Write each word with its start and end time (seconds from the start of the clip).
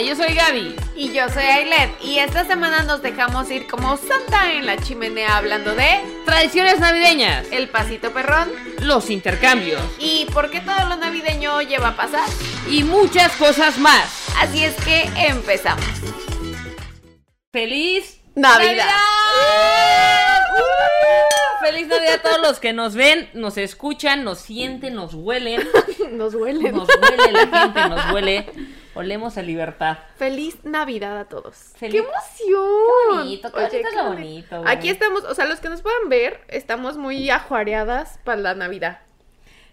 Hola, 0.00 0.08
yo 0.08 0.16
soy 0.16 0.34
Gaby. 0.34 0.76
Y 0.96 1.12
yo 1.12 1.28
soy 1.28 1.42
Ailet. 1.42 1.90
Y 2.02 2.20
esta 2.20 2.46
semana 2.46 2.84
nos 2.84 3.02
dejamos 3.02 3.50
ir 3.50 3.66
como 3.66 3.98
santa 3.98 4.50
en 4.50 4.64
la 4.64 4.78
chimenea 4.78 5.36
hablando 5.36 5.74
de 5.74 6.00
Tradiciones 6.24 6.80
navideñas. 6.80 7.46
el 7.50 7.68
pasito 7.68 8.10
perrón 8.10 8.50
Los 8.80 9.10
intercambios. 9.10 9.82
y 9.98 10.24
por 10.32 10.50
qué 10.50 10.62
todo 10.62 10.88
lo 10.88 10.96
navideño 10.96 11.60
lleva 11.60 11.88
a 11.88 11.96
pasar. 11.96 12.26
Y 12.66 12.82
muchas 12.82 13.30
cosas 13.32 13.76
más. 13.76 14.28
Así 14.38 14.64
es 14.64 14.74
que 14.76 15.02
empezamos. 15.28 15.84
¡Feliz 17.52 18.22
Navidad. 18.34 18.86
¡Uh! 20.56 21.62
¡Feliz 21.62 21.88
Navidad 21.88 22.14
a 22.14 22.22
todos 22.22 22.40
los 22.40 22.58
que 22.58 22.72
nos 22.72 22.94
ven, 22.94 23.28
nos 23.34 23.58
escuchan, 23.58 24.24
nos 24.24 24.38
sienten, 24.38 24.94
nos 24.94 25.12
huelen! 25.12 25.68
Nos 26.12 26.34
huele. 26.34 26.72
Nos 26.72 26.88
huele 26.88 27.32
la 27.32 27.46
gente, 27.46 27.88
nos 27.88 28.12
huele. 28.12 28.46
Olemos 28.94 29.36
a 29.38 29.42
libertad. 29.42 29.98
Feliz 30.16 30.64
Navidad 30.64 31.16
a 31.18 31.26
todos. 31.26 31.56
Feliz- 31.76 31.92
¡Qué 31.92 31.98
emoción! 32.08 32.66
Qué 33.10 33.16
bonito, 33.16 33.52
qué 33.52 33.60
bonito 33.60 33.76
es 33.76 33.94
lo 33.94 34.00
qué 34.02 34.06
bonito, 34.08 34.62
güey. 34.62 34.72
Aquí 34.76 34.88
estamos, 34.88 35.24
o 35.24 35.34
sea, 35.34 35.44
los 35.46 35.60
que 35.60 35.68
nos 35.68 35.82
puedan 35.82 36.08
ver, 36.08 36.40
estamos 36.48 36.96
muy 36.96 37.30
ajuareadas 37.30 38.18
para 38.24 38.40
la 38.40 38.54
Navidad. 38.54 39.00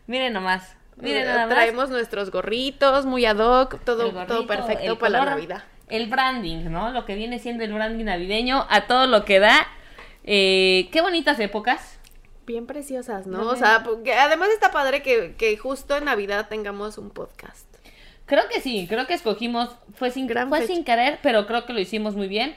Miren 0.06 0.34
nomás. 0.34 0.76
Miren 0.98 1.24
Eh, 1.24 1.26
nada 1.26 1.46
más. 1.48 1.56
Traemos 1.56 1.90
nuestros 1.90 2.32
gorritos 2.32 3.06
muy 3.06 3.26
ad 3.26 3.38
hoc, 3.38 3.80
todo, 3.84 4.12
gorrito, 4.12 4.26
todo 4.36 4.48
perfecto 4.48 4.98
para 5.00 5.20
la 5.20 5.26
Navidad. 5.26 5.64
El 5.90 6.08
branding, 6.10 6.70
¿no? 6.72 6.92
Lo 6.92 7.06
que 7.06 7.16
viene 7.16 7.40
siendo 7.40 7.64
el 7.64 7.74
branding 7.74 8.06
navideño 8.06 8.66
a 8.70 8.88
todo 8.88 9.08
lo 9.08 9.24
que 9.26 9.40
da. 9.40 9.68
Eh, 10.24 10.90
qué 10.92 11.02
bonitas 11.02 11.40
épocas. 11.40 12.00
Bien 12.46 12.66
preciosas, 12.66 13.28
¿no? 13.28 13.42
O 13.48 13.56
sea, 13.56 13.84
porque 13.84 14.14
además 14.14 14.50
está 14.50 14.72
padre 14.72 15.02
que, 15.02 15.36
que 15.38 15.58
justo 15.58 15.96
en 15.98 16.06
Navidad 16.06 16.48
tengamos 16.50 16.98
un 16.98 17.10
podcast. 17.10 17.67
Creo 18.28 18.44
que 18.54 18.62
sí, 18.62 18.86
creo 18.88 19.08
que 19.08 19.16
escogimos, 19.16 19.70
fue 19.96 20.12
sin, 20.12 20.28
Gran 20.28 20.50
fue 20.50 20.60
fecha. 20.62 20.74
sin 20.74 20.84
querer, 20.84 21.18
pero 21.24 21.48
creo 21.48 21.66
que 21.66 21.74
lo 21.74 21.80
hicimos 21.80 22.16
muy 22.16 22.28
bien. 22.28 22.56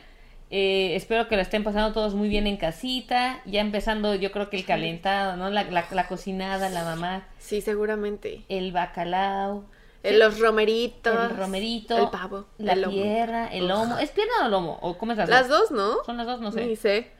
Eh, 0.50 0.96
espero 0.96 1.28
que 1.28 1.36
lo 1.36 1.42
estén 1.42 1.62
pasando 1.62 1.92
todos 1.92 2.14
muy 2.14 2.28
bien 2.28 2.46
en 2.48 2.56
casita. 2.56 3.40
Ya 3.46 3.60
empezando, 3.60 4.14
yo 4.16 4.32
creo 4.32 4.50
que 4.50 4.56
el 4.56 4.64
calentado, 4.66 5.36
¿no? 5.36 5.48
La, 5.48 5.62
la, 5.64 5.84
la 5.92 6.06
cocinada, 6.08 6.68
la 6.70 6.82
mamá, 6.84 7.28
Sí, 7.38 7.60
seguramente. 7.60 8.42
el 8.48 8.72
bacalao, 8.72 9.64
Eh, 10.02 10.18
Los 10.18 10.40
romeritos. 10.40 11.30
el 11.30 11.36
romerito, 11.36 11.96
El 11.98 12.08
pavo. 12.10 12.46
la 12.58 12.72
el 12.72 12.88
tierra, 12.88 13.46
el 13.52 13.68
lomo. 13.68 13.98
¿Es 13.98 14.10
pierna 14.10 14.32
o 14.46 14.48
lomo? 14.48 14.78
¿O 14.82 14.98
comes 14.98 15.18
las, 15.18 15.28
Las 15.28 15.48
dos? 15.48 15.68
dos, 15.68 15.70
¿no? 15.70 16.05
Son 16.05 16.16
las 16.16 16.27
dos, 16.27 16.40
no 16.40 16.50
sé. 16.50 16.66
Ni 16.66 16.74
sé. 16.74 17.12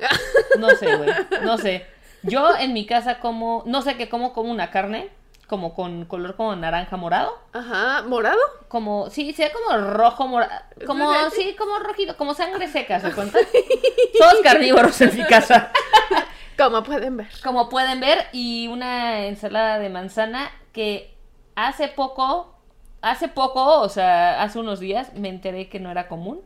No 0.59 0.71
sé, 0.71 0.97
güey. 0.97 1.11
No 1.45 1.57
sé. 1.59 1.87
Yo 2.25 2.57
en 2.59 2.73
mi 2.73 2.85
casa 2.85 3.21
como, 3.21 3.63
no 3.67 3.81
sé 3.83 3.97
qué 3.97 4.09
como, 4.09 4.33
como 4.33 4.51
una 4.51 4.71
carne, 4.73 5.09
como 5.51 5.75
con 5.75 6.05
color 6.05 6.37
como 6.37 6.55
naranja 6.55 6.97
morado. 6.97 7.37
Ajá, 7.53 8.05
¿morado? 8.07 8.39
Como, 8.69 9.11
sí, 9.11 9.33
sea 9.33 9.51
como 9.53 9.85
rojo 9.85 10.29
morado. 10.29 10.53
Como, 10.87 11.13
¿Sí? 11.31 11.43
sí, 11.43 11.57
como 11.59 11.77
rojito, 11.81 12.17
como 12.17 12.35
sangre 12.35 12.69
seca, 12.69 13.01
¿se 13.01 13.11
cuenta? 13.11 13.37
Todos 14.19 14.43
carnívoros 14.45 15.01
en 15.01 15.17
mi 15.17 15.25
casa. 15.25 15.73
Como 16.57 16.85
pueden 16.85 17.17
ver. 17.17 17.29
Como 17.43 17.71
pueden 17.71 18.01
ver, 18.01 18.27
y 18.33 18.69
una 18.69 19.27
ensalada 19.27 19.79
de 19.79 19.89
manzana 19.89 20.53
que 20.73 21.17
hace 21.57 21.89
poco, 21.89 22.55
hace 23.01 23.29
poco, 23.29 23.81
o 23.81 23.89
sea, 23.89 24.43
hace 24.43 24.59
unos 24.59 24.79
días, 24.79 25.15
me 25.15 25.31
enteré 25.31 25.71
que 25.71 25.81
no 25.81 25.91
era 25.91 26.07
común. 26.07 26.43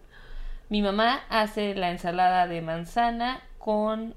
Mi 0.68 0.82
mamá 0.82 1.24
hace 1.30 1.74
la 1.74 1.90
ensalada 1.90 2.46
de 2.46 2.62
manzana 2.62 3.42
con 3.58 4.14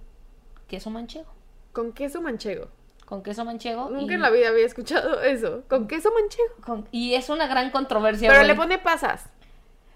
queso 0.67 0.91
manchego. 0.91 1.33
Con 1.73 1.93
queso 1.93 2.21
manchego. 2.21 2.69
Con 3.07 3.23
queso 3.23 3.45
manchego. 3.45 3.89
Nunca 3.89 4.11
y, 4.11 4.15
en 4.15 4.21
la 4.21 4.29
vida 4.29 4.49
había 4.49 4.65
escuchado 4.65 5.21
eso. 5.21 5.63
Con 5.69 5.87
queso 5.87 6.11
manchego. 6.11 6.53
con- 6.63 6.87
y 6.91 7.13
es 7.15 7.29
una 7.29 7.47
gran 7.47 7.71
controversia. 7.71 8.27
Pero 8.27 8.41
güey. 8.41 8.47
le 8.49 8.55
pone 8.55 8.77
pasas. 8.79 9.29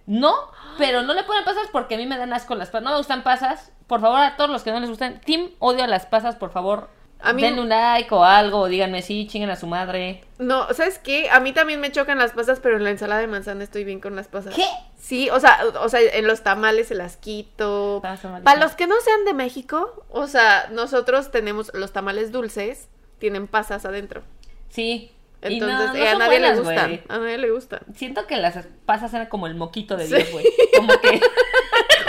No, 0.08 0.34
pero 0.78 1.04
no 1.04 1.14
le 1.14 1.24
ponen 1.24 1.44
pasas 1.44 1.68
porque 1.72 1.96
a 1.96 1.98
mí 1.98 2.06
me 2.08 2.18
dan 2.18 2.34
asco 2.34 2.56
las 2.56 2.70
pasas. 2.70 2.84
No 2.86 2.92
me 2.92 2.98
gustan 2.98 3.24
pasas. 3.24 3.72
Por 3.88 4.02
favor, 4.02 4.20
a 4.22 4.36
todos 4.38 4.50
los 4.50 4.64
que 4.64 4.72
no 4.72 4.80
les 4.80 4.90
gustan, 4.90 5.20
Team 5.22 5.52
odio 5.60 5.86
las 5.88 6.06
pasas, 6.06 6.36
por 6.38 6.52
favor. 6.52 6.90
A 7.20 7.34
mí- 7.34 7.42
Denle 7.44 7.62
un 7.62 7.70
like 7.70 8.12
o 8.16 8.24
algo, 8.24 8.62
o 8.62 8.68
díganme 8.68 9.02
sí, 9.04 9.28
chinguen 9.28 9.52
a 9.52 9.56
su 9.56 9.68
madre. 9.68 10.24
No, 10.40 10.74
¿sabes 10.74 10.98
qué? 10.98 11.30
A 11.30 11.40
mí 11.40 11.54
también 11.54 11.80
me 11.80 11.92
chocan 11.92 12.18
las 12.18 12.32
pasas, 12.32 12.60
pero 12.60 12.78
en 12.78 12.84
la 12.84 12.90
ensalada 12.90 13.22
de 13.22 13.28
manzana 13.28 13.64
estoy 13.64 13.84
bien 13.84 14.00
con 14.00 14.16
las 14.16 14.28
pasas. 14.28 14.56
¿Qué? 14.56 14.66
Sí, 14.98 15.30
o 15.30 15.40
sea, 15.40 15.60
o 15.82 15.88
sea, 15.90 16.00
en 16.02 16.26
los 16.26 16.42
tamales 16.42 16.88
se 16.88 16.96
las 16.96 17.18
quito. 17.18 18.00
Para 18.02 18.60
los 18.60 18.72
que 18.74 18.88
no 18.88 18.96
sean 19.02 19.24
de 19.26 19.34
México, 19.36 20.04
o 20.10 20.26
sea, 20.28 20.68
nosotros 20.72 21.30
tenemos 21.30 21.72
los 21.76 21.92
tamales 21.92 22.32
dulces, 22.32 22.90
tienen 23.22 23.48
pasas 23.48 23.86
adentro. 23.86 24.24
Sí. 24.70 25.12
No- 25.42 25.48
Entonces, 25.50 25.94
no 25.94 25.96
eh, 25.96 26.10
a 26.10 26.16
nadie 26.16 26.28
buenas, 26.40 26.58
le 26.58 26.64
gustan. 26.64 27.02
A 27.08 27.18
nadie 27.20 27.38
le 27.38 27.50
gustan. 27.52 27.80
Siento 27.96 28.28
que 28.28 28.36
las 28.36 28.68
pasas 28.86 29.14
eran 29.14 29.28
como 29.28 29.48
el 29.48 29.56
moquito 29.56 29.96
de. 29.96 30.08
Dios, 30.08 30.30
güey. 30.32 30.46
Como 30.76 31.00
que. 31.00 31.22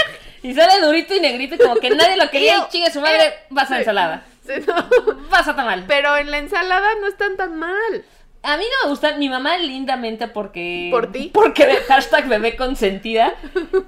y 0.43 0.55
sale 0.55 0.85
durito 0.85 1.15
y 1.15 1.21
negrito 1.21 1.55
y 1.55 1.59
como 1.59 1.77
que 1.77 1.91
nadie 1.91 2.17
lo 2.17 2.29
quería 2.31 2.59
y 2.59 2.69
chingue 2.71 2.91
su 2.91 3.01
madre, 3.01 3.33
vas 3.51 3.71
a 3.71 3.75
Sí. 3.75 3.81
ensalada. 3.81 4.25
Sí, 4.45 4.55
no. 4.67 4.75
Vas 5.31 5.47
a 5.47 5.55
tamal. 5.55 5.85
Pero 5.87 6.17
en 6.17 6.31
la 6.33 6.39
ensalada 6.39 6.89
no 7.01 7.07
están 7.07 7.37
tan 7.37 7.57
mal. 7.57 8.05
A 8.43 8.57
mí 8.57 8.65
no 8.65 8.87
me 8.87 8.91
gusta, 8.91 9.17
mi 9.17 9.29
mamá 9.29 9.57
lindamente 9.59 10.27
porque... 10.27 10.89
¿Por 10.91 11.13
ti? 11.13 11.31
Porque 11.33 11.65
hashtag 11.87 12.27
bebé 12.27 12.57
consentida 12.57 13.35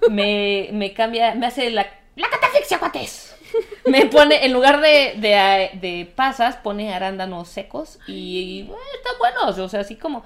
me, 0.08 0.68
me 0.72 0.94
cambia, 0.94 1.34
me 1.34 1.46
hace 1.46 1.70
la... 1.70 1.84
¡La 2.14 2.28
catafixia, 2.30 2.78
cuates! 2.78 3.33
Me 3.86 4.06
pone, 4.06 4.44
en 4.44 4.52
lugar 4.52 4.80
de, 4.80 5.14
de, 5.16 5.70
de 5.80 6.12
pasas, 6.14 6.56
pone 6.56 6.94
arándanos 6.94 7.48
secos 7.48 7.98
y, 8.06 8.62
bueno, 8.64 8.82
están 8.96 9.18
buenos, 9.18 9.58
o 9.58 9.68
sea, 9.68 9.80
así 9.80 9.96
como... 9.96 10.24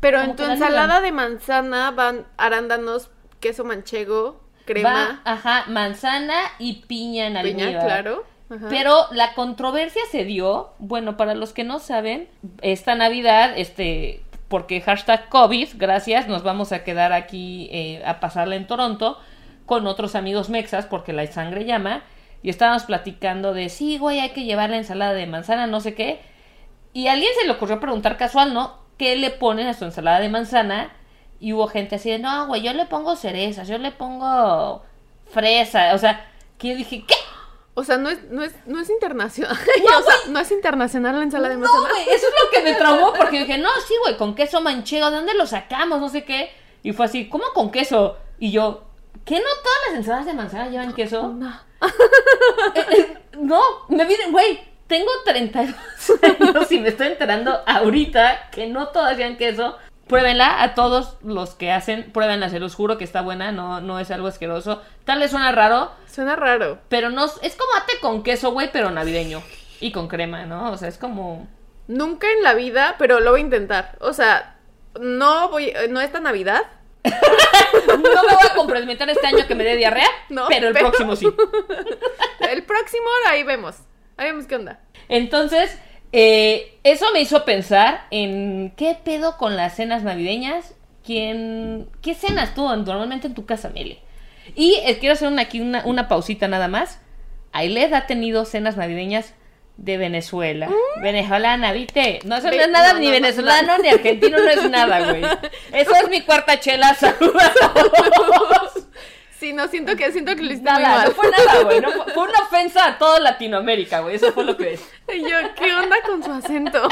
Pero 0.00 0.18
Como 0.18 0.30
en 0.30 0.36
tu 0.36 0.44
ensalada 0.44 1.00
de 1.02 1.12
manzana 1.12 1.90
van 1.90 2.26
arándanos, 2.38 3.10
queso 3.38 3.64
manchego, 3.64 4.40
crema, 4.64 5.20
Va, 5.24 5.32
ajá, 5.32 5.64
manzana 5.68 6.40
y 6.58 6.82
piña 6.86 7.26
en 7.26 7.42
piña, 7.42 7.84
claro. 7.84 8.24
Ajá. 8.48 8.66
Pero 8.70 9.06
la 9.12 9.34
controversia 9.34 10.02
se 10.10 10.24
dio, 10.24 10.70
bueno, 10.78 11.18
para 11.18 11.34
los 11.34 11.52
que 11.52 11.64
no 11.64 11.78
saben, 11.80 12.28
esta 12.62 12.94
Navidad, 12.94 13.52
este, 13.56 14.24
porque 14.48 14.80
hashtag 14.80 15.28
COVID, 15.28 15.68
gracias, 15.76 16.26
nos 16.26 16.42
vamos 16.42 16.72
a 16.72 16.82
quedar 16.82 17.12
aquí 17.12 17.68
eh, 17.70 18.02
a 18.04 18.20
pasarla 18.20 18.56
en 18.56 18.66
Toronto 18.66 19.18
con 19.66 19.86
otros 19.86 20.16
amigos 20.16 20.50
mexas, 20.50 20.86
porque 20.86 21.12
la 21.12 21.24
sangre 21.28 21.64
llama, 21.64 22.02
y 22.42 22.50
estábamos 22.50 22.84
platicando 22.84 23.52
de, 23.54 23.68
sí, 23.68 23.98
güey, 23.98 24.20
hay 24.20 24.30
que 24.30 24.44
llevar 24.44 24.70
la 24.70 24.76
ensalada 24.78 25.12
de 25.12 25.26
manzana, 25.26 25.66
no 25.66 25.80
sé 25.80 25.94
qué, 25.94 26.20
y 26.92 27.06
a 27.08 27.12
alguien 27.12 27.30
se 27.38 27.46
le 27.46 27.52
ocurrió 27.52 27.80
preguntar 27.80 28.16
casual, 28.16 28.54
¿no? 28.54 28.78
¿Qué 28.96 29.16
le 29.16 29.30
ponen 29.30 29.66
a 29.66 29.74
su 29.74 29.84
ensalada 29.84 30.20
de 30.20 30.28
manzana? 30.28 30.92
Y 31.38 31.52
hubo 31.52 31.68
gente 31.68 31.96
así 31.96 32.10
de, 32.10 32.18
no, 32.18 32.46
güey, 32.48 32.62
yo 32.62 32.72
le 32.72 32.84
pongo 32.86 33.16
cerezas, 33.16 33.66
yo 33.68 33.78
le 33.78 33.92
pongo 33.92 34.82
fresa, 35.30 35.94
o 35.94 35.98
sea, 35.98 36.28
que 36.58 36.68
yo 36.68 36.76
dije, 36.76 37.04
¿qué? 37.06 37.14
O 37.74 37.84
sea, 37.84 37.96
no 37.96 38.10
es, 38.10 38.22
no 38.30 38.42
es, 38.42 38.52
no 38.66 38.80
es 38.80 38.90
internacional. 38.90 39.56
No, 39.90 39.98
o 39.98 40.02
sea, 40.02 40.14
no 40.28 40.38
es 40.40 40.50
internacional 40.50 41.16
la 41.16 41.22
ensalada 41.22 41.54
de 41.54 41.60
No, 41.60 41.66
manzana. 41.66 41.88
güey, 41.88 42.02
eso 42.14 42.26
es 42.26 42.34
lo 42.44 42.50
que 42.50 42.62
me 42.62 42.74
traumó 42.74 43.12
porque 43.14 43.38
yo 43.38 43.46
dije, 43.46 43.58
no, 43.58 43.68
sí, 43.86 43.94
güey, 44.02 44.16
con 44.16 44.34
queso 44.34 44.60
manchego, 44.60 45.10
¿de 45.10 45.16
dónde 45.16 45.34
lo 45.34 45.46
sacamos? 45.46 46.00
No 46.00 46.08
sé 46.08 46.24
qué. 46.24 46.50
Y 46.82 46.92
fue 46.92 47.06
así, 47.06 47.28
¿cómo 47.28 47.44
con 47.54 47.70
queso? 47.70 48.18
Y 48.38 48.50
yo, 48.50 48.84
¿qué 49.24 49.36
no 49.36 49.44
todas 49.62 49.78
las 49.88 49.96
ensaladas 49.98 50.26
de 50.26 50.34
manzana 50.34 50.68
llevan 50.68 50.94
queso? 50.94 51.28
No. 51.28 51.48
Eh, 52.74 52.86
eh, 52.96 53.18
no, 53.38 53.60
me 53.88 54.04
viene, 54.04 54.30
güey, 54.30 54.60
tengo 54.86 55.10
32 55.24 55.74
años 56.22 56.72
y 56.72 56.80
me 56.80 56.88
estoy 56.88 57.08
enterando 57.08 57.60
ahorita 57.66 58.50
que 58.50 58.66
no 58.66 58.88
todas 58.88 59.16
llevan 59.16 59.36
queso. 59.36 59.76
Pruébenla 60.06 60.62
a 60.62 60.74
todos 60.74 61.16
los 61.22 61.54
que 61.54 61.70
hacen, 61.70 62.10
pruébenla, 62.10 62.48
se 62.48 62.58
los 62.58 62.74
juro 62.74 62.98
que 62.98 63.04
está 63.04 63.22
buena, 63.22 63.52
no, 63.52 63.80
no 63.80 64.00
es 64.00 64.10
algo 64.10 64.26
asqueroso. 64.26 64.82
Tal 65.04 65.20
vez 65.20 65.30
suena 65.30 65.52
raro, 65.52 65.92
Suena 66.08 66.34
raro. 66.34 66.78
pero 66.88 67.10
no, 67.10 67.26
es 67.26 67.54
como 67.54 67.70
ate 67.76 67.92
con 68.00 68.24
queso, 68.24 68.50
güey, 68.50 68.72
pero 68.72 68.90
navideño. 68.90 69.40
Y 69.80 69.92
con 69.92 70.08
crema, 70.08 70.46
¿no? 70.46 70.72
O 70.72 70.76
sea, 70.76 70.88
es 70.88 70.98
como... 70.98 71.46
Nunca 71.86 72.26
en 72.30 72.42
la 72.42 72.54
vida, 72.54 72.96
pero 72.98 73.20
lo 73.20 73.30
voy 73.30 73.40
a 73.40 73.44
intentar. 73.44 73.96
O 74.00 74.12
sea, 74.12 74.56
no 74.98 75.48
voy, 75.48 75.72
no 75.88 76.00
esta 76.00 76.20
Navidad. 76.20 76.62
No 77.86 77.96
me 77.98 78.34
voy 78.34 78.46
a 78.50 78.54
comprometer 78.54 79.08
este 79.10 79.26
año 79.26 79.46
que 79.46 79.54
me 79.54 79.64
dé 79.64 79.76
diarrea, 79.76 80.08
No, 80.28 80.46
pero 80.48 80.68
el 80.68 80.74
pero- 80.74 80.88
próximo 80.90 81.16
sí. 81.16 81.26
El 82.50 82.62
próximo 82.64 83.04
ahí 83.28 83.42
vemos. 83.42 83.76
Ahí 84.16 84.26
vemos 84.30 84.46
qué 84.46 84.56
onda. 84.56 84.80
Entonces, 85.08 85.78
eh, 86.12 86.78
eso 86.84 87.06
me 87.12 87.20
hizo 87.20 87.44
pensar 87.44 88.06
en 88.10 88.72
qué 88.76 88.96
pedo 89.02 89.36
con 89.36 89.56
las 89.56 89.76
cenas 89.76 90.02
navideñas. 90.02 90.74
¿Quién, 91.04 91.88
¿Qué 92.02 92.14
cenas 92.14 92.54
tú 92.54 92.62
normalmente 92.68 93.26
en 93.28 93.34
tu 93.34 93.46
casa, 93.46 93.70
Meli? 93.70 93.98
Y 94.54 94.74
eh, 94.84 94.98
quiero 94.98 95.14
hacer 95.14 95.28
una, 95.28 95.42
aquí 95.42 95.60
una, 95.60 95.82
una 95.86 96.08
pausita 96.08 96.48
nada 96.48 96.68
más. 96.68 97.00
Ailed 97.52 97.92
ha 97.94 98.06
tenido 98.06 98.44
cenas 98.44 98.76
navideñas 98.76 99.34
de 99.80 99.96
Venezuela. 99.96 100.68
Venezolana, 101.00 101.72
¿viste? 101.72 102.20
No, 102.24 102.36
eso 102.36 102.48
no 102.48 102.56
Ve- 102.56 102.62
es 102.64 102.70
nada, 102.70 102.92
no, 102.92 102.98
ni 102.98 103.06
no, 103.06 103.12
venezolano, 103.12 103.78
ni 103.78 103.88
argentino, 103.88 104.38
no 104.38 104.48
es 104.50 104.70
nada, 104.70 105.10
güey. 105.10 105.24
Eso 105.72 105.92
es 106.02 106.08
mi 106.10 106.20
cuarta 106.20 106.60
chela, 106.60 106.94
saludos. 107.00 107.42
Sí, 109.38 109.54
no, 109.54 109.68
siento 109.68 109.96
que, 109.96 110.12
siento 110.12 110.36
que 110.36 110.42
lo 110.42 110.52
hiciste 110.52 110.70
muy 110.70 110.82
Nada, 110.82 110.96
mal. 110.96 111.08
no 111.08 111.14
fue 111.14 111.30
nada, 111.30 111.62
güey. 111.62 111.80
no 111.80 111.90
fue, 111.92 112.12
fue 112.12 112.22
una 112.24 112.38
ofensa 112.40 112.84
a 112.86 112.98
toda 112.98 113.20
Latinoamérica, 113.20 114.00
güey. 114.00 114.16
Eso 114.16 114.32
fue 114.32 114.44
lo 114.44 114.56
que 114.56 114.74
es. 114.74 114.80
Y 115.14 115.22
yo, 115.22 115.36
¿qué 115.56 115.74
onda 115.74 115.96
con 116.04 116.22
su 116.22 116.30
acento? 116.30 116.86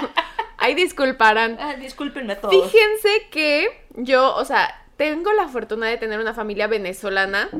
Ahí 0.56 0.74
disculparán. 0.74 1.58
Ah, 1.60 1.74
discúlpenme 1.74 2.32
a 2.32 2.40
todos. 2.40 2.54
Fíjense 2.54 3.28
que 3.30 3.68
yo, 3.96 4.34
o 4.34 4.44
sea, 4.46 4.82
tengo 4.96 5.32
la 5.34 5.46
fortuna 5.48 5.88
de 5.88 5.98
tener 5.98 6.18
una 6.20 6.32
familia 6.32 6.66
venezolana 6.68 7.50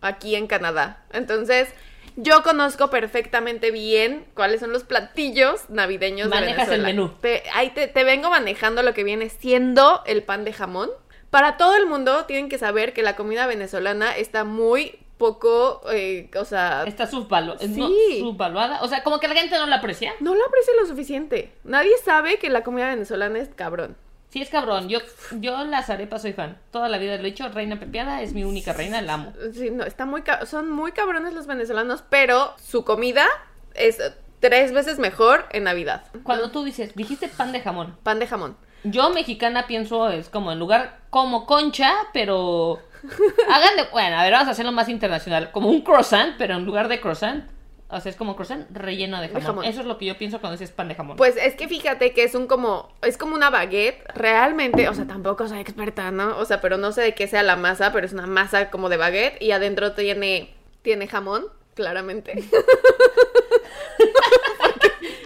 aquí 0.00 0.34
en 0.34 0.46
Canadá. 0.46 1.02
Entonces, 1.12 1.68
yo 2.16 2.42
conozco 2.42 2.90
perfectamente 2.90 3.70
bien 3.70 4.24
cuáles 4.34 4.60
son 4.60 4.72
los 4.72 4.84
platillos 4.84 5.68
navideños 5.70 6.28
Manejas 6.28 6.68
de 6.68 6.74
el 6.76 6.82
Venezuela. 6.82 7.08
menú. 7.08 7.18
Te- 7.20 7.42
ahí 7.54 7.70
te, 7.70 7.88
te 7.88 8.04
vengo 8.04 8.30
manejando 8.30 8.82
lo 8.82 8.94
que 8.94 9.04
viene 9.04 9.28
siendo 9.28 10.02
el 10.06 10.22
pan 10.22 10.44
de 10.44 10.52
jamón. 10.52 10.90
Para 11.30 11.56
todo 11.56 11.76
el 11.76 11.86
mundo 11.86 12.24
tienen 12.26 12.48
que 12.48 12.58
saber 12.58 12.92
que 12.92 13.02
la 13.02 13.16
comida 13.16 13.46
venezolana 13.46 14.16
está 14.16 14.44
muy 14.44 14.98
poco, 15.16 15.80
eh, 15.92 16.28
o 16.36 16.44
sea, 16.44 16.82
Está 16.86 17.08
subvalu- 17.08 17.56
Sí. 17.58 17.68
no, 17.68 17.88
subvaluada. 18.32 18.82
O 18.82 18.88
sea, 18.88 19.02
como 19.04 19.20
que 19.20 19.28
la 19.28 19.34
gente 19.34 19.56
no 19.56 19.66
la 19.66 19.76
aprecia. 19.76 20.12
no 20.20 20.34
lo 20.34 20.44
aprecia 20.44 20.72
lo 20.80 20.86
suficiente. 20.86 21.52
Nadie 21.64 21.92
sabe 22.04 22.38
que 22.38 22.50
la 22.50 22.62
comida 22.64 22.88
venezolana 22.88 23.38
es 23.38 23.48
cabrón. 23.54 23.96
Sí, 24.32 24.40
es 24.40 24.48
cabrón. 24.48 24.88
Yo, 24.88 24.98
yo 25.32 25.62
las 25.64 25.90
arepas 25.90 26.22
soy 26.22 26.32
fan. 26.32 26.56
Toda 26.70 26.88
la 26.88 26.96
vida 26.96 27.16
lo 27.16 27.22
he 27.22 27.26
dicho. 27.26 27.46
Reina 27.50 27.78
Pepiada 27.78 28.22
es 28.22 28.32
mi 28.32 28.44
única 28.44 28.72
reina, 28.72 29.02
la 29.02 29.14
amo. 29.14 29.34
Sí, 29.52 29.70
no, 29.70 29.84
está 29.84 30.06
muy 30.06 30.22
son 30.46 30.70
muy 30.70 30.92
cabrones 30.92 31.34
los 31.34 31.46
venezolanos, 31.46 32.02
pero 32.08 32.54
su 32.56 32.82
comida 32.82 33.26
es 33.74 33.98
tres 34.40 34.72
veces 34.72 34.98
mejor 34.98 35.44
en 35.50 35.64
Navidad. 35.64 36.04
Cuando 36.22 36.50
tú 36.50 36.64
dices, 36.64 36.94
dijiste 36.94 37.28
pan 37.28 37.52
de 37.52 37.60
jamón. 37.60 37.98
Pan 38.02 38.20
de 38.20 38.26
jamón. 38.26 38.56
Yo 38.84 39.10
mexicana 39.10 39.66
pienso 39.66 40.08
es 40.08 40.30
como 40.30 40.50
en 40.50 40.58
lugar 40.58 41.00
como 41.10 41.44
concha, 41.44 41.92
pero 42.14 42.78
hagan 43.50 43.76
de, 43.76 43.84
bueno, 43.92 44.16
a 44.16 44.22
ver, 44.22 44.32
vamos 44.32 44.48
a 44.48 44.52
hacerlo 44.52 44.72
más 44.72 44.88
internacional, 44.88 45.50
como 45.50 45.68
un 45.68 45.82
croissant, 45.82 46.36
pero 46.38 46.54
en 46.54 46.64
lugar 46.64 46.88
de 46.88 47.02
croissant, 47.02 47.44
o 47.92 48.00
sea, 48.00 48.10
es 48.10 48.16
como 48.16 48.34
croissant 48.34 48.66
relleno 48.74 49.20
de 49.20 49.28
jamón. 49.28 49.42
jamón. 49.42 49.64
Eso 49.66 49.80
es 49.80 49.86
lo 49.86 49.98
que 49.98 50.06
yo 50.06 50.16
pienso 50.16 50.40
cuando 50.40 50.58
dices 50.58 50.74
pan 50.74 50.88
de 50.88 50.94
jamón. 50.94 51.16
Pues 51.18 51.36
es 51.36 51.54
que 51.54 51.68
fíjate 51.68 52.12
que 52.14 52.24
es 52.24 52.34
un 52.34 52.46
como, 52.46 52.90
es 53.02 53.18
como 53.18 53.34
una 53.34 53.50
baguette, 53.50 54.02
realmente, 54.14 54.88
o 54.88 54.94
sea, 54.94 55.06
tampoco 55.06 55.46
soy 55.46 55.60
experta, 55.60 56.10
¿no? 56.10 56.38
O 56.38 56.44
sea, 56.46 56.60
pero 56.62 56.78
no 56.78 56.92
sé 56.92 57.02
de 57.02 57.14
qué 57.14 57.28
sea 57.28 57.42
la 57.42 57.56
masa, 57.56 57.92
pero 57.92 58.06
es 58.06 58.12
una 58.14 58.26
masa 58.26 58.70
como 58.70 58.88
de 58.88 58.96
baguette 58.96 59.40
y 59.42 59.52
adentro 59.52 59.92
tiene, 59.92 60.54
tiene 60.80 61.06
jamón, 61.06 61.44
claramente. 61.74 62.32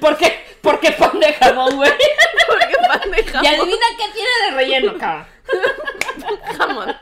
¿Por 0.01 0.17
qué? 0.17 0.45
¿Por 0.61 0.81
qué 0.81 0.91
pan 0.93 1.19
de 1.21 1.33
jamón, 1.35 1.77
güey? 1.77 1.91
Porque 2.49 2.75
pan 2.89 3.11
de 3.11 3.21
Y 3.21 3.25
jamón. 3.25 3.47
adivina 3.47 3.87
qué 3.97 4.13
tiene 4.13 4.31
de 4.45 4.51
relleno, 4.57 4.99
cabrón. 4.99 5.27
jamón. 6.59 6.97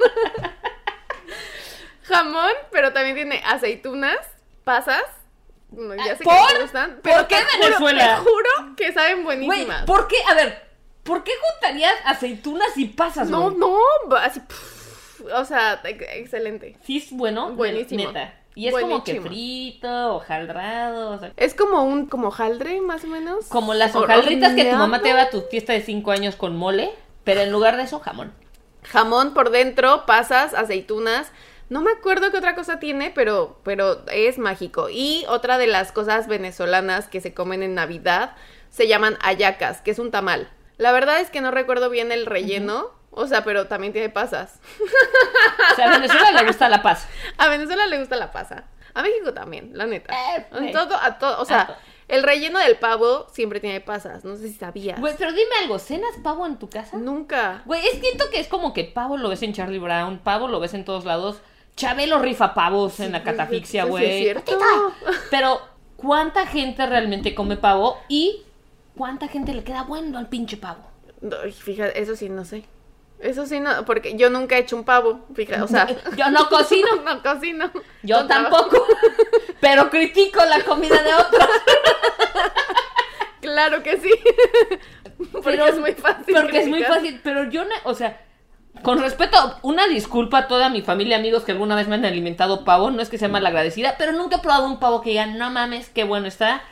jamón, 2.03 2.53
pero 2.71 2.93
también 2.93 3.17
tiene 3.17 3.43
aceitunas, 3.47 4.19
pasas. 4.65 5.03
No, 5.77 5.95
ya 5.95 6.17
sé 6.17 6.25
que 6.25 6.31
no 6.31 6.37
¿Por? 7.03 7.13
¿Por 7.13 7.27
qué 7.29 7.37
te 7.37 7.43
juro- 7.57 7.65
Venezuela? 7.67 8.17
Te 8.17 8.21
juro 8.23 8.77
que 8.77 8.93
saben 8.93 9.25
buenísimas. 9.25 9.85
¿por 9.85 10.09
qué? 10.09 10.17
A 10.29 10.35
ver, 10.35 10.63
¿por 11.03 11.25
qué 11.25 11.33
juntarías 11.53 11.95
aceitunas 12.05 12.77
y 12.77 12.87
pasas, 12.87 13.29
No, 13.29 13.51
no, 13.51 13.77
va 14.13 14.25
así. 14.25 14.41
pff, 14.41 15.23
o 15.35 15.45
sea, 15.45 15.81
ex- 15.85 16.05
excelente. 16.15 16.77
Sí 16.85 16.99
es 16.99 17.11
bueno, 17.13 17.53
Buenísimo. 17.53 18.05
neta. 18.07 18.35
Y 18.57 18.69
es 18.69 18.75
como 18.79 19.03
que 19.03 19.21
frito, 19.21 20.15
hojaldrado, 20.15 21.11
o 21.11 21.19
sea, 21.19 21.33
Es 21.37 21.55
como 21.55 21.83
un 21.83 22.07
como 22.07 22.29
hojaldre, 22.29 22.81
más 22.81 23.03
o 23.03 23.09
menos. 23.09 23.47
como 23.49 23.75
las 23.75 23.97
hojaldritas 23.97 24.55
que 24.55 24.65
tu 24.67 24.77
mamá 24.77 25.01
te 25.03 25.09
lleva 25.09 25.23
a 25.23 25.31
tu 25.31 25.43
fiesta 25.51 25.73
de 25.73 25.83
5 25.83 26.13
años 26.13 26.37
con 26.37 26.57
mole, 26.57 26.93
pero 27.25 27.41
en 27.41 27.51
lugar 27.51 27.77
de 27.77 27.83
eso, 27.83 27.99
jamón. 27.99 28.33
Jamón 28.85 29.35
por 29.35 29.51
dentro, 29.51 30.07
pasas, 30.07 30.55
aceitunas. 30.55 31.33
No 31.69 31.81
me 31.81 31.91
acuerdo 31.91 32.31
qué 32.31 32.39
otra 32.39 32.55
cosa 32.55 32.79
tiene, 32.79 33.11
pero, 33.11 33.59
pero 33.65 34.05
es 34.13 34.39
mágico. 34.39 34.89
Y 34.91 35.25
otra 35.29 35.59
de 35.59 35.67
las 35.67 35.93
cosas 35.93 36.29
venezolanas 36.29 37.09
que 37.09 37.21
se 37.21 37.35
comen 37.35 37.63
en 37.63 37.75
Navidad 37.75 38.37
se 38.71 38.87
llaman 38.89 39.17
ayacas, 39.23 39.81
que 39.81 39.91
es 39.91 39.99
un 39.99 40.11
tamal. 40.11 40.51
La 40.77 40.93
verdad 40.93 41.21
es 41.21 41.31
que 41.31 41.41
no 41.41 41.51
recuerdo 41.51 41.89
bien 41.89 42.13
el 42.13 42.27
relleno, 42.27 42.91
o 43.11 43.27
sea, 43.27 43.45
pero 43.45 43.67
también 43.67 43.93
tiene 43.93 44.11
pasas. 44.11 44.61
O 45.73 45.77
sea, 45.77 45.87
a 45.87 45.99
Venezuela 45.99 46.33
le 46.33 46.47
gusta 46.47 46.69
la 46.69 46.83
paz. 46.83 47.07
A 47.39 47.49
Venezuela 47.49 47.87
le 47.87 47.99
gusta 47.99 48.17
la 48.17 48.33
pasa. 48.33 48.65
A 48.93 49.03
México 49.03 49.33
también, 49.33 49.71
la 49.75 49.87
neta. 49.87 50.15
Eh, 50.37 50.71
todo, 50.73 50.97
a 50.97 51.19
todo, 51.19 51.39
o 51.39 51.43
A 51.43 51.47
sea, 51.47 51.79
el 52.07 52.23
relleno 52.23 52.59
del 52.59 52.77
pavo 52.77 53.27
siempre 53.33 53.61
tiene 53.61 53.81
pasas. 53.81 54.25
No 54.25 54.37
sé 54.37 54.49
si 54.49 54.55
sabías. 54.55 55.01
Güey, 55.01 55.15
pero 55.17 55.33
dime 55.33 55.51
algo, 55.63 55.79
¿cenas 55.79 56.17
pavo 56.23 56.47
en 56.47 56.59
tu 56.59 56.69
casa? 56.69 56.97
Nunca. 56.97 57.63
Güey, 57.65 57.85
es 57.87 58.01
siento 58.01 58.31
que 58.31 58.41
es 58.41 58.49
como 58.49 58.73
que 58.73 58.85
pavo 58.85 59.17
lo 59.17 59.29
ves 59.29 59.43
en 59.43 59.53
Charlie 59.53 59.79
Brown, 59.79 60.19
pavo 60.19 60.49
lo 60.49 60.61
ves 60.61 60.75
en 60.75 60.85
todos 60.85 61.05
lados. 61.05 61.41
Chabelo 61.77 62.19
rifa 62.21 62.55
pavos 62.55 63.01
en 63.01 63.13
la 63.13 63.23
catafixia, 63.23 63.85
sí, 63.85 63.89
güey. 63.91 64.35
Pero, 65.31 65.61
¿cuánta 65.97 66.47
gente 66.47 66.87
realmente 66.87 67.35
come 67.35 67.57
pavo? 67.57 67.99
Y 68.09 68.43
¿cuánta 68.97 69.27
gente 69.29 69.53
le 69.55 69.65
queda 69.65 69.83
bueno 69.83 70.19
al 70.19 70.29
pinche 70.29 70.57
pavo? 70.57 70.83
Fíjate, 71.53 72.01
eso 72.01 72.15
sí 72.17 72.29
no 72.29 72.45
sé. 72.45 72.65
Eso 73.19 73.47
sí 73.47 73.59
no, 73.59 73.85
porque 73.87 74.17
yo 74.17 74.29
nunca 74.29 74.57
he 74.57 74.61
hecho 74.61 74.77
un 74.77 74.85
pavo. 74.85 75.21
Fíjate, 75.35 75.63
o 75.63 75.69
sea, 75.69 75.87
Yo 76.17 76.31
no 76.31 76.49
cocino. 76.49 76.89
no 77.05 77.23
cocino. 77.23 77.71
Yo 78.03 78.23
No 78.23 78.27
tampoco. 78.29 78.85
Pero 79.61 79.89
critico 79.91 80.45
la 80.45 80.61
comida 80.63 81.03
de 81.03 81.15
otros. 81.15 81.49
Claro 83.41 83.83
que 83.83 83.99
sí. 84.01 84.11
porque 85.33 85.51
Pero- 85.53 85.67
es 85.67 85.79
muy 85.79 85.93
fácil. 85.93 86.35
Porque 86.35 86.59
es 86.61 86.69
muy 86.69 86.83
fácil. 86.83 87.21
Pero 87.23 87.45
yo, 87.51 87.65
no- 87.65 87.75
o 87.85 87.95
sea, 87.95 88.21
con 88.83 89.01
respeto, 89.01 89.37
una 89.63 89.87
disculpa 89.87 90.39
a 90.39 90.49
toda 90.49 90.69
mi 90.69 90.83
familia, 90.83 91.17
amigos 91.17 91.45
que 91.45 91.53
alguna 91.53 91.75
vez 91.77 91.89
me 91.89 91.95
han 91.95 92.05
alimentado 92.05 92.65
pavo. 92.65 92.91
No 92.91 93.01
es 93.03 93.09
que 93.09 93.19
sea 93.19 93.29
malagradecida, 93.29 93.97
pero 93.99 94.13
nunca 94.13 94.37
he 94.37 94.41
probado 94.41 94.67
un 94.67 94.79
pavo 94.81 95.01
que 95.01 95.11
digan, 95.11 95.39
no 95.39 95.51
mames, 95.51 95.89
qué 95.89 96.05
bueno 96.05 96.27
está. 96.27 96.63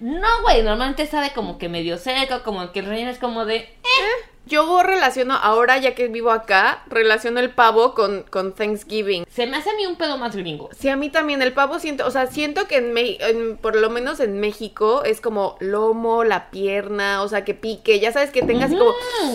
No, 0.00 0.26
güey, 0.42 0.62
normalmente 0.62 1.06
sabe 1.06 1.32
como 1.34 1.56
que 1.58 1.68
medio 1.68 1.98
seco, 1.98 2.42
como 2.44 2.72
que 2.72 2.80
el 2.80 2.86
relleno 2.86 3.10
es 3.10 3.18
como 3.18 3.44
de. 3.44 3.56
"Eh". 3.56 4.24
Yo 4.46 4.82
relaciono, 4.82 5.34
ahora 5.34 5.78
ya 5.78 5.94
que 5.94 6.08
vivo 6.08 6.30
acá, 6.30 6.82
relaciono 6.88 7.40
el 7.40 7.48
pavo 7.48 7.94
con, 7.94 8.24
con 8.24 8.52
Thanksgiving. 8.54 9.24
Se 9.30 9.46
me 9.46 9.56
hace 9.56 9.70
a 9.70 9.74
mí 9.74 9.86
un 9.86 9.96
pedo 9.96 10.18
más 10.18 10.36
gringo. 10.36 10.68
Sí, 10.78 10.90
a 10.90 10.96
mí 10.96 11.08
también 11.08 11.40
el 11.40 11.54
pavo 11.54 11.78
siento, 11.78 12.06
o 12.06 12.10
sea, 12.10 12.26
siento 12.26 12.66
que 12.68 12.76
en, 12.76 12.92
Me- 12.92 13.16
en- 13.20 13.56
por 13.56 13.74
lo 13.76 13.88
menos 13.88 14.20
en 14.20 14.40
México 14.40 15.02
es 15.04 15.22
como 15.22 15.56
lomo, 15.60 16.24
la 16.24 16.50
pierna, 16.50 17.22
o 17.22 17.28
sea, 17.28 17.42
que 17.46 17.54
pique, 17.54 18.00
ya 18.00 18.12
sabes 18.12 18.30
que 18.32 18.42
tenga 18.42 18.66
así 18.66 18.76
como, 18.76 18.90
Mm, 18.90 19.34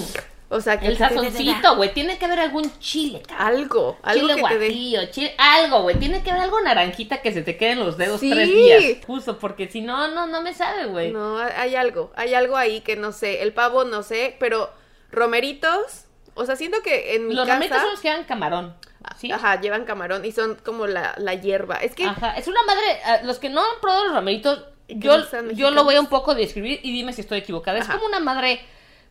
o 0.51 0.61
sea, 0.61 0.79
que 0.79 0.87
el 0.87 0.97
te- 0.97 1.03
te- 1.07 1.09
te- 1.09 1.15
sazoncito, 1.15 1.75
güey. 1.75 1.93
Tiene 1.93 2.17
que 2.17 2.25
haber 2.25 2.39
algún 2.39 2.71
chile, 2.79 3.21
cabrón. 3.27 3.47
algo, 3.47 3.97
algo 4.01 4.21
chile 4.27 4.35
que 4.41 4.47
te 4.47 4.57
dé. 4.59 4.65
guajillo, 4.67 5.05
chile, 5.11 5.35
algo, 5.37 5.81
güey. 5.83 5.95
Tiene 5.97 6.23
que 6.23 6.31
haber 6.31 6.43
algo 6.43 6.59
naranjita 6.61 7.21
que 7.21 7.31
se 7.31 7.41
te 7.43 7.55
quede 7.57 7.71
en 7.73 7.79
los 7.79 7.97
dedos 7.97 8.19
Sí. 8.19 8.31
tres 8.31 8.47
días. 8.49 8.83
Justo, 9.05 9.37
porque 9.39 9.67
si 9.69 9.81
no, 9.81 10.07
no, 10.09 10.25
no 10.27 10.41
me 10.41 10.53
sabe, 10.53 10.85
güey. 10.87 11.11
No, 11.11 11.37
hay 11.37 11.75
algo, 11.75 12.11
hay 12.15 12.33
algo 12.33 12.57
ahí 12.57 12.81
que 12.81 12.95
no 12.95 13.11
sé, 13.11 13.41
el 13.43 13.53
pavo 13.53 13.83
no 13.85 14.01
sé, 14.03 14.35
pero 14.39 14.71
romeritos, 15.11 16.05
o 16.33 16.45
sea, 16.45 16.55
siento 16.55 16.81
que 16.83 17.15
en 17.15 17.27
mi 17.27 17.33
Los 17.35 17.45
casa, 17.45 17.55
romeritos 17.55 17.81
son 17.81 17.91
los 17.91 17.99
que 17.99 18.07
llevan 18.09 18.23
camarón. 18.25 18.75
¿Sí? 19.17 19.31
ajá, 19.31 19.59
llevan 19.61 19.85
camarón 19.85 20.25
y 20.25 20.31
son 20.33 20.55
como 20.55 20.85
la, 20.85 21.15
la 21.17 21.33
hierba, 21.33 21.77
es 21.77 21.95
que 21.95 22.03
Ajá, 22.05 22.37
es 22.37 22.47
una 22.47 22.61
madre. 22.63 22.99
ah, 23.05 23.19
Los 23.23 23.39
que 23.39 23.49
no 23.49 23.61
han 23.61 23.79
probado 23.81 24.05
los 24.05 24.13
romeritos, 24.13 24.65
yo, 24.89 25.15
yo 25.53 25.71
lo 25.71 25.83
voy 25.83 25.95
a 25.95 26.01
un 26.01 26.07
poco 26.07 26.35
describir 26.35 26.79
y 26.83 26.91
dime 26.91 27.13
si 27.13 27.21
estoy 27.21 27.39
equivocada. 27.39 27.79
Es 27.79 27.87
como 27.87 28.05
una 28.05 28.19
madre 28.19 28.59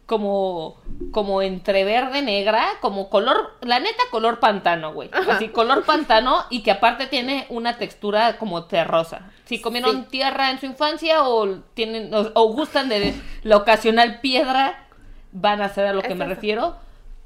como 0.08 0.76
como 1.12 1.42
entre 1.42 1.84
verde 1.84 2.22
negra, 2.22 2.66
como 2.80 3.08
color, 3.10 3.52
la 3.60 3.78
neta 3.78 4.02
color 4.10 4.40
pantano, 4.40 4.92
güey. 4.92 5.10
Así 5.30 5.48
color 5.48 5.84
pantano 5.84 6.44
y 6.50 6.62
que 6.64 6.70
aparte 6.72 7.06
tiene 7.06 7.46
una 7.50 7.76
textura 7.78 8.36
como 8.38 8.64
terrosa. 8.64 9.30
Si 9.44 9.60
comieron 9.60 10.04
Sí. 10.04 10.06
tierra 10.10 10.50
en 10.50 10.58
su 10.58 10.66
infancia 10.66 11.22
o 11.28 11.60
tienen 11.74 12.12
o, 12.12 12.32
o 12.34 12.52
gustan 12.52 12.88
de 12.88 13.14
la 13.44 13.58
ocasional 13.58 14.20
piedra, 14.20 14.86
van 15.32 15.62
a 15.62 15.68
saber 15.68 15.90
a 15.90 15.92
lo 15.92 16.02
que 16.02 16.08
Es 16.08 16.16
me 16.16 16.24
eso. 16.24 16.34
refiero. 16.34 16.76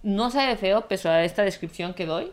No 0.02 0.30
sabe 0.30 0.56
feo, 0.56 0.82
pese 0.88 1.08
a 1.08 1.24
esta 1.24 1.42
descripción 1.44 1.94
que 1.94 2.04
doy. 2.04 2.32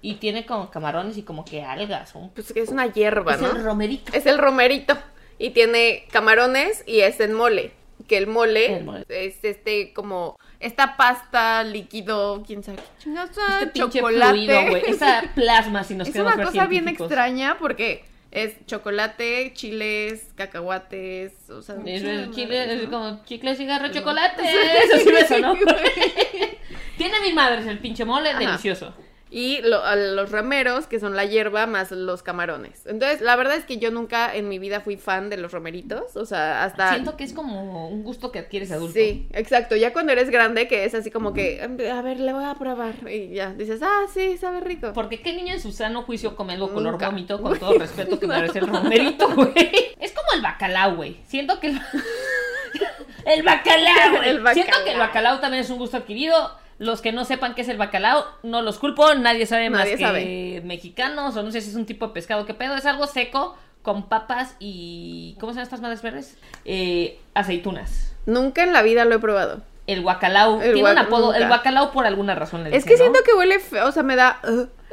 Y 0.00 0.14
tiene 0.14 0.46
como 0.46 0.70
camarones 0.70 1.18
y 1.18 1.24
como 1.24 1.44
que 1.44 1.62
algas. 1.62 2.14
Un 2.14 2.30
pues 2.30 2.52
que 2.52 2.60
es 2.60 2.70
una 2.70 2.86
hierba, 2.86 3.34
es 3.34 3.40
¿no? 3.42 3.50
el 3.50 3.62
romerito. 3.64 4.12
Es 4.14 4.24
el 4.24 4.38
romerito 4.38 4.96
y 5.38 5.50
tiene 5.50 6.06
camarones 6.10 6.84
y 6.86 7.00
es 7.00 7.18
en 7.20 7.34
mole. 7.34 7.72
Que 8.10 8.16
el 8.18 8.26
mole, 8.26 8.78
El 8.78 8.84
mole. 8.84 9.04
es 9.08 9.38
este 9.44 9.92
como 9.92 10.36
esta 10.58 10.96
pasta 10.96 11.62
líquido, 11.62 12.42
quién 12.44 12.64
sabe 12.64 12.78
qué 12.78 12.82
chingados 13.04 13.30
son, 13.36 13.62
Este 13.62 13.78
chocolate. 13.78 14.32
fluido. 14.32 14.76
Esa 14.78 15.22
plasma, 15.36 15.84
si 15.84 15.94
nos 15.94 16.08
es 16.08 16.16
una 16.16 16.42
cosa 16.42 16.66
bien 16.66 16.88
extraña 16.88 17.56
porque 17.60 18.04
es 18.32 18.66
chocolate, 18.66 19.52
chiles, 19.54 20.26
cacahuates, 20.34 21.32
o 21.50 21.62
sea, 21.62 21.76
Es 21.86 22.02
el 22.02 22.32
chile, 22.32 22.82
es 22.82 22.88
como 22.88 23.24
chicle, 23.26 23.54
cigarro, 23.54 23.92
chocolate. 23.92 24.42
Eso 24.84 24.98
sí 25.04 25.12
me 25.12 25.24
sonó. 25.26 25.54
Sí, 25.54 25.62
güey. 25.64 26.58
Tiene 26.98 27.20
mi 27.20 27.32
madre, 27.32 27.60
es 27.60 27.66
el 27.68 27.78
pinche 27.78 28.04
mole, 28.04 28.30
Ajá. 28.30 28.38
delicioso. 28.40 28.92
Y 29.32 29.60
lo- 29.62 29.84
a 29.84 29.94
los 29.94 30.32
rameros, 30.32 30.88
que 30.88 30.98
son 30.98 31.14
la 31.14 31.24
hierba, 31.24 31.66
más 31.66 31.92
los 31.92 32.24
camarones. 32.24 32.84
Entonces, 32.86 33.20
la 33.20 33.36
verdad 33.36 33.54
es 33.56 33.64
que 33.64 33.76
yo 33.78 33.92
nunca 33.92 34.34
en 34.34 34.48
mi 34.48 34.58
vida 34.58 34.80
fui 34.80 34.96
fan 34.96 35.30
de 35.30 35.36
los 35.36 35.52
romeritos. 35.52 36.16
O 36.16 36.24
sea, 36.26 36.64
hasta... 36.64 36.90
Siento 36.90 37.16
que 37.16 37.22
es 37.22 37.32
como 37.32 37.88
un 37.88 38.02
gusto 38.02 38.32
que 38.32 38.40
adquieres 38.40 38.72
adulto. 38.72 38.94
Sí, 38.94 39.28
exacto. 39.32 39.76
Ya 39.76 39.92
cuando 39.92 40.10
eres 40.10 40.30
grande, 40.30 40.66
que 40.66 40.84
es 40.84 40.94
así 40.96 41.12
como 41.12 41.32
que, 41.32 41.62
a 41.62 42.02
ver, 42.02 42.18
le 42.18 42.32
voy 42.32 42.44
a 42.44 42.54
probar. 42.56 42.94
Y 43.08 43.28
ya, 43.34 43.52
dices, 43.54 43.80
ah, 43.84 44.06
sí, 44.12 44.36
sabe 44.36 44.60
rico. 44.60 44.92
Porque 44.94 45.20
qué 45.20 45.32
niño 45.32 45.54
en 45.54 45.60
su 45.60 45.70
sano 45.70 46.02
juicio 46.02 46.34
come 46.34 46.54
algo 46.54 46.72
color 46.72 46.92
Nunca. 46.94 47.10
vómito, 47.10 47.40
con 47.40 47.56
todo 47.56 47.78
respeto 47.78 48.18
que 48.18 48.26
merece 48.26 48.58
el 48.58 48.66
romerito, 48.66 49.28
güey. 49.36 49.94
Es 50.00 50.10
como 50.12 50.26
el 50.34 50.42
bacalao, 50.42 50.96
güey. 50.96 51.18
Siento 51.28 51.60
que 51.60 51.68
el... 51.68 51.80
el 53.26 53.42
bacalao, 53.42 54.10
güey. 54.16 54.28
El 54.28 54.38
bacalao. 54.40 54.54
Siento 54.54 54.84
que 54.84 54.90
el 54.92 54.98
bacalao 54.98 55.38
también 55.40 55.62
es 55.62 55.70
un 55.70 55.78
gusto 55.78 55.96
adquirido. 55.98 56.58
Los 56.80 57.00
que 57.02 57.12
no 57.12 57.24
sepan 57.26 57.54
qué 57.54 57.60
es 57.60 57.68
el 57.68 57.76
bacalao, 57.76 58.24
no 58.42 58.62
los 58.62 58.78
culpo, 58.78 59.14
nadie 59.14 59.44
sabe 59.44 59.68
más 59.70 59.86
que 59.86 59.98
sabe. 59.98 60.62
mexicanos, 60.64 61.36
o 61.36 61.42
no 61.42 61.52
sé 61.52 61.60
si 61.60 61.68
es 61.70 61.76
un 61.76 61.84
tipo 61.84 62.08
de 62.08 62.14
pescado, 62.14 62.46
qué 62.46 62.54
pedo, 62.54 62.74
es 62.74 62.86
algo 62.86 63.06
seco 63.06 63.54
con 63.82 64.08
papas 64.08 64.56
y... 64.58 65.36
¿Cómo 65.38 65.52
se 65.52 65.56
llaman 65.56 65.64
estas 65.66 65.80
madres 65.82 66.00
verdes? 66.02 66.38
Eh, 66.64 67.18
aceitunas. 67.34 68.14
Nunca 68.26 68.62
en 68.62 68.72
la 68.72 68.80
vida 68.82 69.04
lo 69.04 69.14
he 69.14 69.18
probado. 69.18 69.60
El 69.86 70.00
guacalao, 70.02 70.62
El 70.62 70.72
tiene 70.74 70.90
un 70.92 70.98
apodo, 70.98 71.34
el 71.34 71.46
guacalao 71.48 71.92
por 71.92 72.06
alguna 72.06 72.34
razón 72.34 72.62
le 72.64 72.70
Es 72.70 72.84
dicen, 72.84 72.88
que 72.88 72.94
¿no? 72.94 73.10
siento 73.10 73.24
que 73.30 73.36
huele 73.36 73.58
feo, 73.58 73.86
o 73.86 73.92
sea, 73.92 74.02
me 74.02 74.16
da... 74.16 74.40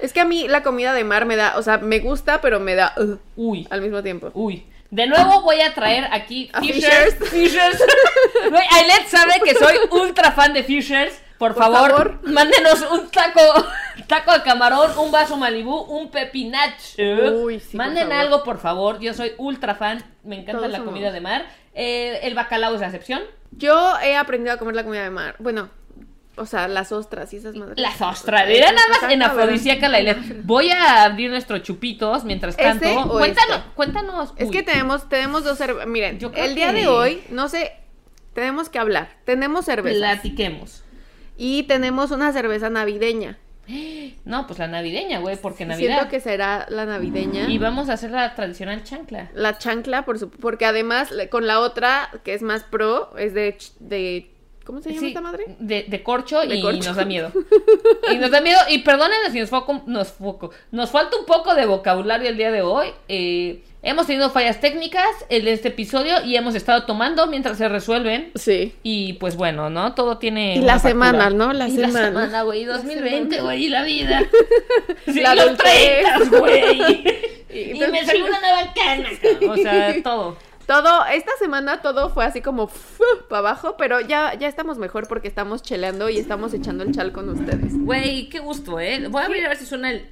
Es 0.01 0.11
que 0.11 0.19
a 0.19 0.25
mí 0.25 0.47
la 0.49 0.63
comida 0.63 0.93
de 0.93 1.03
mar 1.05 1.25
me 1.25 1.37
da, 1.37 1.53
o 1.57 1.61
sea, 1.63 1.77
me 1.77 1.99
gusta, 1.99 2.41
pero 2.41 2.59
me 2.59 2.75
da 2.75 2.93
"Ugh", 2.97 3.17
Uy, 3.37 3.65
al 3.69 3.81
mismo 3.81 4.03
tiempo. 4.03 4.29
uy. 4.33 4.65
De 4.89 5.05
nuevo 5.07 5.41
voy 5.41 5.59
a 5.61 5.73
traer 5.73 6.07
aquí 6.11 6.49
Fishers. 6.61 7.15
Fishers. 7.29 7.81
Ailet 8.71 9.07
sabe 9.07 9.33
que 9.43 9.53
soy 9.55 9.75
ultra 9.91 10.31
fan 10.31 10.53
de 10.53 10.63
Fishers. 10.63 11.21
Por, 11.37 11.53
Por 11.53 11.63
favor, 11.63 11.91
favor. 11.91 12.19
mándenos 12.23 12.81
un 12.91 13.09
taco, 13.09 13.41
taco 14.07 14.31
de 14.33 14.41
camarón, 14.41 14.91
un 14.97 15.11
vaso 15.11 15.37
Malibú, 15.37 15.75
un 15.81 16.09
pepinacho. 16.09 16.95
Uy, 17.43 17.59
sí, 17.59 17.77
Manden 17.77 18.11
algo, 18.11 18.43
por 18.43 18.57
favor. 18.59 18.99
Yo 18.99 19.13
soy 19.13 19.33
ultra 19.37 19.75
fan. 19.75 20.03
Me 20.23 20.35
encanta 20.37 20.53
Todos 20.59 20.71
la 20.71 20.77
somos. 20.79 20.93
comida 20.93 21.11
de 21.11 21.21
mar. 21.21 21.45
Eh, 21.73 22.19
el 22.23 22.33
bacalao 22.33 22.73
es 22.73 22.81
la 22.81 22.87
excepción. 22.87 23.21
Yo 23.51 23.93
he 24.03 24.15
aprendido 24.17 24.53
a 24.53 24.57
comer 24.57 24.75
la 24.75 24.83
comida 24.83 25.03
de 25.03 25.09
mar. 25.11 25.35
Bueno, 25.39 25.69
o 26.37 26.45
sea, 26.45 26.67
las 26.67 26.91
ostras 26.91 27.31
y 27.33 27.37
esas 27.37 27.55
madres. 27.55 27.77
Las 27.79 28.01
ostras. 28.01 28.45
Era 28.47 28.71
nada 28.71 28.87
más 29.01 29.11
en 29.11 29.21
afrodisíaca 29.21 29.87
la. 29.89 30.15
Voy 30.43 30.69
a 30.71 31.03
abrir 31.03 31.29
nuestros 31.29 31.61
chupitos 31.61 32.23
mientras 32.23 32.57
tanto. 32.57 32.85
¿Ese 32.85 32.97
o 32.97 33.09
cuéntanos, 33.09 33.57
este? 33.57 33.69
cuéntanos. 33.75 34.33
Es 34.37 34.49
que 34.49 34.63
tenemos, 34.63 35.07
tenemos 35.07 35.43
dos 35.43 35.57
cervezas. 35.57 35.87
Miren, 35.87 36.17
el 36.35 36.55
día 36.55 36.73
que- 36.73 36.79
de 36.81 36.87
hoy, 36.87 37.23
no 37.29 37.47
sé, 37.47 37.73
tenemos 38.33 38.69
que 38.69 38.79
hablar. 38.79 39.09
Tenemos 39.23 39.65
cerveza. 39.65 39.97
Platiquemos. 39.99 40.83
Y 41.37 41.63
tenemos 41.63 42.11
una 42.11 42.31
cerveza 42.33 42.69
navideña. 42.69 43.37
No, 44.23 44.47
pues 44.47 44.59
la 44.59 44.67
navideña, 44.67 45.19
güey, 45.19 45.35
porque 45.35 45.65
Navidad. 45.65 45.95
Siento 45.95 46.09
que 46.09 46.19
será 46.21 46.65
la 46.69 46.85
navideña. 46.85 47.49
Y 47.49 47.57
vamos 47.57 47.89
a 47.89 47.93
hacer 47.93 48.11
la 48.11 48.33
tradicional 48.33 48.83
chancla. 48.83 49.29
La 49.33 49.57
chancla, 49.57 50.05
por 50.05 50.19
su, 50.19 50.29
porque 50.29 50.65
además 50.65 51.09
con 51.29 51.47
la 51.47 51.59
otra, 51.59 52.09
que 52.23 52.33
es 52.33 52.41
más 52.41 52.63
pro, 52.63 53.15
es 53.17 53.33
de, 53.33 53.57
de 53.79 54.31
¿cómo 54.63 54.81
se 54.81 54.89
llama 54.89 54.99
Sí, 55.01 55.07
esta 55.07 55.21
madre? 55.21 55.55
De, 55.59 55.83
de 55.87 56.03
corcho 56.03 56.39
De 56.45 56.55
y 56.55 56.61
corcho. 56.61 56.87
nos 56.87 56.95
da 56.95 57.03
miedo. 57.05 57.31
y 58.11 58.15
nos 58.17 58.31
da 58.31 58.39
miedo. 58.39 58.59
Y 58.69 58.79
perdónenos 58.79 59.33
si 59.33 59.41
nos, 59.41 59.49
foco, 59.49 59.83
nos, 59.85 60.13
foco, 60.13 60.51
nos 60.71 60.89
falta 60.89 61.17
un 61.17 61.25
poco 61.25 61.53
de 61.53 61.65
vocabulario 61.65 62.29
el 62.29 62.37
día 62.37 62.51
de 62.51 62.61
hoy. 62.61 62.87
Eh, 63.09 63.63
hemos 63.87 64.07
tenido 64.07 64.29
fallas 64.29 64.59
técnicas 64.59 65.07
en 65.29 65.47
este 65.47 65.69
episodio 65.69 66.23
y 66.23 66.35
hemos 66.35 66.55
estado 66.55 66.83
tomando 66.85 67.27
mientras 67.27 67.57
se 67.57 67.67
resuelven. 67.69 68.31
Sí. 68.35 68.73
Y 68.83 69.13
pues 69.13 69.35
bueno, 69.35 69.69
¿no? 69.69 69.93
Todo 69.95 70.17
tiene. 70.17 70.55
Y 70.55 70.59
la 70.59 70.73
factura. 70.73 70.89
semana, 70.91 71.29
¿no? 71.29 71.53
La 71.53 71.67
Y 71.67 71.71
semana. 71.75 71.99
La 72.01 72.07
semana, 72.07 72.41
güey. 72.43 72.65
2020, 72.65 73.35
semana. 73.35 73.41
güey. 73.43 73.65
Y 73.65 73.69
la 73.69 73.83
vida. 73.83 74.21
Sí, 75.05 75.19
La 75.21 75.35
los 75.35 75.45
adultez. 75.45 76.05
30, 76.29 76.37
güey. 76.39 77.03
Y 77.49 77.73
me 77.79 78.05
salió 78.05 78.25
una 78.25 78.39
nueva 78.39 78.73
cana, 78.75 79.09
cabrón. 79.21 79.49
O 79.49 79.55
sea, 79.55 79.95
todo. 80.03 80.37
Todo, 80.67 81.05
esta 81.05 81.31
semana 81.39 81.81
todo 81.81 82.09
fue 82.09 82.25
así 82.25 82.41
como 82.41 82.69
para 83.29 83.39
abajo, 83.39 83.75
pero 83.77 84.01
ya, 84.01 84.33
ya 84.33 84.47
estamos 84.49 84.77
mejor 84.77 85.07
porque 85.07 85.27
estamos 85.29 85.61
cheleando 85.63 86.09
y 86.09 86.17
estamos 86.17 86.53
echando 86.53 86.83
el 86.83 86.93
chal 86.93 87.13
con 87.13 87.29
ustedes. 87.29 87.77
Güey, 87.77 88.27
qué 88.27 88.39
gusto, 88.39 88.77
¿eh? 88.79 89.07
Voy 89.09 89.21
a 89.21 89.25
abrir 89.27 89.45
a 89.45 89.49
ver 89.49 89.57
si 89.57 89.65
suena 89.65 89.89
el... 89.91 90.09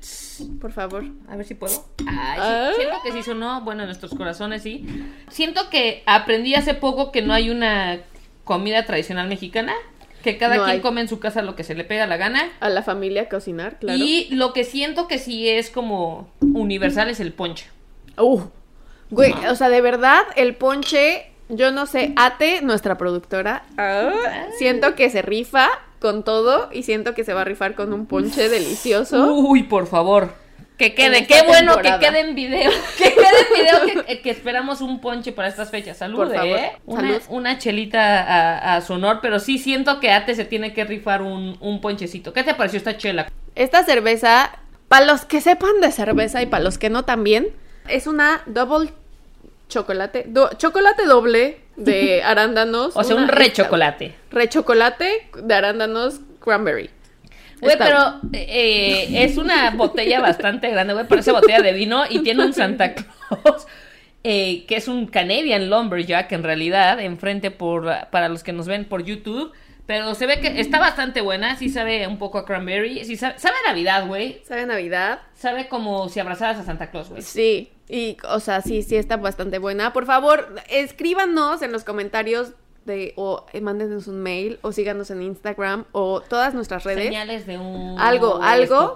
Por 0.62 0.71
favor. 0.71 1.03
A 1.27 1.35
ver 1.35 1.45
si 1.45 1.55
puedo. 1.55 1.74
Ay, 2.07 2.39
Ah. 2.41 2.71
Siento 2.75 2.95
que 3.03 3.12
sí 3.12 3.24
sonó. 3.24 3.62
Bueno, 3.62 3.81
en 3.83 3.88
nuestros 3.88 4.13
corazones 4.15 4.63
sí. 4.63 4.85
Siento 5.29 5.69
que 5.69 6.03
aprendí 6.05 6.55
hace 6.55 6.74
poco 6.74 7.12
que 7.12 7.21
no 7.21 7.33
hay 7.33 7.50
una 7.50 8.00
comida 8.45 8.85
tradicional 8.85 9.27
mexicana. 9.27 9.74
Que 10.24 10.38
cada 10.38 10.55
No 10.55 10.63
quien 10.63 10.77
hay. 10.77 10.81
come 10.81 11.01
en 11.01 11.07
su 11.09 11.19
casa 11.19 11.41
lo 11.41 11.55
que 11.55 11.63
se 11.65 11.75
le 11.75 11.83
pega 11.83 12.07
la 12.07 12.17
gana. 12.17 12.50
A 12.62 12.69
la 12.69 12.81
familia 12.81 13.27
cocinar, 13.29 13.77
claro. 13.77 14.00
Y 14.01 14.29
lo 14.31 14.53
que 14.53 14.63
siento 14.63 15.07
que 15.07 15.19
sí 15.19 15.50
es 15.50 15.69
como 15.69 16.29
universal 16.41 17.09
es 17.09 17.19
el 17.19 17.31
ponche. 17.33 17.67
Uh, 18.17 18.41
güey, 19.12 19.33
o 19.50 19.55
sea, 19.55 19.69
de 19.69 19.81
verdad, 19.81 20.24
el 20.35 20.55
ponche, 20.55 21.31
yo 21.50 21.71
no 21.71 21.85
sé, 21.85 22.13
Ate, 22.15 22.62
nuestra 22.62 22.97
productora, 22.97 23.63
ah, 23.77 24.12
siento 24.57 24.95
que 24.95 25.09
se 25.09 25.21
rifa 25.21 25.69
con 26.00 26.24
todo 26.24 26.69
y 26.71 26.83
siento 26.83 27.13
que 27.13 27.24
se 27.24 27.33
va 27.33 27.41
a 27.41 27.45
rifar 27.45 27.75
con 27.75 27.93
un 27.93 28.05
ponche 28.05 28.50
delicioso. 28.50 29.33
Uy, 29.33 29.63
por 29.63 29.88
favor. 29.88 30.33
Que 30.77 30.93
quede, 30.93 31.25
qué 31.25 31.41
bueno 31.47 31.77
que 31.81 31.91
quede 32.00 32.19
en 32.19 32.35
video. 32.35 32.69
Que 32.97 33.13
quede 33.13 33.25
en 33.25 33.85
video 33.85 34.05
que, 34.05 34.21
que 34.21 34.29
esperamos 34.29 34.81
un 34.81 35.00
ponche 35.00 35.31
para 35.31 35.47
estas 35.47 35.71
fechas. 35.71 35.97
Salud, 35.97 36.17
Por 36.17 36.33
favor, 36.33 36.57
¿eh? 36.57 36.74
Una, 36.85 37.01
salud. 37.01 37.21
una 37.29 37.57
chelita 37.57 38.21
a, 38.21 38.75
a 38.75 38.81
su 38.81 38.93
honor, 38.93 39.19
pero 39.21 39.39
sí 39.39 39.57
siento 39.57 40.00
que 40.00 40.12
Ate 40.12 40.35
se 40.35 40.43
tiene 40.45 40.74
que 40.74 40.83
rifar 40.83 41.21
un, 41.21 41.57
un 41.62 41.79
ponchecito. 41.79 42.33
¿Qué 42.33 42.43
te 42.43 42.53
pareció 42.55 42.77
esta 42.77 42.97
chela? 42.97 43.31
Esta 43.55 43.83
cerveza, 43.83 44.51
para 44.89 45.05
los 45.05 45.24
que 45.25 45.39
sepan 45.39 45.79
de 45.81 45.91
cerveza 45.91 46.41
y 46.41 46.45
para 46.45 46.63
los 46.63 46.77
que 46.77 46.89
no 46.89 47.03
también, 47.03 47.47
es 47.87 48.07
una 48.07 48.41
double 48.45 48.91
chocolate, 49.67 50.25
do- 50.27 50.49
chocolate 50.57 51.05
doble 51.05 51.61
de 51.75 52.23
arándanos. 52.25 52.95
O 52.95 53.03
sea, 53.03 53.15
un 53.15 53.27
re 53.27 53.51
chocolate. 53.51 54.15
Re 54.31 54.49
chocolate 54.49 55.29
de 55.41 55.53
arándanos 55.53 56.21
cranberry. 56.39 56.89
Güey, 57.61 57.77
pero 57.77 58.19
eh, 58.33 59.23
es 59.23 59.37
una 59.37 59.71
botella 59.71 60.19
bastante 60.19 60.69
grande, 60.69 60.93
güey. 60.93 61.07
Parece 61.07 61.31
botella 61.31 61.61
de 61.61 61.71
vino 61.73 62.03
y 62.09 62.19
tiene 62.19 62.45
un 62.45 62.53
Santa 62.53 62.93
Claus. 62.93 63.65
eh, 64.23 64.65
que 64.67 64.75
es 64.75 64.87
un 64.87 65.07
Canadian 65.07 65.69
Lumberjack 65.69 66.31
en 66.33 66.43
realidad, 66.43 66.99
enfrente 66.99 67.51
por, 67.51 67.89
para 68.11 68.27
los 68.27 68.43
que 68.43 68.51
nos 68.53 68.67
ven 68.67 68.85
por 68.85 69.03
YouTube. 69.03 69.53
Pero 69.87 70.15
se 70.15 70.25
ve 70.25 70.39
que 70.41 70.59
está 70.59 70.79
bastante 70.79 71.21
buena, 71.21 71.55
sí 71.57 71.69
sabe 71.69 72.07
un 72.07 72.17
poco 72.17 72.39
a 72.39 72.45
cranberry, 72.45 73.05
sí 73.05 73.17
sabe, 73.17 73.37
sabe 73.37 73.55
a 73.63 73.69
Navidad, 73.69 74.07
güey. 74.07 74.41
¿Sabe 74.43 74.61
a 74.61 74.65
Navidad? 74.65 75.19
Sabe 75.35 75.67
como 75.67 76.09
si 76.09 76.19
abrazaras 76.19 76.57
a 76.57 76.63
Santa 76.63 76.89
Claus, 76.89 77.09
güey. 77.09 77.21
Sí, 77.21 77.71
y, 77.87 78.17
o 78.27 78.39
sea, 78.39 78.61
sí, 78.61 78.81
sí 78.81 78.95
está 78.95 79.17
bastante 79.17 79.59
buena. 79.59 79.93
Por 79.93 80.05
favor, 80.05 80.55
escríbanos 80.69 81.61
en 81.61 81.71
los 81.71 81.83
comentarios 81.83 82.53
de, 82.85 83.13
o 83.17 83.45
eh, 83.51 83.61
mándenos 83.61 84.07
un 84.07 84.21
mail, 84.21 84.59
o 84.61 84.71
síganos 84.71 85.09
en 85.11 85.21
Instagram, 85.21 85.85
o 85.91 86.21
todas 86.21 86.53
nuestras 86.53 86.83
redes. 86.83 87.05
Señales 87.05 87.45
de 87.45 87.57
un... 87.57 87.99
Algo, 87.99 88.39
algo, 88.41 88.95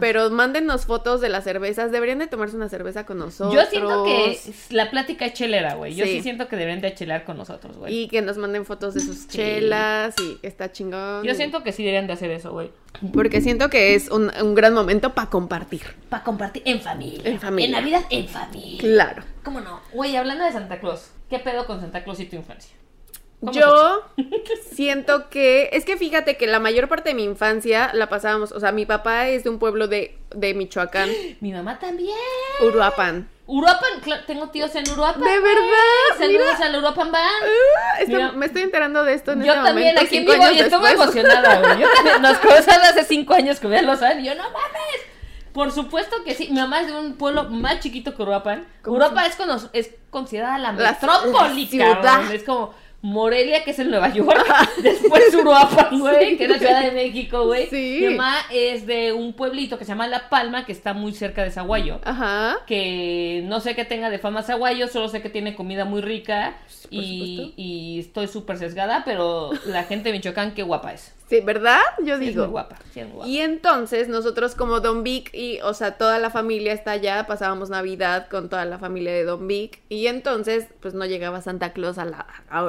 Pero... 0.00 0.30
Mándenos 0.30 0.86
fotos 0.86 1.20
de 1.20 1.28
las 1.28 1.44
cervezas. 1.44 1.90
Deberían 1.90 2.18
de 2.18 2.26
tomarse 2.26 2.56
una 2.56 2.68
cerveza 2.68 3.04
con 3.06 3.18
nosotros. 3.18 3.54
Yo 3.54 3.68
siento 3.70 4.04
que 4.04 4.38
la 4.70 4.90
plática 4.90 5.26
es 5.26 5.32
chelera, 5.32 5.74
güey. 5.74 5.94
Yo 5.94 6.04
sí. 6.04 6.12
Sí. 6.12 6.22
siento 6.22 6.48
que 6.48 6.56
deberían 6.56 6.80
de 6.80 6.94
chelar 6.94 7.24
con 7.24 7.36
nosotros, 7.36 7.76
güey. 7.78 7.94
Y 7.94 8.08
que 8.08 8.22
nos 8.22 8.36
manden 8.36 8.64
fotos 8.64 8.94
de 8.94 9.00
sus 9.00 9.16
Sí. 9.24 9.28
chelas 9.28 10.14
y 10.20 10.36
que 10.36 10.46
está 10.46 10.70
chingón. 10.70 11.24
Yo 11.24 11.34
siento 11.34 11.62
que 11.62 11.72
sí 11.72 11.82
deberían 11.82 12.06
de 12.06 12.12
hacer 12.12 12.30
eso, 12.30 12.52
güey. 12.52 12.70
Porque 13.12 13.40
siento 13.40 13.70
que 13.70 13.94
es 13.94 14.10
un, 14.10 14.30
un 14.40 14.54
gran 14.54 14.74
momento 14.74 15.14
para 15.14 15.30
compartir. 15.30 15.82
Para 16.08 16.22
compartir 16.22 16.62
en 16.66 16.80
familia. 16.80 17.22
En 17.24 17.40
familia. 17.40 17.66
En 17.66 17.72
Navidad, 17.72 18.02
en 18.10 18.28
familia. 18.28 18.78
Claro. 18.80 19.22
¿Cómo 19.42 19.60
no? 19.60 19.80
Güey, 19.92 20.16
hablando 20.16 20.44
de 20.44 20.52
Santa 20.52 20.78
Claus, 20.78 21.10
¿qué 21.28 21.38
pedo 21.38 21.66
con 21.66 21.80
Santa 21.80 22.04
Claus 22.04 22.20
y 22.20 22.26
tu 22.26 22.36
infancia? 22.36 22.74
¿Cómo 23.46 23.52
Yo 23.52 24.02
siento 24.72 25.28
que, 25.28 25.70
es 25.72 25.84
que 25.84 25.96
fíjate 25.96 26.36
que 26.36 26.46
la 26.46 26.60
mayor 26.60 26.88
parte 26.88 27.10
de 27.10 27.14
mi 27.14 27.24
infancia 27.24 27.90
la 27.94 28.08
pasábamos, 28.08 28.52
o 28.52 28.60
sea, 28.60 28.72
mi 28.72 28.86
papá 28.86 29.28
es 29.28 29.44
de 29.44 29.50
un 29.50 29.58
pueblo 29.58 29.88
de, 29.88 30.16
de 30.34 30.54
Michoacán, 30.54 31.10
Mi 31.40 31.52
mamá 31.52 31.78
también. 31.78 32.16
Uruapan. 32.62 33.28
Uruapan, 33.46 33.90
tengo 34.26 34.48
tíos 34.48 34.74
en 34.74 34.88
Uruapan. 34.90 35.20
¿De 35.22 35.38
verdad? 35.38 36.18
Saludos 36.18 36.60
al 36.62 36.76
Uruapan 36.76 37.12
Band. 37.12 37.24
Ah, 37.76 38.00
esto- 38.00 38.12
Mira. 38.16 38.32
me 38.32 38.46
estoy 38.46 38.62
enterando 38.62 39.04
de 39.04 39.12
esto 39.12 39.32
en 39.32 39.42
Yo 39.44 39.52
este 39.52 39.64
también, 39.64 39.88
momento, 39.94 40.00
aquí 40.00 40.16
en 40.16 40.22
cinco 40.22 40.32
vivo, 40.32 40.44
y 40.44 40.46
años 40.48 40.60
estoy 40.62 40.80
muy 40.80 40.90
emocionada, 40.92 41.58
güey. 41.60 41.78
Yo 41.80 41.88
también, 41.94 42.22
nos 42.22 42.38
conocemos 42.38 42.88
hace 42.88 43.04
cinco 43.04 43.34
años 43.34 43.60
que 43.60 43.68
ya 43.68 43.82
lo 43.82 43.96
saben, 43.96 44.20
y 44.20 44.24
yo, 44.28 44.34
no 44.34 44.44
mames. 44.44 45.00
Por 45.52 45.70
supuesto 45.72 46.24
que 46.24 46.34
sí. 46.34 46.48
Mi 46.50 46.58
mamá 46.58 46.80
es 46.80 46.86
de 46.88 46.94
un 46.98 47.16
pueblo 47.16 47.44
más 47.44 47.80
chiquito 47.80 48.16
que 48.16 48.22
Uruapan. 48.22 48.66
¿Cómo 48.82 48.96
Uruapan 48.96 49.26
es, 49.26 49.36
es 49.74 49.90
considerada 50.10 50.56
la 50.58 50.72
La- 50.72 50.92
metrópoli, 50.92 51.64
la 51.64 51.70
ciudad. 51.70 52.02
cabrón. 52.02 52.32
Es 52.32 52.42
como 52.44 52.74
Morelia, 53.04 53.62
que 53.64 53.72
es 53.72 53.78
en 53.78 53.90
Nueva 53.90 54.08
York. 54.14 54.34
Después 54.82 55.34
Uruapan, 55.34 56.00
güey, 56.00 56.38
que 56.38 56.44
es 56.44 56.50
la 56.50 56.58
Ciudad 56.58 56.82
de 56.84 56.92
México, 56.92 57.44
güey. 57.44 57.66
Sí. 57.66 57.98
Mi 58.00 58.14
mamá 58.14 58.34
es 58.50 58.86
de 58.86 59.12
un 59.12 59.34
pueblito 59.34 59.76
que 59.76 59.84
se 59.84 59.90
llama 59.90 60.08
La 60.08 60.30
Palma, 60.30 60.64
que 60.64 60.72
está 60.72 60.94
muy 60.94 61.12
cerca 61.12 61.42
de 61.44 61.50
Zaguayo. 61.50 62.00
Ajá. 62.02 62.56
Que 62.66 63.42
no 63.44 63.60
sé 63.60 63.74
qué 63.76 63.84
tenga 63.84 64.08
de 64.08 64.18
fama 64.18 64.42
Zaguayo, 64.42 64.88
solo 64.88 65.08
sé 65.08 65.20
que 65.20 65.28
tiene 65.28 65.54
comida 65.54 65.84
muy 65.84 66.00
rica. 66.00 66.56
Y, 66.90 67.52
y 67.56 68.00
estoy 68.00 68.26
súper 68.28 68.56
sesgada, 68.56 69.02
pero 69.04 69.50
la 69.66 69.84
gente 69.84 70.08
de 70.10 70.14
Michoacán, 70.14 70.54
qué 70.54 70.62
guapa 70.62 70.94
es. 70.94 71.12
Sí, 71.28 71.40
¿verdad? 71.40 71.80
Yo 72.04 72.18
Sí, 72.18 72.24
es 72.24 72.28
digo. 72.34 72.42
muy 72.44 72.50
guapa. 72.52 72.76
sí, 72.92 73.00
es 73.00 73.06
muy 73.06 73.14
guapa. 73.16 73.28
Y 73.28 73.38
entonces 73.40 74.08
nosotros 74.08 74.54
como 74.54 74.80
Don 74.80 75.02
Vic 75.02 75.30
y, 75.34 75.58
o 75.62 75.72
sea, 75.74 75.92
toda 75.96 76.18
la 76.18 76.28
familia 76.30 76.72
está 76.74 76.92
allá, 76.92 77.26
pasábamos 77.26 77.70
Navidad 77.70 78.28
con 78.28 78.48
toda 78.50 78.64
la 78.66 78.78
familia 78.78 79.12
de 79.12 79.24
Don 79.24 79.46
Vic 79.48 79.80
y 79.88 80.06
entonces 80.06 80.66
pues 80.80 80.92
no 80.94 81.06
llegaba 81.06 81.40
Santa 81.40 81.72
Claus 81.72 81.96
a 81.98 82.04
la 82.04 82.26
a 82.50 82.62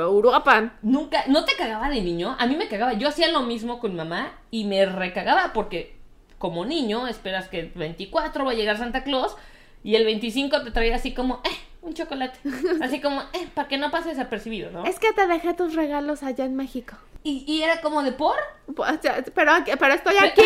Nunca, 0.82 1.24
¿no 1.28 1.46
te 1.46 1.56
cagaba 1.56 1.90
de 1.90 2.02
niño? 2.02 2.36
A 2.40 2.48
mí 2.48 2.56
me 2.56 2.68
cagaba. 2.68 2.94
Yo 2.94 3.08
hacía 3.08 3.32
lo 3.32 3.42
mismo 3.42 3.80
con 3.80 3.96
mamá 3.96 4.32
y 4.52 4.66
me 4.66 4.86
recagaba 4.86 5.52
porque 5.54 5.96
como 6.38 6.66
niño 6.66 7.08
esperas 7.08 7.48
que 7.48 7.60
el 7.60 7.70
24 7.70 8.46
va 8.46 8.52
a 8.52 8.56
llegar 8.56 8.78
Santa 8.78 9.04
Claus 9.04 9.36
y 9.84 9.96
el 9.96 10.06
25 10.06 10.64
te 10.64 10.72
traía 10.72 10.96
así 10.96 11.14
como, 11.14 11.42
eh, 11.44 11.58
un 11.86 11.94
chocolate. 11.94 12.38
Así 12.82 13.00
como, 13.02 13.22
eh, 13.34 13.48
para 13.54 13.68
que 13.68 13.78
no 13.78 13.92
pase 13.92 14.10
desapercibido, 14.10 14.72
¿no? 14.72 14.86
Es 14.86 15.00
que 15.00 15.14
te 15.14 15.26
dejé 15.28 15.54
tus 15.54 15.76
regalos 15.76 16.24
allá 16.24 16.46
en 16.46 16.56
México. 16.56 16.96
Y, 17.24 17.44
y 17.48 17.64
era 17.64 17.82
como 17.82 18.04
de 18.04 18.12
por. 18.12 18.36
Pero, 19.34 19.52
pero 19.80 19.94
estoy 19.94 20.16
aquí. 20.18 20.42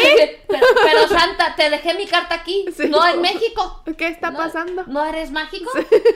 Pero, 0.48 0.66
pero, 0.84 1.08
Santa, 1.08 1.54
te 1.56 1.70
dejé 1.70 1.94
mi 1.96 2.06
carta 2.06 2.36
aquí, 2.36 2.66
Sí. 2.76 2.88
no 2.90 3.06
en 3.06 3.22
México. 3.22 3.84
¿Qué 3.98 4.08
está 4.08 4.32
No- 4.32 4.38
pasando? 4.38 4.84
¿No 4.88 5.04
eres 5.04 5.32
mágico? 5.32 5.70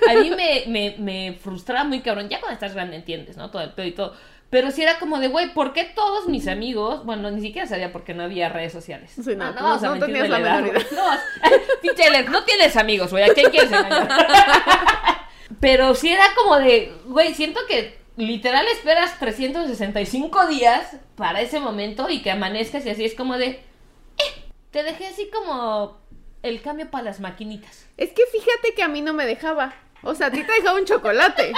A 0.09 0.13
mí 0.13 0.29
me, 0.31 0.63
me, 0.67 0.95
me 0.99 1.33
frustraba 1.41 1.83
muy 1.83 2.01
cabrón. 2.01 2.29
Ya 2.29 2.39
cuando 2.39 2.53
estás 2.53 2.73
grande 2.73 2.95
entiendes, 2.95 3.35
¿no? 3.37 3.51
Todo 3.51 3.61
el 3.61 3.73
pedo 3.73 3.87
y 3.87 3.91
todo. 3.91 4.13
Pero 4.53 4.69
sí 4.69 4.83
era 4.83 4.99
como 4.99 5.19
de, 5.19 5.29
güey, 5.29 5.51
¿por 5.51 5.73
qué 5.73 5.83
todos 5.83 6.27
mis 6.27 6.47
amigos? 6.47 7.03
Bueno, 7.05 7.31
ni 7.31 7.41
siquiera 7.41 7.67
sabía 7.67 7.91
porque 7.91 8.13
no 8.13 8.21
había 8.21 8.49
redes 8.49 8.71
sociales. 8.71 9.11
Sí, 9.15 9.35
no, 9.35 9.45
Ah, 9.45 9.49
no, 9.49 9.63
vamos 9.63 9.83
a 9.83 9.87
no 9.87 9.95
mentir 9.95 10.21
de 10.21 10.29
la 10.29 10.39
edad. 10.39 10.61
No, 10.61 12.31
no 12.31 12.43
tienes 12.45 12.77
amigos, 12.77 13.09
güey. 13.09 13.23
¿A 13.23 13.33
quién 13.33 13.49
quieres 13.49 13.71
engañar? 13.71 14.07
Pero 15.59 15.95
sí 15.95 16.11
era 16.11 16.25
como 16.35 16.59
de, 16.59 16.93
güey, 17.05 17.33
siento 17.33 17.61
que 17.67 17.97
literal 18.15 18.67
esperas 18.67 19.17
365 19.17 20.45
días 20.45 20.97
para 21.15 21.41
ese 21.41 21.59
momento 21.59 22.11
y 22.11 22.21
que 22.21 22.29
amanezcas 22.29 22.85
y 22.85 22.91
así 22.91 23.05
es 23.05 23.15
como 23.15 23.39
de, 23.39 23.47
eh, 23.47 24.43
te 24.69 24.83
dejé 24.83 25.07
así 25.07 25.31
como 25.33 25.97
el 26.43 26.61
cambio 26.61 26.91
para 26.91 27.05
las 27.05 27.19
maquinitas. 27.19 27.87
Es 27.97 28.11
que 28.11 28.21
fíjate 28.31 28.75
que 28.75 28.83
a 28.83 28.87
mí 28.87 29.01
no 29.01 29.15
me 29.15 29.25
dejaba. 29.25 29.73
O 30.03 30.13
sea, 30.15 30.27
a 30.27 30.31
ti 30.31 30.43
te 30.43 30.51
dejaba 30.51 30.77
un 30.79 30.85
chocolate. 30.85 31.53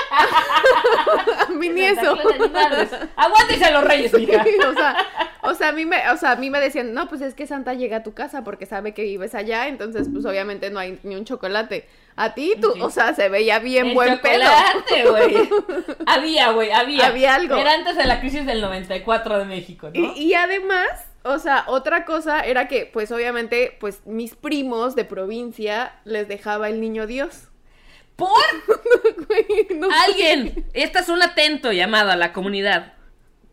a 1.47 1.51
mí 1.53 1.69
ni 1.69 1.81
eso. 1.83 2.15
Aguántese 3.15 3.65
a 3.65 3.71
los 3.71 3.83
reyes, 3.83 4.13
mija. 4.13 4.43
o 4.69 4.73
sea, 4.73 4.95
o 5.41 5.53
sea, 5.53 5.69
a 5.69 5.71
mí 5.71 5.85
me, 5.85 6.09
o 6.11 6.17
sea, 6.17 6.31
a 6.31 6.35
mí 6.35 6.49
me 6.49 6.59
decían, 6.59 6.93
"No, 6.93 7.07
pues 7.07 7.21
es 7.21 7.33
que 7.33 7.47
Santa 7.47 7.73
llega 7.73 7.97
a 7.97 8.03
tu 8.03 8.13
casa 8.13 8.43
porque 8.43 8.65
sabe 8.65 8.93
que 8.93 9.03
vives 9.03 9.35
allá, 9.35 9.67
entonces 9.67 10.07
pues 10.11 10.25
obviamente 10.25 10.69
no 10.69 10.79
hay 10.79 10.99
ni 11.03 11.15
un 11.15 11.25
chocolate." 11.25 11.87
A 12.17 12.33
ti 12.33 12.53
tú, 12.61 12.71
Sí. 12.73 12.81
o 12.81 12.89
sea, 12.89 13.13
se 13.13 13.27
veía 13.29 13.59
bien 13.59 13.87
El 13.87 13.93
buen 13.93 14.15
chocolate, 14.15 15.09
güey. 15.09 15.49
Había, 16.05 16.51
güey, 16.51 16.71
había. 16.71 17.07
Había 17.07 17.35
algo. 17.35 17.55
Era 17.57 17.73
antes 17.73 17.97
de 17.97 18.05
la 18.05 18.19
crisis 18.21 18.45
del 18.45 18.61
94 18.61 19.39
de 19.39 19.45
México, 19.45 19.89
¿no? 19.93 20.13
Y, 20.15 20.21
y 20.21 20.33
además, 20.33 20.87
o 21.23 21.39
sea, 21.39 21.65
otra 21.67 22.05
cosa 22.05 22.39
era 22.41 22.67
que, 22.69 22.85
pues 22.85 23.11
obviamente, 23.11 23.75
pues 23.81 24.01
mis 24.05 24.33
primos 24.35 24.95
de 24.95 25.03
provincia 25.03 25.93
les 26.05 26.27
dejaba 26.29 26.69
el 26.69 26.79
niño 26.79 27.05
Dios. 27.05 27.49
Por 28.15 28.29
Güey, 29.27 29.67
no 29.77 29.89
sé. 29.89 29.95
alguien. 30.07 30.65
Esta 30.73 30.99
es 30.99 31.09
un 31.09 31.21
atento 31.21 31.71
llamado 31.71 32.11
a 32.11 32.15
la 32.15 32.31
comunidad. 32.33 32.93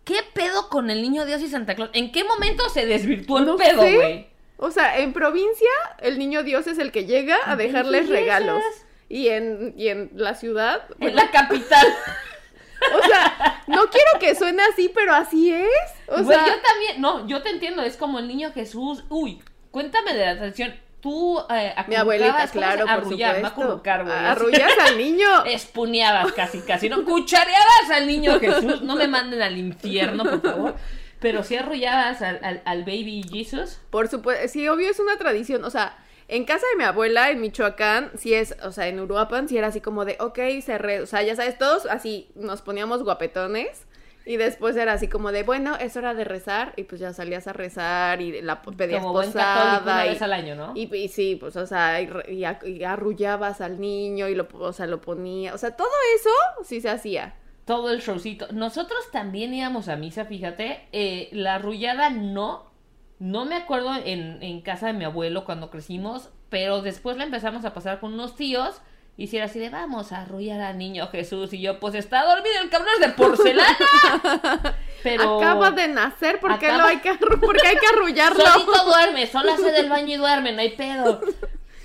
¿Qué 0.04 0.16
pedo 0.34 0.68
con 0.68 0.90
el 0.90 1.00
niño 1.02 1.24
Dios 1.24 1.40
y 1.42 1.48
Santa 1.48 1.74
Claus? 1.74 1.90
¿En 1.92 2.10
qué 2.12 2.24
momento 2.24 2.68
se 2.68 2.86
desvirtuó 2.86 3.38
el 3.38 3.46
No 3.46 3.56
pedo, 3.56 3.82
sé. 3.82 3.94
güey? 3.96 4.26
O 4.56 4.70
sea, 4.70 4.98
en 4.98 5.12
provincia, 5.12 5.70
el 6.00 6.18
niño 6.18 6.42
Dios 6.44 6.66
es 6.66 6.78
el 6.78 6.92
que 6.92 7.04
llega 7.06 7.36
a 7.44 7.56
dejarles 7.56 8.08
regalos. 8.08 8.62
Y 9.08 9.28
en, 9.28 9.74
y 9.76 9.88
en 9.88 10.10
la 10.14 10.34
ciudad, 10.34 10.82
En 10.92 10.96
bueno, 10.98 11.16
la 11.16 11.30
capital. 11.30 11.86
o 12.94 13.06
sea, 13.06 13.62
no 13.66 13.86
quiero 13.90 14.10
que 14.20 14.34
suene 14.34 14.62
así, 14.72 14.90
pero 14.94 15.12
así 15.14 15.52
es. 15.52 15.68
O 16.08 16.24
sea, 16.24 16.46
yo 16.46 16.54
también, 16.62 17.00
no, 17.00 17.26
yo 17.28 17.42
te 17.42 17.50
entiendo, 17.50 17.82
es 17.82 17.96
como 17.96 18.18
el 18.20 18.28
niño 18.28 18.52
Jesús. 18.52 19.04
Uy, 19.08 19.42
cuéntame 19.70 20.14
de 20.14 20.24
la 20.26 20.36
tradición. 20.36 20.74
Tú 21.02 21.38
eh, 21.50 21.74
mi 21.88 21.96
abuelita, 21.96 22.44
acurrucabas, 22.44 22.52
¿cómo 22.52 22.52
se- 22.52 22.58
claro, 22.58 22.80
por 22.82 22.90
arrullar, 22.90 23.34
no 23.42 23.48
supuesto. 23.48 23.72
así. 23.72 24.24
Arrullas 24.30 24.72
al 24.86 24.96
niño. 24.98 25.26
Espuneabas 25.46 26.32
casi, 26.32 26.60
casi, 26.60 26.88
¿no? 26.88 27.04
Cuchareabas 27.04 27.90
al 27.92 28.06
niño 28.06 28.38
Jesús. 28.38 28.82
No 28.82 28.94
me 28.96 29.08
manden 29.08 29.42
al 29.42 29.58
infierno, 29.58 30.22
por 30.24 30.40
favor. 30.40 30.74
Pero 31.18 31.42
sí 31.42 31.56
arrullabas 31.56 32.22
al, 32.22 32.38
al, 32.42 32.62
al 32.64 32.84
baby 32.84 33.24
Jesus. 33.30 33.80
Por 33.90 34.08
supuesto, 34.08 34.46
sí, 34.48 34.66
obvio 34.68 34.88
es 34.90 34.98
una 35.00 35.16
tradición, 35.18 35.64
o 35.64 35.70
sea, 35.70 35.96
en 36.28 36.44
casa 36.44 36.64
de 36.72 36.76
mi 36.78 36.84
abuela, 36.84 37.30
en 37.30 37.40
Michoacán, 37.40 38.10
sí 38.16 38.32
es, 38.34 38.56
o 38.62 38.72
sea, 38.72 38.86
en 38.88 38.98
Uruapan, 39.00 39.48
sí 39.48 39.56
era 39.58 39.66
así 39.68 39.80
como 39.80 40.04
de, 40.04 40.16
ok, 40.20 40.38
se 40.64 40.78
re, 40.78 41.00
o 41.00 41.06
sea, 41.06 41.22
ya 41.22 41.36
sabes, 41.36 41.58
todos 41.58 41.86
así 41.86 42.28
nos 42.34 42.62
poníamos 42.62 43.02
guapetones 43.04 43.86
y 44.24 44.36
después 44.36 44.76
era 44.76 44.92
así 44.92 45.08
como 45.08 45.32
de, 45.32 45.42
bueno, 45.42 45.76
es 45.76 45.96
hora 45.96 46.14
de 46.14 46.24
rezar 46.24 46.74
y 46.76 46.84
pues 46.84 47.00
ya 47.00 47.12
salías 47.12 47.46
a 47.46 47.52
rezar 47.52 48.20
y 48.20 48.40
la 48.42 48.62
pedías 48.62 49.00
Como 49.00 49.12
buen 49.12 49.32
católico 49.32 49.68
una 49.68 49.78
posada 49.80 50.06
y, 50.06 50.08
vez 50.10 50.22
al 50.22 50.32
año, 50.32 50.54
¿no? 50.54 50.72
y, 50.74 50.94
y 50.94 51.08
sí, 51.08 51.36
pues, 51.38 51.56
o 51.56 51.66
sea, 51.66 52.00
y 52.00 52.84
arrullabas 52.84 53.60
al 53.60 53.80
niño 53.80 54.28
y 54.28 54.34
lo, 54.34 54.48
o 54.52 54.72
sea, 54.72 54.86
lo 54.86 55.00
ponía, 55.00 55.54
o 55.54 55.58
sea, 55.58 55.76
todo 55.76 55.88
eso 56.16 56.64
sí 56.64 56.80
se 56.80 56.90
hacía. 56.90 57.34
Todo 57.64 57.92
el 57.92 58.00
showcito. 58.00 58.48
Nosotros 58.52 59.10
también 59.12 59.54
íbamos 59.54 59.88
a 59.88 59.96
misa, 59.96 60.24
fíjate. 60.24 60.88
Eh, 60.92 61.28
la 61.32 61.56
arrullada 61.56 62.10
no. 62.10 62.72
No 63.20 63.44
me 63.44 63.54
acuerdo 63.54 63.94
en, 63.94 64.42
en 64.42 64.60
casa 64.62 64.88
de 64.88 64.94
mi 64.94 65.04
abuelo 65.04 65.44
cuando 65.44 65.70
crecimos, 65.70 66.30
pero 66.48 66.82
después 66.82 67.16
la 67.16 67.24
empezamos 67.24 67.64
a 67.64 67.72
pasar 67.72 68.00
con 68.00 68.14
unos 68.14 68.34
tíos. 68.34 68.82
Y 69.16 69.26
si 69.26 69.36
era 69.36 69.44
así 69.46 69.58
de, 69.58 69.68
vamos 69.68 70.10
a 70.12 70.22
arrullar 70.22 70.60
al 70.62 70.78
niño 70.78 71.06
Jesús. 71.08 71.52
Y 71.52 71.60
yo, 71.60 71.78
pues 71.78 71.94
está 71.94 72.24
dormido 72.24 72.54
el 72.62 72.70
cabrón 72.70 72.90
es 72.94 73.00
de 73.06 73.12
porcelana. 73.12 73.76
Pero... 75.02 75.38
Acaba 75.38 75.70
de 75.70 75.88
nacer, 75.88 76.40
¿por 76.40 76.58
qué, 76.58 76.66
Acaba- 76.66 76.82
lo 76.84 76.88
hay 76.88 76.98
que, 76.98 77.10
arru- 77.12 77.38
por 77.40 77.56
qué 77.60 77.68
hay 77.68 77.76
que 77.76 77.86
arrullarlo? 77.86 78.44
Solito 78.44 78.84
duerme, 78.84 79.26
solo 79.26 79.52
hace 79.52 79.70
del 79.70 79.88
baño 79.90 80.14
y 80.14 80.16
duerme, 80.16 80.52
no 80.52 80.60
hay 80.60 80.70
pedo. 80.76 81.20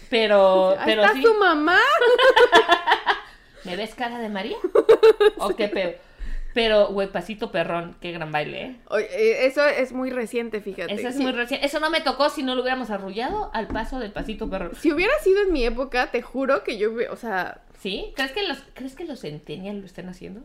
Pero, 0.10 0.70
Ahí 0.80 0.86
pero 0.86 1.02
está 1.04 1.14
sí. 1.16 1.24
su 1.24 1.34
mamá. 1.34 1.78
¿Me 3.66 3.76
ves 3.76 3.94
cara 3.96 4.20
de 4.20 4.30
María? 4.30 4.56
¿O 5.38 5.50
qué 5.56 5.68
pedo? 5.68 5.94
Pero, 6.58 6.88
güey, 6.88 7.08
pasito 7.12 7.52
perrón, 7.52 7.96
qué 8.02 8.12
gran 8.14 8.32
baile, 8.32 8.62
¿eh? 8.64 8.76
Oye, 8.90 9.06
eh, 9.12 9.46
eso 9.46 9.64
es 9.64 9.94
muy 9.94 10.10
reciente, 10.10 10.60
fíjate. 10.60 10.92
Eso 10.92 11.08
es 11.10 11.18
muy 11.18 11.32
recién. 11.32 11.64
Eso 11.64 11.80
no 11.80 11.92
me 11.92 12.02
tocó 12.02 12.32
si 12.32 12.42
no 12.42 12.56
lo 12.56 12.62
hubiéramos 12.64 12.90
arrullado 12.90 13.52
al 13.54 13.68
paso 13.68 14.00
del 14.00 14.12
pasito 14.12 14.50
perrón. 14.50 14.72
Si 14.76 14.92
hubiera 14.92 15.14
sido 15.20 15.44
en 15.44 15.54
mi 15.54 15.64
época, 15.64 16.10
te 16.10 16.24
juro 16.24 16.64
que 16.64 16.80
yo, 16.80 16.92
hubiera- 16.92 17.14
o 17.14 17.16
sea, 17.16 17.62
¿Sí? 17.80 18.12
¿Crees 18.16 18.32
que 18.32 18.42
los, 18.48 18.58
¿crees 18.74 18.96
que 18.96 19.06
los 19.06 19.20
Centennial 19.20 19.82
lo 19.82 19.86
estén 19.86 20.10
haciendo? 20.10 20.42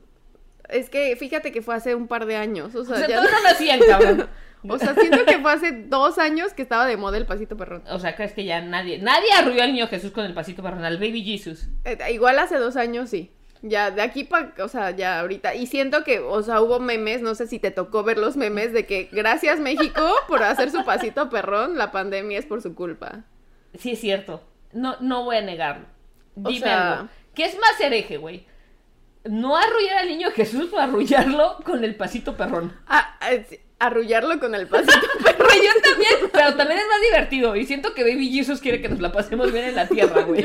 es 0.68 0.90
que 0.90 1.16
fíjate 1.16 1.50
que 1.50 1.60
fue 1.62 1.74
hace 1.74 1.94
un 1.94 2.08
par 2.08 2.26
de 2.26 2.36
años, 2.36 2.74
o 2.74 2.84
sea, 2.84 2.94
O 2.94 2.98
sea, 2.98 3.08
ya- 3.08 3.16
todavía 3.16 3.38
no 3.38 3.42
nacían, 3.44 3.80
cabrón. 3.80 4.28
o 4.68 4.78
sea, 4.78 4.94
siento 4.94 5.24
que 5.24 5.38
fue 5.38 5.50
hace 5.52 5.72
dos 5.72 6.18
años 6.18 6.52
que 6.52 6.60
estaba 6.62 6.86
de 6.86 6.98
moda 6.98 7.16
el 7.16 7.24
pasito 7.26 7.56
perrón. 7.56 7.82
O 7.90 7.98
sea, 7.98 8.14
¿crees 8.16 8.32
que 8.34 8.44
ya 8.44 8.60
nadie, 8.60 8.98
nadie 8.98 9.32
arrulló 9.32 9.62
al 9.62 9.72
niño 9.72 9.86
Jesús 9.88 10.12
con 10.12 10.26
el 10.26 10.34
pasito 10.34 10.62
perrón, 10.62 10.84
al 10.84 10.98
baby 10.98 11.24
Jesus? 11.24 11.68
Eh, 11.84 11.96
igual 12.12 12.38
hace 12.38 12.56
dos 12.58 12.76
años 12.76 13.08
sí. 13.10 13.30
Ya, 13.62 13.92
de 13.92 14.02
aquí 14.02 14.24
para, 14.24 14.52
o 14.58 14.68
sea, 14.68 14.90
ya 14.90 15.20
ahorita. 15.20 15.54
Y 15.54 15.66
siento 15.66 16.02
que, 16.02 16.18
o 16.18 16.42
sea, 16.42 16.60
hubo 16.60 16.80
memes, 16.80 17.22
no 17.22 17.34
sé 17.36 17.46
si 17.46 17.58
te 17.60 17.70
tocó 17.70 18.02
ver 18.02 18.18
los 18.18 18.36
memes 18.36 18.72
de 18.72 18.86
que 18.86 19.08
gracias 19.12 19.60
México 19.60 20.00
por 20.26 20.42
hacer 20.42 20.70
su 20.72 20.84
pasito 20.84 21.30
perrón, 21.30 21.78
la 21.78 21.92
pandemia 21.92 22.38
es 22.38 22.46
por 22.46 22.60
su 22.60 22.74
culpa. 22.74 23.20
Sí, 23.78 23.92
es 23.92 24.00
cierto. 24.00 24.42
No, 24.72 24.96
no 25.00 25.24
voy 25.24 25.36
a 25.36 25.42
negarlo. 25.42 25.86
O 26.34 26.48
Dime 26.48 26.60
sea- 26.60 26.92
algo. 26.94 27.08
¿Qué 27.34 27.44
es 27.44 27.56
más 27.58 27.80
hereje, 27.80 28.16
güey? 28.16 28.46
¿No 29.24 29.56
arrullar 29.56 29.98
al 29.98 30.08
niño 30.08 30.30
Jesús 30.32 30.72
o 30.72 30.78
arrullarlo 30.80 31.58
con 31.64 31.84
el 31.84 31.94
pasito 31.94 32.36
perrón? 32.36 32.76
Ah, 32.88 33.16
sí, 33.48 33.60
arrullarlo 33.78 34.40
con 34.40 34.54
el 34.56 34.66
pasito 34.66 35.06
perrón. 35.24 35.46
Güey, 35.46 35.60
yo 35.64 35.70
también, 35.88 36.14
pero 36.32 36.56
también 36.56 36.80
es 36.80 36.86
más 36.88 37.00
divertido. 37.02 37.54
Y 37.54 37.64
siento 37.64 37.94
que 37.94 38.02
Baby 38.02 38.32
Jesus 38.32 38.60
quiere 38.60 38.82
que 38.82 38.88
nos 38.88 38.98
la 38.98 39.12
pasemos 39.12 39.52
bien 39.52 39.66
en 39.66 39.76
la 39.76 39.86
tierra, 39.86 40.22
güey. 40.22 40.44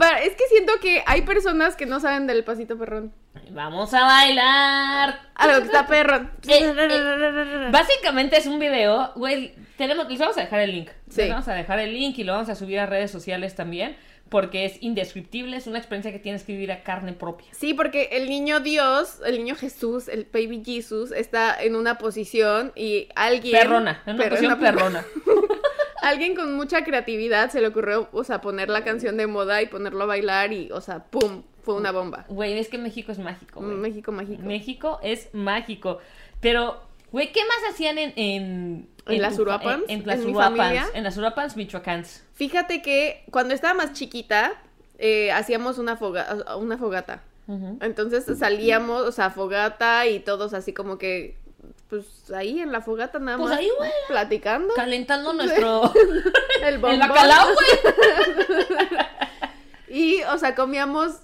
Pero 0.00 0.16
es 0.18 0.30
que 0.34 0.44
siento 0.48 0.72
que 0.80 1.02
hay 1.06 1.22
personas 1.22 1.76
que 1.76 1.86
no 1.86 2.00
saben 2.00 2.26
del 2.26 2.42
pasito 2.42 2.76
perrón. 2.78 3.12
Vamos 3.50 3.94
a 3.94 4.02
bailar. 4.04 5.20
Algo 5.34 5.58
que 5.60 5.66
está 5.66 5.86
perrón. 5.86 6.30
Eh, 6.48 7.68
Básicamente 7.70 8.36
es 8.36 8.46
un 8.46 8.58
video, 8.58 9.12
güey, 9.14 9.54
tenemos, 9.76 10.08
les 10.08 10.18
vamos 10.18 10.36
a 10.36 10.40
dejar 10.42 10.60
el 10.60 10.72
link. 10.72 10.90
Sí. 11.08 11.22
Les 11.22 11.30
vamos 11.30 11.48
a 11.48 11.54
dejar 11.54 11.78
el 11.78 11.92
link 11.92 12.18
y 12.18 12.24
lo 12.24 12.32
vamos 12.32 12.48
a 12.48 12.54
subir 12.54 12.78
a 12.80 12.86
redes 12.86 13.10
sociales 13.10 13.54
también, 13.54 13.96
porque 14.28 14.64
es 14.64 14.82
indescriptible, 14.82 15.56
es 15.56 15.66
una 15.66 15.78
experiencia 15.78 16.12
que 16.12 16.18
tienes 16.18 16.44
que 16.44 16.52
vivir 16.52 16.72
a 16.72 16.82
carne 16.82 17.12
propia. 17.12 17.48
Sí, 17.52 17.74
porque 17.74 18.08
el 18.12 18.28
niño 18.28 18.60
Dios, 18.60 19.20
el 19.24 19.38
niño 19.38 19.54
Jesús, 19.56 20.08
el 20.08 20.26
baby 20.32 20.62
Jesus, 20.64 21.12
está 21.12 21.60
en 21.62 21.76
una 21.76 21.98
posición 21.98 22.72
y 22.76 23.08
alguien... 23.14 23.56
Perrona, 23.58 24.02
en 24.06 24.14
una 24.16 24.24
posición 24.28 24.52
una- 24.52 24.60
perrona. 24.60 25.04
Alguien 26.02 26.34
con 26.34 26.54
mucha 26.54 26.84
creatividad 26.84 27.50
se 27.50 27.60
le 27.60 27.66
ocurrió, 27.68 28.08
o 28.12 28.24
sea, 28.24 28.40
poner 28.40 28.68
la 28.68 28.84
canción 28.84 29.16
de 29.16 29.26
moda 29.26 29.62
y 29.62 29.66
ponerlo 29.66 30.02
a 30.04 30.06
bailar 30.06 30.52
y, 30.52 30.70
o 30.72 30.80
sea, 30.80 31.04
¡pum! 31.04 31.42
Fue 31.62 31.74
una 31.74 31.92
bomba. 31.92 32.24
Güey, 32.28 32.58
es 32.58 32.68
que 32.68 32.78
México 32.78 33.12
es 33.12 33.18
mágico, 33.18 33.60
güey. 33.60 33.76
México 33.76 34.12
mágico. 34.12 34.42
México 34.42 34.98
es 35.02 35.28
mágico. 35.34 35.98
Pero, 36.40 36.80
güey, 37.12 37.32
¿qué 37.32 37.40
más 37.44 37.72
hacían 37.72 37.98
en... 37.98 38.12
¿En, 38.16 38.88
¿En 39.06 39.22
las 39.22 39.36
tu? 39.36 39.42
En, 39.88 40.00
en 40.00 40.06
las 40.06 40.20
¿En 40.20 40.24
mi 40.26 40.30
Uruapans. 40.32 40.56
familia? 40.56 40.86
En 40.94 41.04
las 41.04 41.16
Uruapans, 41.18 41.56
Michoacans. 41.56 42.24
Fíjate 42.32 42.80
que 42.80 43.24
cuando 43.30 43.52
estaba 43.52 43.74
más 43.74 43.92
chiquita, 43.92 44.52
eh, 44.98 45.32
hacíamos 45.32 45.78
una, 45.78 45.96
foga- 45.98 46.56
una 46.56 46.78
fogata. 46.78 47.22
Entonces 47.80 48.24
salíamos, 48.38 49.02
o 49.02 49.10
sea, 49.12 49.30
fogata 49.30 50.06
y 50.06 50.20
todos 50.20 50.54
así 50.54 50.72
como 50.72 50.98
que, 50.98 51.36
pues 51.90 52.30
ahí 52.30 52.60
en 52.60 52.72
la 52.72 52.80
fogata 52.80 53.18
nada 53.18 53.36
Pues 53.36 53.50
más. 53.50 53.58
ahí, 53.58 53.68
güey. 53.76 53.90
Platicando. 54.08 54.72
Calentando 54.74 55.32
nuestro... 55.32 55.92
El 56.64 56.78
bacalao, 56.78 57.48
güey. 57.54 58.68
Y, 59.92 60.22
o 60.22 60.38
sea, 60.38 60.54
comíamos, 60.54 61.20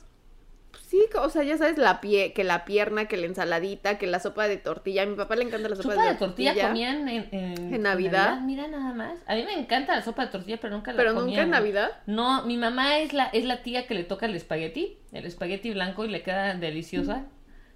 pues, 0.72 0.82
Sí, 0.86 1.02
o 1.20 1.30
sea, 1.30 1.42
ya 1.42 1.58
sabes, 1.58 1.78
la 1.78 2.00
pie, 2.00 2.32
que 2.32 2.44
la 2.44 2.64
pierna, 2.64 3.06
que 3.06 3.16
la 3.16 3.26
ensaladita, 3.26 3.98
que 3.98 4.06
la 4.06 4.20
sopa 4.20 4.46
de 4.46 4.56
tortilla. 4.56 5.02
A 5.02 5.06
mi 5.06 5.16
papá 5.16 5.34
le 5.34 5.42
encanta 5.42 5.68
la 5.68 5.74
sopa, 5.74 5.90
Sopa 5.94 6.04
de, 6.04 6.12
de 6.12 6.14
tortilla 6.14 6.68
comían 6.68 7.08
en, 7.08 7.28
en, 7.32 7.74
¿En 7.74 7.82
Navidad? 7.82 8.40
Mira 8.42 8.68
nada 8.68 8.92
más. 8.92 9.18
A 9.26 9.34
mí 9.34 9.42
me 9.42 9.58
encanta 9.58 9.96
la 9.96 10.02
sopa 10.02 10.26
de 10.26 10.32
tortilla, 10.32 10.58
pero 10.60 10.74
nunca 10.76 10.92
la 10.92 10.96
Pero 10.96 11.14
comía, 11.14 11.28
nunca 11.28 11.42
en. 11.42 11.50
Navidad. 11.50 11.90
No, 12.06 12.44
mi 12.44 12.56
mamá 12.56 12.98
es 13.00 13.12
la, 13.12 13.24
es 13.26 13.44
la 13.44 13.62
tía 13.62 13.88
que 13.88 13.94
le 13.94 14.04
toca 14.04 14.26
el 14.26 14.36
espagueti, 14.36 14.96
el 15.10 15.26
espagueti 15.26 15.72
blanco 15.72 16.04
y 16.04 16.08
le 16.08 16.22
queda 16.22 16.54
deliciosa, 16.54 17.24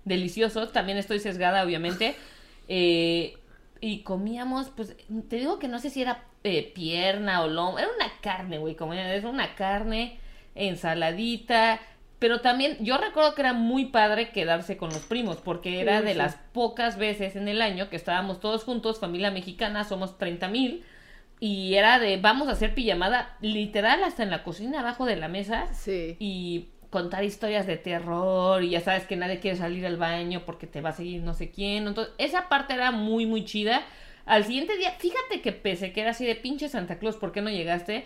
delicioso. 0.04 0.68
También 0.68 0.96
estoy 0.96 1.18
sesgada, 1.18 1.64
obviamente. 1.64 2.14
Eh, 2.72 3.36
y 3.80 4.02
comíamos, 4.02 4.70
pues, 4.70 4.96
te 5.28 5.36
digo 5.36 5.58
que 5.58 5.66
no 5.66 5.80
sé 5.80 5.90
si 5.90 6.02
era 6.02 6.22
eh, 6.44 6.70
pierna 6.74 7.42
o 7.42 7.48
lomo, 7.48 7.78
era 7.78 7.88
una 7.96 8.10
carne, 8.20 8.58
güey, 8.58 8.76
como 8.76 8.94
era 8.94 9.28
una 9.28 9.54
carne, 9.56 10.18
ensaladita. 10.54 11.80
Pero 12.18 12.40
también, 12.42 12.76
yo 12.80 12.98
recuerdo 12.98 13.34
que 13.34 13.40
era 13.40 13.54
muy 13.54 13.86
padre 13.86 14.30
quedarse 14.30 14.76
con 14.76 14.90
los 14.90 15.00
primos, 15.06 15.38
porque 15.38 15.80
era 15.80 15.98
Sí, 16.00 16.04
de 16.04 16.12
sí. 16.12 16.18
las 16.18 16.36
pocas 16.52 16.96
veces 16.98 17.34
en 17.34 17.48
el 17.48 17.60
año 17.62 17.88
que 17.88 17.96
estábamos 17.96 18.40
todos 18.40 18.62
juntos, 18.64 19.00
familia 19.00 19.30
mexicana, 19.30 19.84
somos 19.84 20.18
30 20.18 20.48
mil, 20.48 20.84
y 21.40 21.74
era 21.76 21.98
de 21.98 22.18
vamos 22.18 22.48
a 22.48 22.52
hacer 22.52 22.74
pijamada 22.74 23.36
literal 23.40 24.04
hasta 24.04 24.22
en 24.22 24.30
la 24.30 24.42
cocina 24.42 24.80
abajo 24.80 25.06
de 25.06 25.16
la 25.16 25.28
mesa 25.28 25.72
Sí. 25.72 26.16
y 26.18 26.68
contar 26.90 27.22
historias 27.24 27.66
de 27.66 27.76
terror 27.76 28.62
y 28.64 28.70
ya 28.70 28.80
sabes 28.80 29.06
que 29.06 29.16
nadie 29.16 29.38
quiere 29.40 29.56
salir 29.56 29.86
al 29.86 29.96
baño 29.96 30.42
porque 30.44 30.66
te 30.66 30.80
va 30.80 30.90
a 30.90 30.92
seguir 30.94 31.22
no 31.22 31.34
sé 31.34 31.50
quién. 31.50 31.86
Entonces, 31.86 32.12
esa 32.18 32.48
parte 32.48 32.74
era 32.74 32.90
muy, 32.90 33.26
muy 33.26 33.44
chida. 33.44 33.82
Al 34.26 34.44
siguiente 34.44 34.76
día, 34.76 34.92
fíjate 34.98 35.40
que 35.40 35.52
pese 35.52 35.92
que 35.92 36.00
era 36.02 36.10
así 36.10 36.24
de 36.26 36.34
pinche 36.34 36.68
Santa 36.68 36.98
Claus, 36.98 37.16
¿por 37.16 37.32
qué 37.32 37.40
no 37.40 37.50
llegaste? 37.50 38.04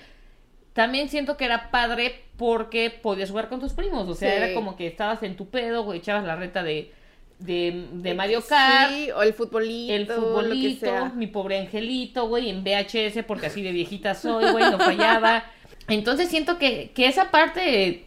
También 0.73 1.09
siento 1.09 1.37
que 1.37 1.45
era 1.45 1.71
padre 1.71 2.23
porque 2.37 2.91
podías 2.91 3.31
jugar 3.31 3.49
con 3.49 3.61
tus 3.61 3.73
primos. 3.75 4.09
O 4.09 4.15
sea, 4.15 4.31
Sí. 4.31 4.37
era 4.37 4.55
como 4.55 4.77
que 4.77 4.87
estabas 4.87 5.23
en 5.23 5.37
tu 5.37 5.49
pedo, 5.49 5.85
güey, 5.85 5.99
echabas 6.01 6.25
la 6.25 6.37
reta 6.37 6.63
de, 6.63 6.93
de, 7.39 7.87
de 7.93 8.15
Mario 8.15 8.43
Kart. 8.47 8.91
Sí, 8.93 9.11
o 9.13 9.23
el 9.23 9.35
futbolito. 9.35 9.93
El 9.95 10.03
Lo 10.03 10.09
que 10.09 10.15
futbolito, 10.15 10.87
sea. 10.87 11.13
mi 11.15 11.27
pobre 11.27 11.59
angelito, 11.61 12.27
güey, 12.29 12.51
en 12.51 12.65
VHS, 12.65 13.23
porque 13.27 13.47
así 13.47 13.63
de 13.63 13.73
viejita 13.73 14.15
soy, 14.15 14.51
güey, 14.51 14.65
no 14.71 14.79
fallaba. 14.79 15.45
Entonces 15.89 16.29
siento 16.29 16.59
que, 16.59 16.91
que 16.95 17.07
esa 17.07 17.31
parte 17.31 18.07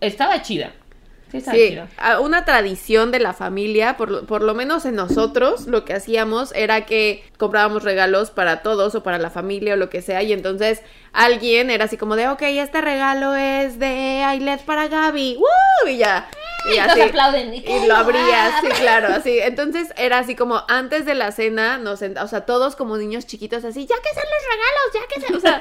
estaba 0.00 0.42
chida. 0.42 0.72
Sí, 1.30 1.36
estaba 1.38 1.56
Sí, 1.58 1.68
chida. 1.68 2.20
una 2.20 2.46
tradición 2.46 3.10
de 3.10 3.18
la 3.20 3.34
familia, 3.34 3.98
por 3.98 4.10
lo, 4.10 4.24
por 4.24 4.42
lo 4.42 4.54
menos 4.54 4.86
en 4.86 4.94
nosotros, 4.94 5.66
lo 5.66 5.84
que 5.84 5.92
hacíamos 5.92 6.52
era 6.54 6.86
que 6.86 7.22
comprábamos 7.36 7.82
regalos 7.84 8.30
para 8.30 8.62
todos 8.62 8.94
o 8.94 9.02
para 9.02 9.18
la 9.18 9.28
familia 9.28 9.74
o 9.74 9.76
lo 9.76 9.90
que 9.90 10.00
sea, 10.00 10.22
y 10.22 10.32
entonces 10.32 10.80
alguien 11.12 11.68
era 11.68 11.84
así 11.84 11.98
como 11.98 12.16
de, 12.16 12.28
ok, 12.28 12.40
este 12.42 12.80
regalo 12.80 13.34
es 13.34 13.78
de 13.78 14.22
Ailet 14.24 14.62
para 14.64 14.88
Gaby, 14.88 15.36
¡Woo! 15.36 15.88
Y 15.90 15.98
ya. 15.98 16.30
Y, 16.70 16.76
Y 16.76 16.78
así, 16.78 17.00
aplauden, 17.02 17.52
y 17.54 17.58
y 17.58 17.86
lo 17.86 17.94
abrías, 17.94 18.54
sí, 18.62 18.68
claro, 18.80 19.08
así. 19.14 19.38
Entonces 19.38 19.92
era 19.98 20.18
así 20.18 20.34
como 20.34 20.64
antes 20.66 21.04
de 21.04 21.14
la 21.14 21.30
cena, 21.30 21.76
nos 21.76 22.00
sent- 22.00 22.20
o 22.22 22.26
sea, 22.26 22.46
todos 22.46 22.74
como 22.74 22.96
niños 22.96 23.26
chiquitos 23.26 23.64
así, 23.66 23.86
ya 23.86 23.96
que 23.96 24.14
sean 24.14 24.26
los 24.32 24.42
regalos, 24.50 24.94
ya 24.94 25.14
que 25.14 25.20
sean, 25.20 25.34
o 25.36 25.40
sea, 25.40 25.60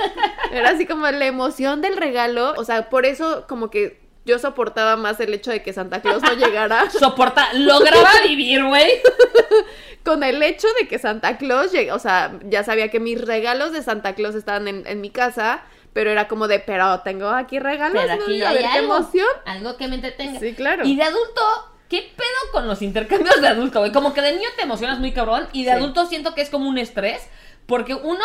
era 0.57 0.69
así 0.69 0.85
como 0.85 1.11
la 1.11 1.25
emoción 1.25 1.81
del 1.81 1.97
regalo, 1.97 2.53
o 2.55 2.63
sea, 2.63 2.89
por 2.89 3.05
eso 3.05 3.45
como 3.49 3.69
que 3.69 4.06
yo 4.27 4.37
soportaba 4.37 4.95
más 4.97 5.19
el 5.19 5.33
hecho 5.33 5.49
de 5.49 5.63
que 5.63 5.73
Santa 5.73 6.01
Claus 6.01 6.21
no 6.21 6.33
llegara 6.33 6.87
Soporta, 6.99 7.51
lograba 7.53 8.11
vivir, 8.27 8.63
güey. 8.63 9.01
con 10.05 10.23
el 10.23 10.41
hecho 10.43 10.67
de 10.79 10.87
que 10.87 10.99
Santa 10.99 11.37
Claus 11.37 11.71
llega, 11.71 11.95
o 11.95 11.99
sea, 11.99 12.37
ya 12.45 12.63
sabía 12.63 12.89
que 12.89 12.99
mis 12.99 13.19
regalos 13.19 13.71
de 13.71 13.81
Santa 13.81 14.13
Claus 14.13 14.35
estaban 14.35 14.67
en, 14.67 14.85
en 14.85 15.01
mi 15.01 15.09
casa, 15.09 15.61
pero 15.93 16.11
era 16.11 16.27
como 16.27 16.47
de, 16.47 16.59
pero 16.59 16.99
tengo 17.01 17.27
aquí 17.29 17.57
regalos, 17.59 18.01
Pero 18.03 18.15
¿no? 18.17 18.23
aquí 18.23 18.41
a 18.43 18.49
hay 18.49 18.55
ver 18.57 18.65
qué 18.71 18.77
algo, 18.77 18.95
emoción. 18.97 19.27
algo 19.45 19.75
que 19.77 19.87
me 19.87 19.95
entretenga. 19.95 20.39
Sí, 20.39 20.53
claro. 20.53 20.85
Y 20.85 20.95
de 20.95 21.03
adulto, 21.03 21.41
¿qué 21.89 22.09
pedo 22.15 22.51
con 22.53 22.67
los 22.67 22.81
intercambios 22.81 23.41
de 23.41 23.47
adulto, 23.47 23.79
güey? 23.79 23.91
Como 23.91 24.13
que 24.13 24.21
de 24.21 24.33
niño 24.33 24.47
te 24.55 24.61
emocionas 24.63 24.99
muy 24.99 25.11
cabrón 25.11 25.47
y 25.53 25.63
de 25.65 25.71
Sí. 25.71 25.77
adulto 25.77 26.05
siento 26.05 26.35
que 26.35 26.41
es 26.41 26.49
como 26.49 26.69
un 26.69 26.77
estrés, 26.77 27.27
porque 27.65 27.95
uno, 27.95 28.23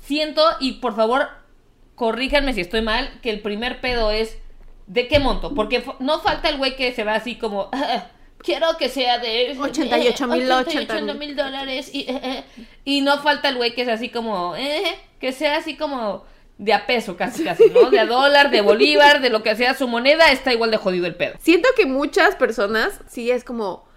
siento, 0.00 0.42
y 0.60 0.74
por 0.74 0.94
favor, 0.96 1.28
corríjanme 1.94 2.52
si 2.54 2.60
estoy 2.60 2.82
mal, 2.82 3.10
que 3.22 3.30
el 3.30 3.40
primer 3.40 3.80
pedo 3.80 4.10
es, 4.10 4.38
¿de 4.86 5.08
qué 5.08 5.18
monto? 5.18 5.54
Porque 5.54 5.84
no 6.00 6.20
falta 6.20 6.48
el 6.48 6.58
güey 6.58 6.76
que 6.76 6.92
se 6.92 7.04
va 7.04 7.14
así 7.14 7.36
como... 7.36 7.68
"Ah, 7.72 8.06
Quiero 8.38 8.76
que 8.78 8.88
sea 8.88 9.18
de 9.18 9.56
88 9.58 10.26
mil, 10.28 10.50
88 10.52 11.14
mil 11.14 11.34
dólares 11.34 11.90
y, 11.92 12.02
eh, 12.02 12.20
eh". 12.22 12.44
y 12.84 13.00
no 13.00 13.18
falta 13.18 13.48
el 13.48 13.56
güey 13.56 13.74
que 13.74 13.82
es 13.82 13.88
así 13.88 14.08
como 14.10 14.54
eh, 14.56 14.94
que 15.18 15.32
sea 15.32 15.56
así 15.56 15.76
como 15.76 16.24
de 16.58 16.72
a 16.72 16.86
peso 16.86 17.16
casi 17.16 17.42
casi, 17.44 17.64
¿no? 17.70 17.90
De 17.90 17.98
a 17.98 18.06
dólar, 18.06 18.50
de 18.50 18.60
bolívar, 18.60 19.20
de 19.20 19.30
lo 19.30 19.42
que 19.42 19.56
sea 19.56 19.74
su 19.74 19.88
moneda, 19.88 20.30
está 20.30 20.52
igual 20.52 20.70
de 20.70 20.76
jodido 20.76 21.06
el 21.06 21.14
pedo. 21.14 21.34
Siento 21.40 21.68
que 21.76 21.86
muchas 21.86 22.36
personas 22.36 23.00
sí 23.08 23.30
es 23.30 23.42
como, 23.42 23.88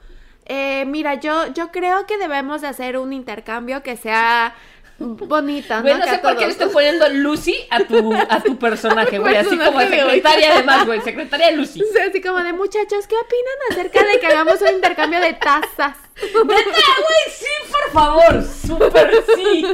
eh, 0.45 0.86
mira, 0.88 1.15
yo, 1.15 1.54
yo 1.54 1.71
creo 1.71 2.06
que 2.08 2.17
debemos 2.17 2.62
de 2.62 2.67
hacer 2.69 2.97
un 2.97 3.13
intercambio 3.13 3.84
que 3.84 3.97
sea 3.97 4.56
bonita, 5.00 5.82
¿no? 5.82 5.98
No 5.98 6.06
sé 6.06 6.20
por 6.20 6.36
qué 6.38 6.46
le 6.46 6.52
estoy 6.52 6.70
poniendo 6.70 7.08
Lucy 7.10 7.56
a 7.70 7.80
tu, 7.80 8.14
a 8.14 8.42
tu 8.42 8.58
personaje, 8.58 9.18
güey. 9.20 9.36
Así 9.36 9.58
como 9.58 9.80
secretaria 9.80 10.54
además, 10.54 10.86
güey. 10.86 11.02
Secretaria 11.02 11.52
Lucy. 11.52 11.82
Así 12.08 12.22
como 12.22 12.40
de 12.40 12.54
muchachos, 12.54 13.08
¿qué 13.08 13.16
opinan 13.16 13.56
acerca 13.72 14.04
de 14.06 14.20
que 14.20 14.28
hagamos 14.28 14.62
un 14.62 14.70
intercambio 14.76 15.20
de 15.20 15.34
tazas? 15.34 15.98
¡Neta, 16.22 16.44
güey! 16.44 17.34
¡Sí, 17.34 17.46
por 17.72 17.92
favor! 17.94 18.44
¡Súper 18.44 19.24
sí! 19.36 19.66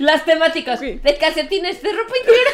Las 0.00 0.24
temáticas 0.24 0.80
Sí. 0.80 1.00
de 1.02 1.16
calcetines, 1.16 1.80
de 1.80 1.92
ropa 1.92 2.12
interior. 2.18 2.44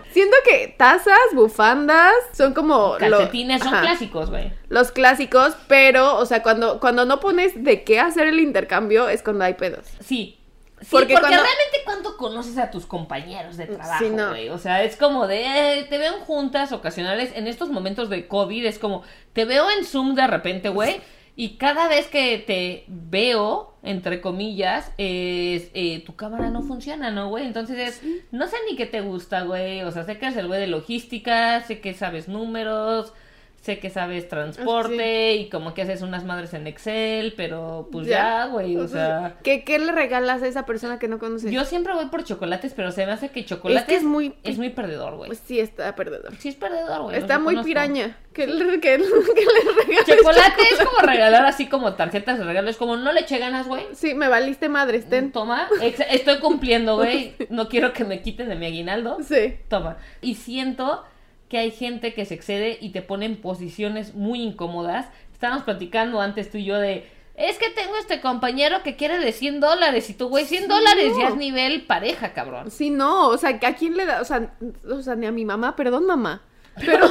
Siento 0.12 0.36
que 0.44 0.74
tazas, 0.76 1.16
bufandas, 1.32 2.12
son 2.36 2.52
como... 2.54 2.94
lo- 2.94 2.98
Calcetines 2.98 3.62
son 3.62 3.72
ajá, 3.74 3.82
clásicos, 3.82 4.30
güey. 4.30 4.52
Los 4.68 4.90
clásicos, 4.90 5.54
pero, 5.68 6.16
o 6.16 6.26
sea, 6.26 6.42
cuando, 6.42 6.80
cuando 6.80 7.04
no 7.04 7.20
pones 7.20 7.62
de 7.62 7.84
qué 7.84 8.00
hacer 8.00 8.26
el 8.26 8.40
intercambio 8.40 9.08
es 9.08 9.22
cuando 9.22 9.44
hay 9.44 9.54
pedos. 9.54 9.86
Sí. 10.04 10.39
Sí, 10.80 10.86
Porque 10.90 11.12
porque, 11.14 11.28
cuando- 11.28 11.42
realmente 11.42 11.78
cuánto 11.84 12.16
conoces 12.16 12.56
a 12.58 12.70
tus 12.70 12.86
compañeros 12.86 13.56
de 13.58 13.66
trabajo, 13.66 14.02
Sí, 14.04 14.10
no. 14.10 14.30
güey. 14.30 14.48
O 14.48 14.58
sea, 14.58 14.82
es 14.82 14.96
como 14.96 15.26
de, 15.26 15.80
eh, 15.80 15.84
te 15.90 15.98
veo 15.98 16.16
en 16.16 16.20
juntas 16.24 16.72
ocasionales, 16.72 17.32
en 17.34 17.46
estos 17.46 17.68
momentos 17.68 18.08
de 18.08 18.26
COVID, 18.26 18.64
es 18.64 18.78
como, 18.78 19.02
te 19.34 19.44
veo 19.44 19.66
en 19.70 19.84
Zoom 19.84 20.14
de 20.14 20.26
repente, 20.26 20.70
güey, 20.70 21.00
y 21.36 21.56
cada 21.58 21.86
vez 21.88 22.06
que 22.06 22.38
te 22.38 22.84
veo, 22.88 23.74
entre 23.82 24.20
comillas, 24.20 24.90
es, 24.98 25.70
eh, 25.74 26.02
tu 26.04 26.16
cámara 26.16 26.50
no 26.50 26.62
funciona, 26.62 27.10
¿no, 27.10 27.28
güey? 27.28 27.46
Entonces 27.46 27.78
es, 27.78 28.02
no 28.30 28.46
sé 28.46 28.56
ni 28.68 28.76
qué 28.76 28.86
te 28.86 29.00
gusta, 29.00 29.42
güey. 29.42 29.82
O 29.82 29.90
sea, 29.92 30.04
sé 30.04 30.18
que 30.18 30.26
eres 30.26 30.36
el 30.38 30.46
güey 30.48 30.60
de 30.60 30.66
logística, 30.66 31.60
sé 31.62 31.80
que 31.80 31.94
sabes 31.94 32.28
números, 32.28 33.12
sé 33.60 33.78
que 33.78 33.90
sabes 33.90 34.26
transporte 34.28 35.34
y 35.36 35.50
como 35.50 35.74
que 35.74 35.82
haces 35.82 36.00
unas 36.00 36.24
madres 36.24 36.54
en 36.54 36.66
Excel, 36.66 37.34
pero 37.36 37.88
pues 37.92 38.06
ya, 38.06 38.46
güey, 38.46 38.76
o 38.78 38.88
sea... 38.88 39.36
¿Qué, 39.42 39.64
¿Qué 39.64 39.78
le 39.78 39.92
regalas 39.92 40.42
a 40.42 40.46
esa 40.46 40.64
persona 40.64 40.98
que 40.98 41.08
no 41.08 41.18
conoces? 41.18 41.50
Yo 41.52 41.64
siempre 41.66 41.92
voy 41.92 42.06
por 42.06 42.24
chocolates, 42.24 42.72
pero 42.74 42.90
se 42.90 43.04
me 43.04 43.12
hace 43.12 43.28
que 43.28 43.44
chocolate 43.44 43.80
Es 43.82 43.86
que 43.86 43.96
es 43.96 44.02
muy- 44.02 44.34
es 44.44 44.56
muy 44.56 44.70
perdedor, 44.70 45.16
güey. 45.16 45.28
Pues 45.28 45.42
sí, 45.44 45.60
está 45.60 45.94
perdedor. 45.94 46.34
sí 46.38 46.48
es 46.48 46.54
perdedor, 46.54 47.02
güey. 47.02 47.16
Está 47.18 47.38
muy 47.38 47.62
piraña. 47.62 48.16
¿Qué 48.32 48.46
le, 48.46 48.80
qué, 48.80 48.80
qué 48.80 48.98
le 48.98 49.84
regales? 49.84 50.06
Chocolate 50.06 50.62
es 50.72 50.78
como 50.86 50.98
regalar 51.06 51.44
así 51.44 51.66
como 51.68 51.94
tarjetas 51.94 52.38
de 52.38 52.44
regalo. 52.44 52.70
Es 52.70 52.76
como 52.78 52.96
no 52.96 53.12
le 53.12 53.20
eché 53.20 53.38
ganas, 53.38 53.66
güey. 53.66 53.82
Sí, 53.92 54.14
me 54.14 54.28
valiste 54.28 54.68
madre, 54.70 54.98
estén. 54.98 55.32
Toma. 55.32 55.68
Estoy 55.82 56.38
cumpliendo, 56.38 56.96
güey. 56.96 57.34
No 57.50 57.68
quiero 57.68 57.92
que 57.92 58.04
me 58.04 58.22
quiten 58.22 58.48
de 58.48 58.54
mi 58.56 58.66
aguinaldo. 58.66 59.18
Sí. 59.22 59.56
Toma. 59.68 59.98
Y 60.22 60.36
siento 60.36 61.04
que 61.50 61.58
hay 61.58 61.72
gente 61.72 62.14
que 62.14 62.24
se 62.24 62.34
excede 62.34 62.78
y 62.80 62.90
te 62.90 63.02
pone 63.02 63.26
en 63.26 63.36
posiciones 63.36 64.14
muy 64.14 64.40
incómodas. 64.40 65.08
Estábamos 65.32 65.64
platicando 65.64 66.20
antes 66.20 66.50
tú 66.50 66.58
y 66.58 66.64
yo 66.64 66.78
de. 66.78 67.10
Es 67.34 67.58
que 67.58 67.70
tengo 67.70 67.96
este 67.96 68.20
compañero 68.20 68.82
que 68.82 68.96
quiere 68.96 69.18
de 69.18 69.32
100 69.32 69.60
dólares. 69.60 70.08
Y 70.10 70.14
tú, 70.14 70.28
güey, 70.28 70.44
100 70.44 70.62
Sí, 70.62 70.68
dólares 70.68 71.12
ya 71.18 71.28
es 71.28 71.36
nivel 71.36 71.82
pareja, 71.86 72.32
cabrón. 72.32 72.70
Sí, 72.70 72.90
no, 72.90 73.28
o 73.28 73.36
sea, 73.36 73.58
¿a 73.62 73.74
quién 73.74 73.96
le 73.96 74.06
da? 74.06 74.20
O 74.20 74.24
sea, 74.24 74.54
o 74.88 75.02
sea, 75.02 75.16
ni 75.16 75.26
a 75.26 75.32
mi 75.32 75.44
mamá, 75.44 75.74
perdón, 75.74 76.06
mamá. 76.06 76.42
Pero, 76.76 77.10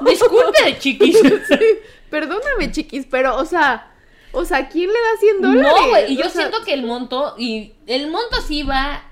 Disculpe, 0.00 0.78
chiquis. 0.78 1.18
perdóname, 2.08 2.72
chiquis, 2.72 3.06
pero, 3.08 3.36
o 3.36 3.44
sea, 3.44 3.92
o 4.32 4.44
sea, 4.44 4.68
¿quién 4.68 4.88
le 4.88 4.94
da 4.98 5.20
100 5.20 5.42
dólares? 5.42 5.72
No, 5.72 5.88
güey, 5.90 6.12
y 6.12 6.16
yo 6.16 6.26
O 6.26 6.28
sea, 6.30 6.48
siento 6.48 6.64
que 6.64 6.72
el 6.72 6.82
monto, 6.84 7.34
y 7.38 7.74
el 7.86 8.10
monto 8.10 8.40
sí 8.40 8.62
va 8.62 9.05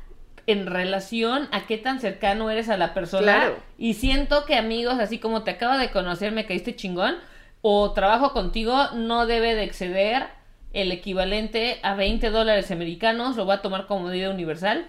en 0.47 0.67
relación 0.67 1.49
a 1.53 1.67
qué 1.67 1.79
tan 1.79 2.01
cercano 2.01 2.51
eres 2.51 2.69
a 2.69 2.77
la 2.77 2.95
persona. 2.95 3.23
Claro. 3.23 3.57
Y 3.79 3.95
siento 3.95 4.45
que 4.45 4.57
amigos, 4.57 4.99
así 4.99 5.19
como 5.19 5.43
te 5.43 5.53
acabo 5.53 5.79
de 5.79 5.91
conocer, 5.91 6.33
me 6.33 6.47
caíste 6.47 6.77
chingón, 6.77 7.17
o 7.63 7.93
trabajo 7.93 8.33
contigo, 8.33 8.91
no 8.95 9.27
debe 9.27 9.55
de 9.55 9.65
exceder 9.65 10.27
el 10.75 10.93
equivalente 10.93 11.79
a 11.83 11.95
20 11.95 12.31
dólares 12.31 12.71
americanos, 12.71 13.37
lo 13.37 13.45
voy 13.47 13.55
a 13.55 13.63
tomar 13.63 13.87
como 13.87 14.09
medida 14.09 14.29
universal. 14.29 14.87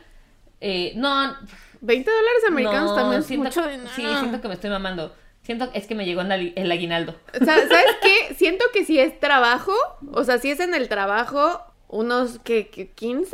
Eh, 0.59 0.93
no, 0.95 1.35
20 1.81 2.11
dólares 2.11 2.43
americanos 2.49 2.91
no, 2.91 2.95
también 2.95 3.23
siento, 3.23 3.45
mucho 3.45 3.61
dinero. 3.67 3.89
Sí, 3.95 4.01
siento 4.01 4.41
que 4.41 4.47
me 4.47 4.55
estoy 4.55 4.69
mamando. 4.71 5.15
Siento 5.43 5.69
es 5.73 5.85
que 5.85 5.93
me 5.93 6.05
llegó 6.05 6.21
el 6.21 6.71
aguinaldo. 6.71 7.15
O 7.39 7.45
sea, 7.45 7.55
¿sabes 7.55 7.95
qué? 8.01 8.33
Siento 8.33 8.65
que 8.73 8.83
si 8.83 8.99
es 8.99 9.19
trabajo, 9.19 9.73
o 10.11 10.23
sea, 10.23 10.39
si 10.39 10.49
es 10.49 10.59
en 10.59 10.73
el 10.73 10.89
trabajo, 10.89 11.61
unos, 11.87 12.39
qué, 12.43 12.71
¿15? 12.71 13.27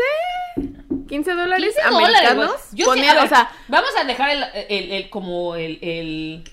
¿15 0.55 1.35
dólares 1.35 1.75
15 1.75 1.81
dólares, 1.91 2.15
americanos? 2.31 2.47
güey. 2.47 2.57
Yo 2.73 2.85
Poner, 2.85 3.03
sí, 3.05 3.09
a 3.09 3.13
ver, 3.15 3.23
o 3.23 3.27
sea, 3.27 3.51
vamos 3.67 3.89
a 3.99 4.03
dejar 4.05 4.29
el, 4.31 4.43
el- 4.69 4.91
el- 4.91 5.09
como 5.09 5.55
el, 5.55 5.79
el, 5.81 6.43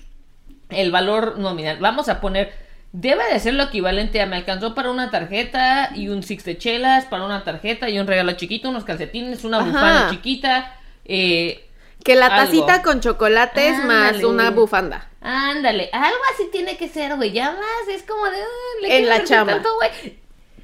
el 0.69 0.91
valor 0.91 1.37
nominal. 1.39 1.77
Vamos 1.79 2.09
a 2.09 2.19
poner, 2.21 2.53
debe 2.91 3.23
de 3.31 3.39
ser 3.39 3.53
lo 3.53 3.63
equivalente 3.63 4.21
a 4.21 4.25
me 4.25 4.35
alcanzó 4.35 4.75
para 4.75 4.89
una 4.91 5.11
tarjeta 5.11 5.91
y 5.95 6.09
un 6.09 6.23
six 6.23 6.43
de 6.45 6.57
chelas, 6.57 7.05
para 7.05 7.23
una 7.25 7.43
tarjeta 7.43 7.89
y 7.89 7.99
un 7.99 8.07
regalo 8.07 8.31
chiquito, 8.33 8.69
unos 8.69 8.83
calcetines, 8.83 9.43
una 9.43 9.57
Ajá. 9.59 9.65
bufanda 9.67 10.09
chiquita. 10.11 10.75
Eh, 11.05 11.65
Que 12.03 12.15
la 12.15 12.27
Algo. 12.27 12.37
tacita 12.45 12.81
con 12.81 13.01
chocolates 13.01 13.77
más 13.85 14.09
Ándale. 14.13 14.25
una 14.25 14.51
bufanda. 14.51 15.09
ándale, 15.21 15.89
algo 15.91 16.17
así 16.33 16.43
tiene 16.51 16.77
que 16.77 16.87
ser, 16.87 17.15
güey. 17.17 17.31
Ya 17.33 17.51
más, 17.51 17.87
es 17.93 18.03
como 18.03 18.23
de. 18.25 18.37
"Ah, 18.37 18.81
le 18.81 18.97
En 18.99 19.09
la 19.09 19.23
chamba. 19.25 19.53
tanto, 19.55 19.69
güey". 19.75 20.17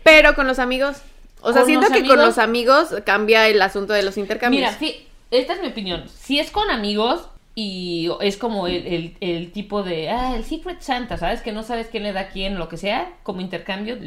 Pero 0.03 0.33
con 0.35 0.47
los 0.47 0.59
amigos. 0.59 0.97
O 1.45 1.53
sea, 1.53 1.63
siento 1.65 1.88
que 1.88 1.99
con 2.08 2.17
los 2.17 2.38
amigos 2.38 2.89
cambia 3.05 3.47
el 3.47 3.62
asunto 3.62 3.93
de 3.93 4.03
los 4.03 4.17
intercambios. 4.17 4.60
Mira, 4.62 4.71
fi- 4.73 5.08
esta 5.31 5.53
es 5.53 5.62
mi 5.62 5.67
opinión. 5.67 6.03
Si 6.10 6.39
es 6.39 6.51
con 6.51 6.69
amigos 6.71 7.29
y 7.53 8.10
es 8.21 8.38
como 8.38 8.67
el, 8.67 8.86
el- 8.88 9.17
el 9.21 9.51
tipo 9.51 9.81
de, 9.84 10.10
ah, 10.10 10.36
el 10.36 10.43
Secret 10.43 10.81
Santa, 10.81 11.17
¿sabes? 11.17 11.41
Que 11.41 11.51
no 11.53 11.63
sabes 11.63 11.88
quién 11.88 12.03
le 12.03 12.13
da 12.13 12.21
a 12.21 12.29
quién, 12.29 12.58
lo 12.58 12.67
que 12.67 12.77
sea, 12.77 13.13
como 13.23 13.41
intercambio 13.41 13.97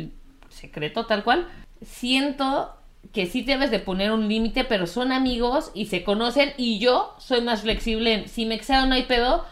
secreto 0.51 1.07
tal 1.07 1.25
cual. 1.25 1.49
Siento 1.83 2.75
que 3.13 3.27
sí 3.27 3.43
debes 3.43 3.71
de 3.71 3.79
poner 3.79 4.13
un 4.13 4.29
límite, 4.29 4.65
pero 4.65 4.87
son 4.87 5.13
amigos 5.13 5.71
y 5.75 5.87
se 5.87 6.03
conocen 6.05 6.53
y 6.57 6.79
yo 6.79 7.15
soy 7.19 7.41
más 7.41 7.63
flexible 7.63 8.13
en, 8.13 8.29
si 8.29 8.45
me 8.45 8.55
exceda 8.57 8.85
no 8.87 8.95
hay 8.95 9.05
pedo, 9.05 9.45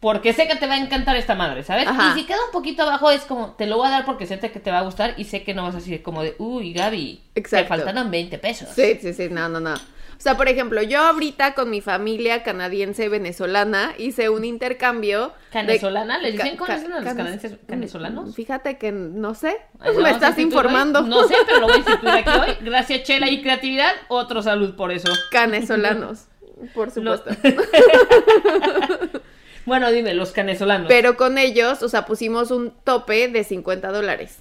porque 0.00 0.32
sé 0.32 0.46
que 0.46 0.56
te 0.56 0.66
va 0.66 0.74
a 0.74 0.78
encantar 0.78 1.16
esta 1.16 1.34
madre, 1.34 1.62
¿sabes? 1.62 1.86
Ajá. 1.88 2.12
Y 2.14 2.20
si 2.20 2.26
queda 2.26 2.38
un 2.44 2.52
poquito 2.52 2.82
abajo 2.82 3.10
es 3.10 3.22
como, 3.22 3.52
te 3.52 3.66
lo 3.66 3.78
voy 3.78 3.88
a 3.88 3.90
dar 3.90 4.04
porque 4.04 4.26
sé 4.26 4.38
que 4.38 4.60
te 4.60 4.70
va 4.70 4.78
a 4.78 4.82
gustar 4.82 5.14
y 5.16 5.24
sé 5.24 5.42
que 5.42 5.54
no 5.54 5.62
vas 5.62 5.74
a 5.74 5.78
decir 5.78 6.02
como 6.02 6.22
de, 6.22 6.34
uy, 6.38 6.72
Gaby, 6.72 7.22
Exacto. 7.34 7.64
te 7.64 7.68
faltaron 7.68 8.10
20 8.10 8.38
pesos. 8.38 8.68
Sí, 8.74 8.98
sí, 9.00 9.12
sí, 9.14 9.28
no, 9.30 9.48
no, 9.48 9.60
no. 9.60 9.74
O 9.74 10.20
sea, 10.20 10.34
por 10.36 10.48
ejemplo, 10.48 10.80
yo 10.82 11.00
ahorita 11.00 11.52
con 11.54 11.68
mi 11.68 11.82
familia 11.82 12.42
canadiense 12.42 13.08
venezolana 13.10 13.92
hice 13.98 14.30
un 14.30 14.46
intercambio. 14.46 15.34
¿Canesolana? 15.52 16.18
¿Les 16.18 16.32
dicen 16.32 16.56
cómo 16.56 16.72
dicen 16.72 16.92
a 16.92 17.00
los 17.00 17.14
canadienses 17.14 17.58
canezolanos? 17.66 18.34
Fíjate 18.34 18.78
que 18.78 18.92
no 18.92 19.34
sé. 19.34 19.58
Ay, 19.78 19.94
Me 19.96 20.10
estás 20.10 20.38
hoy. 20.38 20.44
informando. 20.44 21.02
No 21.02 21.28
sé, 21.28 21.34
pero 21.44 21.60
lo 21.60 21.66
voy 21.66 21.76
a 21.76 21.78
instituir 21.78 22.08
aquí 22.08 22.30
hoy. 22.30 22.56
Gracias, 22.62 23.02
Chela 23.02 23.28
y 23.28 23.42
creatividad. 23.42 23.92
Otro 24.08 24.40
salud 24.40 24.74
por 24.74 24.90
eso. 24.90 25.12
Canezolanos, 25.30 26.28
por 26.74 26.90
supuesto. 26.90 27.30
bueno, 29.66 29.90
dime, 29.90 30.14
los 30.14 30.32
canesolanos. 30.32 30.88
Pero 30.88 31.16
con 31.16 31.38
ellos, 31.38 31.82
o 31.82 31.88
sea, 31.88 32.06
pusimos 32.06 32.50
un 32.50 32.72
tope 32.84 33.28
de 33.28 33.44
50 33.44 33.92
dólares. 33.92 34.38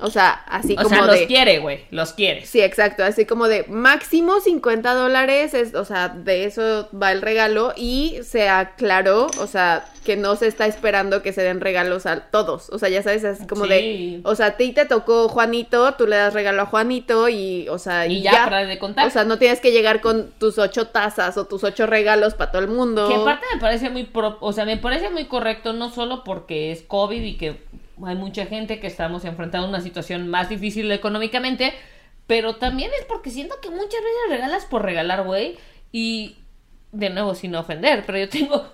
O 0.00 0.10
sea, 0.10 0.30
así 0.48 0.72
o 0.74 0.82
como 0.82 0.88
sea, 0.88 1.06
los 1.06 1.18
de... 1.20 1.26
quiere, 1.26 1.60
güey. 1.60 1.84
Los 1.90 2.12
quiere. 2.12 2.44
Sí, 2.46 2.60
exacto, 2.60 3.04
así 3.04 3.24
como 3.26 3.46
de 3.48 3.64
máximo 3.68 4.40
50 4.40 4.92
dólares, 4.94 5.54
es, 5.54 5.74
o 5.74 5.84
sea, 5.84 6.08
de 6.08 6.44
eso 6.44 6.88
va 7.00 7.12
el 7.12 7.22
regalo 7.22 7.72
y 7.76 8.18
se 8.24 8.48
aclaró, 8.48 9.28
o 9.38 9.46
sea, 9.46 9.84
que 10.04 10.16
no 10.16 10.36
se 10.36 10.48
está 10.48 10.66
esperando 10.66 11.22
que 11.22 11.32
se 11.32 11.42
den 11.42 11.60
regalos 11.60 12.06
a 12.06 12.20
todos, 12.30 12.68
o 12.70 12.78
sea, 12.78 12.88
ya 12.88 13.02
sabes, 13.02 13.24
es 13.24 13.46
como 13.46 13.64
Sí. 13.64 13.70
de, 13.70 14.20
o 14.24 14.34
sea, 14.34 14.46
a 14.46 14.56
ti 14.56 14.72
te 14.72 14.84
tocó 14.84 15.28
Juanito, 15.28 15.92
tú 15.94 16.06
le 16.06 16.16
das 16.16 16.34
regalo 16.34 16.62
a 16.62 16.66
Juanito 16.66 17.28
y, 17.28 17.68
o 17.68 17.78
sea, 17.78 18.06
Y 18.06 18.20
ya, 18.20 18.44
para 18.44 18.64
de 18.66 18.78
contar. 18.78 19.06
O 19.06 19.10
sea, 19.10 19.24
no 19.24 19.38
tienes 19.38 19.60
que 19.60 19.70
llegar 19.72 20.00
con 20.00 20.30
tus 20.38 20.58
ocho 20.58 20.88
tazas 20.88 21.38
o 21.38 21.46
tus 21.46 21.64
ocho 21.64 21.86
regalos 21.86 22.34
para 22.34 22.50
todo 22.50 22.60
el 22.62 22.68
mundo. 22.68 23.08
Que 23.08 23.14
aparte 23.14 23.46
me 23.54 23.60
parece 23.60 23.88
muy 23.90 24.04
pro- 24.04 24.38
o 24.40 24.52
sea, 24.52 24.64
me 24.64 24.76
parece 24.76 25.08
muy 25.10 25.26
correcto 25.26 25.72
no 25.72 25.90
solo 25.90 26.24
porque 26.24 26.72
es 26.72 26.82
COVID 26.82 27.22
y 27.22 27.36
que 27.36 27.62
hay 28.06 28.14
mucha 28.16 28.46
gente 28.46 28.80
que 28.80 28.86
estamos 28.86 29.24
enfrentando 29.24 29.68
una 29.68 29.80
situación 29.80 30.28
más 30.28 30.48
difícil 30.48 30.90
económicamente, 30.92 31.74
pero 32.26 32.56
también 32.56 32.90
es 32.98 33.04
porque 33.06 33.30
siento 33.30 33.60
que 33.60 33.68
muchas 33.70 34.00
veces 34.02 34.30
regalas 34.30 34.64
por 34.66 34.82
regalar, 34.82 35.24
güey, 35.24 35.58
y 35.92 36.36
de 36.92 37.10
nuevo 37.10 37.34
sin 37.34 37.54
ofender, 37.54 38.04
pero 38.06 38.18
yo 38.18 38.28
tengo 38.28 38.66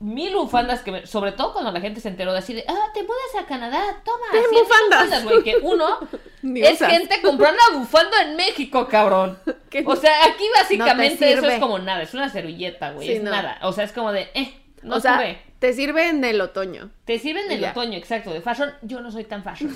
mil 0.00 0.32
bufandas 0.34 0.80
que 0.82 0.92
me- 0.92 1.06
sobre 1.06 1.32
todo 1.32 1.52
cuando 1.52 1.72
la 1.72 1.80
gente 1.80 2.00
se 2.00 2.08
enteró 2.08 2.32
de 2.32 2.38
así 2.38 2.54
de, 2.54 2.64
ah, 2.68 2.86
te 2.94 3.02
mudas 3.02 3.34
a 3.42 3.46
Canadá, 3.46 3.82
toma, 4.04 4.26
Ten 4.30 4.42
100 4.48 4.62
bufandas. 4.62 5.24
güey, 5.24 5.42
que 5.42 5.56
uno 5.62 5.98
es 6.56 6.78
gente 6.78 7.20
comprando 7.20 7.58
la 7.72 7.78
bufanda 7.78 8.22
en 8.22 8.36
México, 8.36 8.86
cabrón. 8.88 9.38
O 9.84 9.96
sea, 9.96 10.24
aquí 10.24 10.44
básicamente 10.56 11.30
eso 11.32 11.46
es 11.46 11.58
como 11.60 11.78
nada, 11.78 12.02
es 12.02 12.14
una 12.14 12.28
servilleta, 12.30 12.92
güey, 12.92 13.06
Sí, 13.08 13.12
es 13.14 13.22
no. 13.22 13.30
nada. 13.30 13.58
O 13.62 13.72
sea, 13.72 13.84
es 13.84 13.92
como 13.92 14.12
de, 14.12 14.30
eh, 14.34 14.54
no 14.82 14.96
o 14.96 15.00
sea, 15.00 15.18
sirve. 15.18 15.42
Te 15.58 15.72
sirve 15.72 16.08
en 16.08 16.22
el 16.24 16.40
otoño. 16.40 16.90
Te 17.04 17.18
sirven 17.18 17.50
el 17.50 17.60
ya. 17.60 17.70
otoño, 17.72 17.96
exacto, 17.98 18.32
de 18.32 18.40
fashion. 18.40 18.70
Yo 18.82 19.00
no 19.00 19.10
soy 19.10 19.24
tan 19.24 19.42
fashion. 19.42 19.74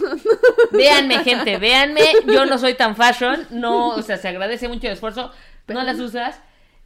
véanme, 0.73 1.19
gente, 1.25 1.59
véanme. 1.59 2.03
Yo 2.27 2.47
no 2.47 2.59
soy 2.59 2.75
tan 2.75 2.97
fashion. 2.97 3.47
No, 3.51 3.89
o 3.89 4.03
sea, 4.03 4.17
se 4.19 4.29
agradece 4.29 4.69
mucho 4.69 4.87
el 4.87 4.93
esfuerzo. 4.95 5.31
No 5.69 5.83
las 5.83 5.99
usas. 5.99 6.41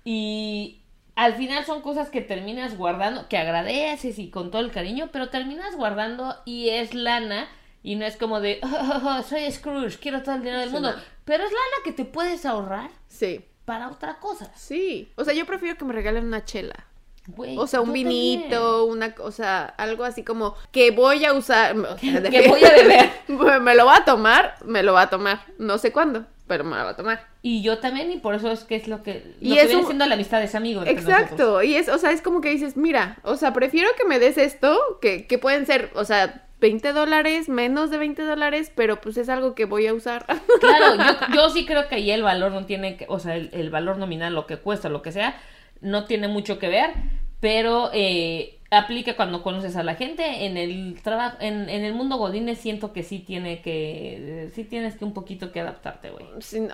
Y 0.05 0.81
al 1.15 1.35
final 1.35 1.65
son 1.65 1.81
cosas 1.83 2.11
que 2.11 2.21
terminas 2.21 2.77
guardando, 2.77 3.29
que 3.29 3.39
agradeces 3.39 4.19
y 4.19 4.31
con 4.31 4.51
todo 4.51 4.63
el 4.63 4.71
cariño, 4.71 5.11
pero 5.13 5.29
terminas 5.31 5.75
guardando 5.77 6.37
y 6.45 6.71
es 6.71 6.95
lana. 6.95 7.49
Y 7.83 7.95
no 7.97 8.05
es 8.05 8.17
como 8.17 8.41
de, 8.41 8.59
"Oh, 8.63 8.67
oh, 8.69 9.19
oh, 9.19 9.23
soy 9.23 9.51
Scrooge, 9.51 9.99
quiero 9.99 10.23
todo 10.23 10.35
el 10.35 10.41
dinero 10.43 10.59
del 10.61 10.69
Sí, 10.71 10.75
mundo. 10.75 10.93
no. 10.93 10.99
Pero 11.25 11.45
es 11.45 11.51
lana 11.51 11.77
que 11.85 11.93
te 11.93 12.05
puedes 12.05 12.45
ahorrar 12.45 12.91
Sí, 13.09 13.45
para 13.65 13.89
otra 13.89 14.19
cosa. 14.19 14.51
sí. 14.57 15.13
O 15.17 15.25
sea, 15.25 15.35
yo 15.35 15.47
prefiero 15.47 15.77
que 15.77 15.85
me 15.85 15.93
regalen 15.93 16.25
una 16.25 16.45
chela. 16.45 16.75
O 17.57 17.67
sea, 17.67 17.81
un 17.81 17.93
vinito, 17.93 18.85
una 18.85 19.15
cosa, 19.15 19.65
algo 19.67 20.05
así 20.05 20.23
como 20.23 20.55
que 20.71 20.91
voy 20.93 21.25
a 21.25 21.33
usar. 21.33 21.77
o 21.77 21.99
sea, 21.99 22.21
de- 22.21 22.31
Que 22.31 22.49
voy 22.49 22.63
a 22.65 22.71
beber. 22.71 23.11
me 23.63 23.75
lo 23.75 23.87
va 23.87 23.97
a 23.97 24.05
tomar, 24.05 24.55
me 24.65 24.83
lo 24.83 24.93
va 24.93 25.03
a 25.03 25.11
tomar. 25.11 25.41
No 25.59 25.79
sé 25.79 25.91
cuándo, 25.93 26.25
pero 26.47 26.63
me 26.65 26.77
lo 26.77 26.85
va 26.85 26.91
a 26.91 26.97
tomar. 26.97 27.27
Y 27.43 27.63
yo 27.63 27.79
también, 27.79 28.11
y 28.13 28.19
por 28.19 28.35
eso 28.35 28.51
es 28.51 28.65
que 28.65 28.77
es 28.77 28.89
lo 28.89 29.03
que, 29.03 29.35
Y 29.41 29.49
lo 29.51 29.55
que 29.57 29.61
es 29.63 29.67
viene 29.69 29.81
un- 29.83 29.87
siendo 29.87 30.07
la 30.07 30.15
amistad 30.15 30.43
es 30.43 30.55
amigo. 30.55 30.81
entre 30.83 30.95
nosotros. 30.95 31.21
Exacto. 31.23 31.63
Y 31.63 31.75
es, 31.77 31.89
o 31.89 31.99
sea, 31.99 32.11
es 32.13 32.23
como 32.23 32.41
que 32.41 32.51
dices, 32.51 32.77
mira, 32.77 33.19
o 33.23 33.37
sea, 33.37 33.53
prefiero 33.53 33.89
que 33.97 34.05
me 34.05 34.19
des 34.19 34.39
esto, 34.39 34.79
que, 35.01 35.27
que 35.27 35.39
pueden 35.39 35.67
ser, 35.67 35.91
o 35.95 36.05
sea, 36.05 36.43
20 36.61 36.93
dólares, 36.95 37.49
menos 37.51 37.91
de 37.91 37.99
20 37.99 38.23
dólares, 38.23 38.73
pero 38.75 39.01
pues 39.01 39.17
es 39.19 39.29
algo 39.29 39.55
que 39.55 39.67
voy 39.67 39.87
a 39.87 39.93
usar. 39.95 40.25
Claro, 40.61 40.95
yo, 41.29 41.35
yo 41.35 41.51
sí 41.51 41.67
creo 41.67 41.87
que 41.89 41.97
ahí 41.97 42.11
el 42.11 42.23
valor 42.23 42.51
no 42.53 42.65
tiene, 42.67 42.97
que, 42.97 43.05
o 43.09 43.19
sea, 43.19 43.37
el, 43.37 43.51
el 43.53 43.69
valor 43.71 43.99
nominal, 43.99 44.35
lo 44.35 44.47
que 44.47 44.57
cuesta, 44.57 44.89
lo 44.89 45.03
que 45.03 45.13
sea, 45.13 45.39
no 45.81 46.05
tiene 46.05 46.29
mucho 46.29 46.59
que 46.59 46.69
ver, 46.69 46.91
pero 47.41 47.91
eh, 47.93 48.59
aplica 48.71 49.15
cuando 49.15 49.43
conoces 49.43 49.77
a 49.77 49.83
la 49.83 49.95
gente. 49.95 50.47
En 50.47 50.57
el 50.57 51.01
trabajo, 51.03 51.37
en, 51.41 51.69
en 51.69 51.85
el 51.85 51.95
mundo 51.95 52.17
godines 52.17 52.59
siento 52.59 52.93
que 52.93 53.03
sí 53.03 53.21
tiene 53.21 53.63
que, 53.63 54.51
sí 54.55 54.65
tienes 54.65 54.97
que 54.97 55.05
un 55.05 55.15
poquito 55.15 55.53
que 55.53 55.61
adaptarte, 55.61 56.11
güey. 56.11 56.27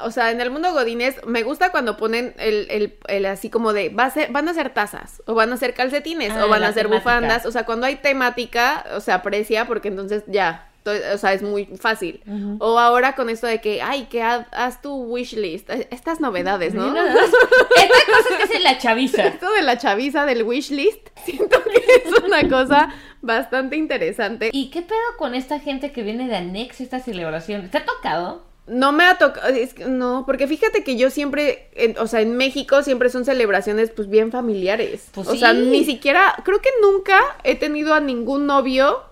O 0.03 0.11
sea, 0.11 0.31
en 0.31 0.41
el 0.41 0.51
mundo 0.51 0.73
godines 0.73 1.17
me 1.27 1.43
gusta 1.43 1.71
cuando 1.71 1.97
ponen 1.97 2.35
el, 2.39 2.67
el, 2.71 2.95
el 3.09 3.27
así 3.27 3.51
como 3.51 3.73
de 3.73 3.91
va 3.91 4.07
a 4.07 4.11
ser, 4.11 4.33
van 4.33 4.49
a 4.49 4.55
ser 4.55 4.71
tazas 4.71 5.23
o 5.27 5.35
van 5.35 5.53
a 5.53 5.57
ser 5.57 5.75
calcetines 5.75 6.33
Ah, 6.33 6.47
o 6.47 6.49
van 6.49 6.63
a 6.65 6.73
ser 6.73 6.85
temática. 6.85 6.97
bufandas, 6.97 7.47
o 7.47 7.53
sea, 7.53 7.67
cuando 7.67 7.87
hay 7.87 7.97
temática, 7.97 8.85
o 8.95 9.01
sea, 9.01 9.17
aprecia 9.17 9.67
porque 9.67 9.89
entonces 9.89 10.25
ya, 10.27 10.72
o 10.85 11.19
sea, 11.19 11.33
es 11.33 11.43
muy 11.43 11.67
fácil. 11.67 12.23
O 12.59 12.79
ahora 12.79 13.15
con 13.15 13.31
esto 13.31 13.47
de 13.47 13.61
que, 13.61 13.83
ay, 13.83 14.05
que 14.11 14.23
haz, 14.23 14.47
haz 14.53 14.81
tu 14.83 14.95
wish 14.95 15.35
list, 15.35 15.71
eh, 15.71 15.89
estas 15.91 16.21
novedades, 16.21 16.75
¿no? 16.75 16.89
Mira, 16.89 17.15
Esta 17.77 18.13
cosa 18.13 18.37
que 18.37 18.43
hace 18.45 18.61
la 18.61 18.79
chaviza. 18.79 19.27
Esto 19.27 19.51
de 19.53 19.63
la 19.63 19.79
chaviza 19.79 20.25
del 20.27 20.43
wish 20.43 20.71
list, 20.71 21.09
siento 21.25 21.63
que 21.65 21.79
es 22.05 22.23
una 22.25 22.49
cosa 22.49 22.95
bastante 23.21 23.77
interesante. 23.77 24.51
¿Y 24.53 24.71
qué 24.71 24.83
pedo 24.83 24.99
con 25.19 25.35
esta 25.35 25.61
gente 25.61 25.93
que 25.93 26.03
viene 26.03 26.29
de 26.29 26.37
anexo 26.37 26.83
a 26.83 26.85
esta 26.85 27.01
celebración? 27.01 27.69
¿Te 27.71 27.79
ha 27.79 27.85
tocado? 27.85 28.51
No 28.67 28.93
me 28.93 29.05
ha 29.05 29.19
tocado, 29.19 29.49
es 29.49 29.75
que 29.75 29.87
no, 29.87 30.23
porque 30.25 30.47
fíjate 30.47 30.85
que 30.85 30.97
yo 30.97 31.11
siempre, 31.11 31.69
en- 31.75 31.99
o 31.99 32.07
sea, 32.07 32.21
en 32.21 32.37
México 32.37 32.83
siempre 32.85 33.11
son 33.11 33.25
celebraciones 33.25 33.91
pues 33.91 34.09
bien 34.09 34.31
familiares. 34.31 35.09
Pues 35.13 35.27
o 35.29 35.35
sea, 35.35 35.53
ni 35.53 35.85
siquiera, 35.85 36.35
creo 36.45 36.61
que 36.61 36.71
nunca 36.81 37.19
he 37.43 37.57
tenido 37.57 37.93
a 37.93 37.99
ningún 38.01 38.47
novio, 38.47 39.03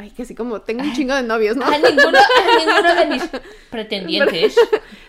ay, 0.00 0.10
que 0.10 0.22
así 0.22 0.34
como 0.34 0.60
tengo 0.62 0.82
un 0.82 0.92
chingo 0.94 1.14
de 1.14 1.22
novios, 1.22 1.56
¿no? 1.56 1.66
A 1.66 1.70
ninguno, 1.78 2.18
a 2.18 2.58
ninguno 2.58 2.94
de 2.94 3.06
mis 3.06 3.22
pretendientes. 3.70 4.56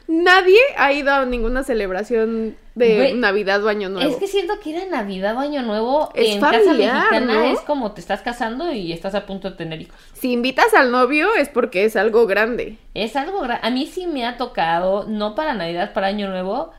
Nadie 0.07 0.59
ha 0.77 0.91
ido 0.91 1.11
a 1.13 1.25
ninguna 1.25 1.63
celebración 1.63 2.57
de 2.75 2.95
Güey, 2.97 3.13
Navidad 3.13 3.63
o 3.63 3.69
Año 3.69 3.87
Nuevo. 3.89 4.09
Es 4.11 4.17
que 4.17 4.27
siento 4.27 4.59
que 4.59 4.71
ir 4.71 4.77
a 4.77 4.85
Navidad 4.85 5.35
o 5.37 5.39
Año 5.39 5.61
Nuevo 5.61 6.11
Es 6.13 6.35
en 6.35 6.41
familiar, 6.41 6.59
casa 6.59 6.73
mexicana 6.73 7.33
¿no? 7.33 7.43
es 7.53 7.61
como 7.61 7.91
te 7.93 8.01
estás 8.01 8.21
casando 8.21 8.71
y 8.73 8.91
estás 8.91 9.15
a 9.15 9.25
punto 9.25 9.49
de 9.49 9.55
tener 9.55 9.81
hijos. 9.81 9.95
Si 10.13 10.31
invitas 10.33 10.73
al 10.73 10.91
novio 10.91 11.33
es 11.35 11.47
porque 11.49 11.85
es 11.85 11.95
algo 11.95 12.27
grande. 12.27 12.77
Es 12.93 13.15
algo 13.15 13.41
gra- 13.41 13.59
A 13.61 13.69
mí 13.69 13.87
sí 13.87 14.05
me 14.07 14.25
ha 14.25 14.35
tocado, 14.37 15.05
no 15.07 15.33
para 15.35 15.53
Navidad, 15.53 15.93
para 15.93 16.07
Año 16.07 16.29
Nuevo. 16.29 16.71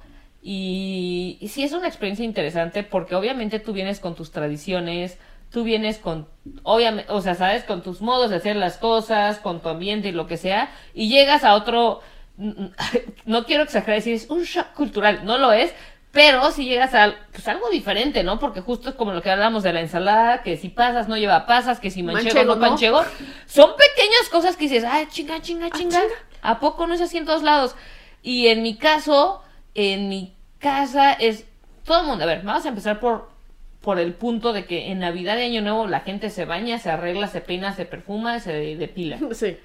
Y, 0.44 1.38
y 1.40 1.48
sí 1.48 1.62
es 1.62 1.72
una 1.72 1.86
experiencia 1.86 2.24
interesante 2.24 2.82
porque 2.82 3.14
obviamente 3.14 3.60
tú 3.60 3.72
vienes 3.72 4.00
con 4.00 4.14
tus 4.16 4.32
tradiciones, 4.32 5.16
tú 5.52 5.62
vienes 5.64 5.98
con, 5.98 6.28
obviamente, 6.62 7.12
o 7.12 7.20
sea, 7.20 7.34
sabes, 7.34 7.64
con 7.64 7.82
tus 7.82 8.00
modos 8.00 8.30
de 8.30 8.36
hacer 8.36 8.56
las 8.56 8.78
cosas, 8.78 9.38
con 9.38 9.60
tu 9.60 9.68
ambiente 9.68 10.08
y 10.08 10.12
lo 10.12 10.26
que 10.26 10.36
sea, 10.36 10.72
y 10.94 11.08
llegas 11.08 11.44
a 11.44 11.54
otro, 11.54 12.00
no 13.26 13.44
quiero 13.44 13.62
exagerar, 13.62 13.96
decir 13.96 14.14
es 14.14 14.30
un 14.30 14.42
shock 14.42 14.72
cultural, 14.74 15.24
no 15.24 15.38
lo 15.38 15.52
es, 15.52 15.72
pero 16.10 16.50
si 16.50 16.64
llegas 16.64 16.94
a 16.94 17.14
pues, 17.30 17.46
algo 17.48 17.70
diferente, 17.70 18.22
¿no? 18.22 18.38
Porque 18.38 18.60
justo 18.60 18.90
es 18.90 18.94
como 18.94 19.12
lo 19.12 19.22
que 19.22 19.30
hablamos 19.30 19.62
de 19.62 19.72
la 19.72 19.80
ensalada, 19.80 20.42
que 20.42 20.56
si 20.56 20.68
pasas 20.68 21.08
no 21.08 21.16
lleva 21.16 21.46
pasas, 21.46 21.80
que 21.80 21.90
si 21.90 22.02
manchego, 22.02 22.24
Manchego, 22.24 22.54
no 22.54 22.60
¿no? 22.60 22.70
manchego, 22.70 23.04
son 23.46 23.70
pequeñas 23.76 24.28
cosas 24.30 24.56
que 24.56 24.64
dices, 24.64 24.84
ay, 24.84 25.06
chinga, 25.10 25.40
chinga, 25.40 25.70
chinga, 25.70 25.98
chinga. 25.98 26.14
¿a 26.42 26.60
poco 26.60 26.86
no 26.86 26.94
es 26.94 27.00
así 27.00 27.16
en 27.16 27.24
todos 27.24 27.42
lados? 27.42 27.76
Y 28.22 28.48
en 28.48 28.62
mi 28.62 28.76
caso, 28.76 29.42
en 29.74 30.08
mi 30.08 30.34
casa 30.58 31.12
es 31.12 31.44
todo 31.84 32.00
el 32.00 32.06
mundo, 32.06 32.24
a 32.24 32.26
ver, 32.26 32.42
vamos 32.42 32.64
a 32.64 32.68
empezar 32.68 33.00
por 33.00 33.31
por 33.82 33.98
el 33.98 34.14
punto 34.14 34.52
de 34.52 34.64
que 34.64 34.90
en 34.90 35.00
Navidad 35.00 35.36
y 35.36 35.42
Año 35.42 35.60
Nuevo 35.60 35.86
la 35.86 36.00
gente 36.00 36.30
se 36.30 36.44
baña, 36.44 36.78
se 36.78 36.90
arregla, 36.90 37.26
se 37.26 37.40
peina, 37.40 37.74
se 37.74 37.84
perfuma, 37.84 38.40
se 38.40 38.52
depila. 38.76 39.18
Sí. 39.32 39.58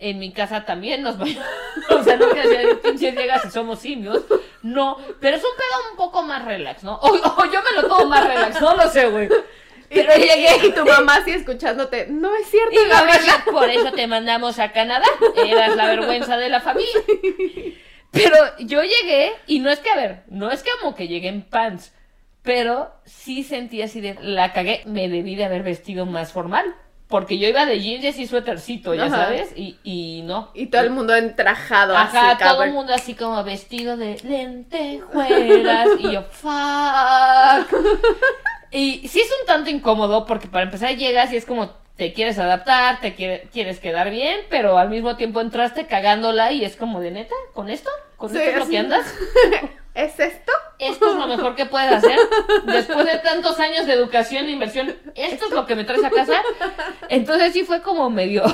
En 0.00 0.20
mi 0.20 0.30
casa 0.32 0.64
también 0.64 1.02
nos 1.02 1.18
bañamos. 1.18 1.44
o 1.90 2.04
sea, 2.04 2.16
no 2.16 2.28
que 2.28 2.40
sea 2.44 2.62
pinche 2.80 3.10
llegas 3.10 3.44
y 3.44 3.50
somos 3.50 3.80
simios. 3.80 4.22
No, 4.62 4.96
pero 5.20 5.36
es 5.36 5.42
un 5.42 5.50
pedo 5.56 5.90
un 5.90 5.96
poco 5.96 6.22
más 6.22 6.44
relax, 6.44 6.84
¿no? 6.84 6.94
O, 6.94 7.08
o 7.08 7.44
yo 7.46 7.60
me 7.62 7.82
lo 7.82 7.88
tomo 7.88 8.06
más 8.06 8.24
relax, 8.24 8.60
no 8.60 8.76
lo 8.76 8.88
sé, 8.88 9.08
güey. 9.08 9.28
Pero 9.88 10.12
y, 10.16 10.20
llegué. 10.20 10.66
y 10.66 10.72
tu 10.72 10.84
mamá 10.84 11.16
así 11.16 11.30
escuchándote, 11.30 12.08
no 12.10 12.34
es 12.36 12.46
cierto, 12.48 12.74
Y 12.74 12.86
mamá, 12.86 13.06
Gabriela". 13.06 13.44
por 13.50 13.70
eso 13.70 13.92
te 13.92 14.06
mandamos 14.06 14.58
a 14.58 14.70
Canadá. 14.72 15.06
Eras 15.34 15.76
la 15.76 15.86
vergüenza 15.86 16.36
de 16.36 16.50
la 16.50 16.60
familia. 16.60 16.92
Pero 18.10 18.36
yo 18.58 18.82
llegué, 18.82 19.32
y 19.46 19.60
no 19.60 19.70
es 19.70 19.80
que, 19.80 19.90
a 19.90 19.96
ver, 19.96 20.22
no 20.28 20.50
es 20.50 20.62
que 20.62 20.70
como 20.80 20.94
que 20.94 21.08
llegué 21.08 21.28
en 21.28 21.42
pants, 21.42 21.94
pero 22.48 22.90
sí 23.04 23.42
sentí 23.44 23.82
así 23.82 24.00
de, 24.00 24.16
la 24.22 24.54
cagué, 24.54 24.80
me 24.86 25.06
debí 25.10 25.34
de 25.36 25.44
haber 25.44 25.62
vestido 25.62 26.06
más 26.06 26.32
formal. 26.32 26.64
Porque 27.06 27.38
yo 27.38 27.46
iba 27.46 27.66
de 27.66 27.78
jeans 27.78 28.18
y 28.18 28.26
suétercito, 28.26 28.94
ya 28.94 29.04
Ajá. 29.04 29.16
sabes, 29.16 29.52
y, 29.54 29.76
y 29.84 30.22
no. 30.22 30.48
Y 30.54 30.68
todo 30.68 30.80
el 30.80 30.88
mundo 30.90 31.14
entrajado 31.14 31.94
Ajá, 31.94 32.30
así, 32.30 32.38
todo 32.38 32.48
cabrón. 32.48 32.68
el 32.68 32.74
mundo 32.74 32.94
así 32.94 33.12
como 33.14 33.44
vestido 33.44 33.98
de 33.98 34.16
lentejuelas 34.24 35.88
y 35.98 36.12
yo, 36.12 36.22
fuck. 36.22 37.80
Y 38.70 39.06
sí 39.08 39.20
es 39.20 39.30
un 39.40 39.46
tanto 39.46 39.68
incómodo 39.68 40.24
porque 40.24 40.48
para 40.48 40.64
empezar 40.64 40.96
llegas 40.96 41.30
y 41.32 41.36
es 41.36 41.44
como 41.44 41.70
te 41.96 42.14
quieres 42.14 42.38
adaptar, 42.38 43.00
te 43.02 43.14
quiere- 43.14 43.48
quieres 43.52 43.78
quedar 43.78 44.08
bien, 44.10 44.40
pero 44.48 44.78
al 44.78 44.88
mismo 44.88 45.16
tiempo 45.16 45.42
entraste 45.42 45.86
cagándola 45.86 46.52
y 46.52 46.64
es 46.64 46.76
como 46.76 47.00
de 47.00 47.10
neta, 47.10 47.34
¿con 47.52 47.68
esto? 47.68 47.90
¿Con 48.16 48.30
Sí, 48.30 48.38
esto 48.38 48.50
es 48.50 48.58
lo 48.58 48.68
que 48.70 48.78
andas? 48.78 49.14
¿Es 49.98 50.20
esto? 50.20 50.52
Esto 50.78 51.10
es 51.10 51.16
lo 51.16 51.26
mejor 51.26 51.56
que 51.56 51.66
puedes 51.66 51.90
hacer. 51.92 52.16
Después 52.66 53.04
de 53.04 53.18
tantos 53.18 53.58
años 53.58 53.84
de 53.84 53.94
educación 53.94 54.46
e 54.46 54.52
inversión, 54.52 54.94
esto 55.16 55.46
es 55.46 55.50
lo 55.50 55.66
que 55.66 55.74
me 55.74 55.82
traes 55.82 56.04
a 56.04 56.10
casa. 56.10 56.40
Entonces 57.08 57.52
sí 57.52 57.64
fue 57.64 57.82
como 57.82 58.08
medio. 58.08 58.44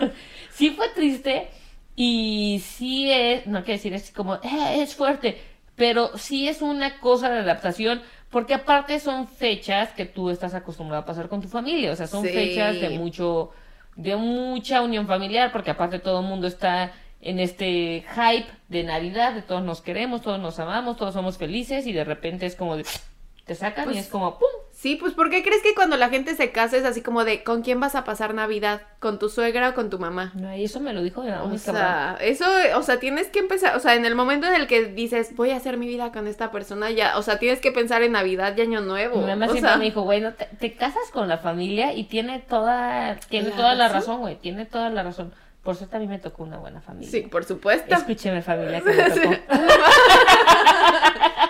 sí 0.52 0.70
fue 0.70 0.88
triste. 0.90 1.48
Y 1.96 2.62
sí 2.64 3.10
es. 3.10 3.46
No 3.48 3.64
quiero 3.64 3.78
decir, 3.78 3.92
es 3.92 4.12
como. 4.12 4.36
"Eh, 4.36 4.82
es 4.82 4.94
fuerte. 4.94 5.40
Pero 5.74 6.16
sí 6.16 6.46
es 6.48 6.62
una 6.62 7.00
cosa 7.00 7.28
de 7.28 7.40
adaptación. 7.40 8.00
Porque 8.30 8.54
aparte 8.54 9.00
son 9.00 9.26
fechas 9.26 9.90
que 9.94 10.04
tú 10.06 10.30
estás 10.30 10.54
acostumbrado 10.54 11.02
a 11.02 11.06
pasar 11.06 11.28
con 11.28 11.40
tu 11.40 11.48
familia. 11.48 11.90
O 11.92 11.96
sea, 11.96 12.06
son 12.06 12.22
Sí. 12.22 12.28
fechas 12.30 12.80
de 12.80 12.90
mucho. 12.90 13.50
de 13.96 14.14
mucha 14.16 14.80
unión 14.82 15.06
familiar. 15.08 15.50
Porque 15.50 15.70
aparte 15.72 15.98
todo 15.98 16.20
el 16.20 16.26
mundo 16.26 16.46
está 16.46 16.92
en 17.24 17.40
este 17.40 18.04
hype 18.14 18.46
de 18.68 18.84
Navidad, 18.84 19.32
de 19.32 19.42
todos 19.42 19.62
nos 19.62 19.80
queremos, 19.80 20.20
todos 20.20 20.38
nos 20.38 20.58
amamos, 20.58 20.98
todos 20.98 21.14
somos 21.14 21.38
felices 21.38 21.86
y 21.86 21.92
de 21.92 22.04
repente 22.04 22.44
es 22.44 22.54
como 22.54 22.76
de 22.76 22.84
te 23.46 23.54
sacan 23.54 23.84
y 23.84 23.92
Pues, 23.94 24.04
es 24.04 24.08
como 24.08 24.38
¡pum! 24.38 24.48
Sí, 24.72 24.96
pues 24.96 25.14
¿por 25.14 25.30
qué 25.30 25.42
crees 25.42 25.62
que 25.62 25.74
cuando 25.74 25.96
la 25.96 26.10
gente 26.10 26.34
se 26.34 26.50
casa 26.50 26.76
es 26.76 26.84
así 26.84 27.00
como 27.00 27.24
de 27.24 27.42
¿con 27.42 27.62
quién 27.62 27.80
vas 27.80 27.94
a 27.94 28.04
pasar 28.04 28.34
Navidad? 28.34 28.82
¿Con 29.00 29.18
tu 29.18 29.30
suegra 29.30 29.70
o 29.70 29.74
con 29.74 29.88
tu 29.88 29.98
mamá? 29.98 30.32
No, 30.34 30.54
y 30.54 30.64
eso 30.64 30.80
me 30.80 30.92
lo 30.92 31.02
dijo 31.02 31.22
de 31.22 31.32
O 31.32 31.56
sea, 31.56 32.18
eso, 32.20 32.44
o 32.76 32.82
sea, 32.82 32.98
tienes 33.00 33.28
que 33.28 33.38
empezar, 33.38 33.76
o 33.76 33.80
sea, 33.80 33.94
en 33.94 34.04
el 34.04 34.14
momento 34.14 34.46
en 34.46 34.54
el 34.54 34.66
que 34.66 34.86
dices, 34.86 35.34
voy 35.36 35.50
a 35.50 35.56
hacer 35.56 35.78
mi 35.78 35.86
vida 35.86 36.12
con 36.12 36.26
esta 36.26 36.50
persona, 36.50 36.90
ya, 36.90 37.16
o 37.16 37.22
sea, 37.22 37.38
tienes 37.38 37.60
que 37.60 37.72
pensar 37.72 38.02
en 38.02 38.12
Navidad 38.12 38.54
y 38.56 38.62
Año 38.62 38.80
Nuevo. 38.80 39.20
Mi 39.20 39.26
mamá 39.26 39.46
o 39.46 39.50
siempre 39.50 39.70
sea, 39.70 39.78
me 39.78 39.84
dijo, 39.84 40.02
güey, 40.02 40.20
no 40.20 40.34
te, 40.34 40.46
te 40.58 40.74
casas 40.74 41.10
con 41.12 41.28
la 41.28 41.38
familia 41.38 41.94
y 41.94 42.04
tiene 42.04 42.40
toda, 42.40 43.16
tiene 43.28 43.50
¿La 43.50 43.56
toda 43.56 43.74
la 43.74 43.88
razón, 43.88 44.20
güey, 44.20 44.36
tiene 44.36 44.66
toda 44.66 44.90
la 44.90 45.02
razón. 45.02 45.32
Por 45.64 45.76
suerte 45.76 45.96
a 45.96 45.98
mí 45.98 46.06
me 46.06 46.18
tocó 46.18 46.42
una 46.44 46.58
buena 46.58 46.80
familia. 46.82 47.10
Sí, 47.10 47.22
por 47.22 47.44
supuesto. 47.44 47.94
Escúcheme 47.94 48.42
familia 48.42 48.80
que 48.82 48.90
me 48.92 49.10
tocó. 49.10 49.34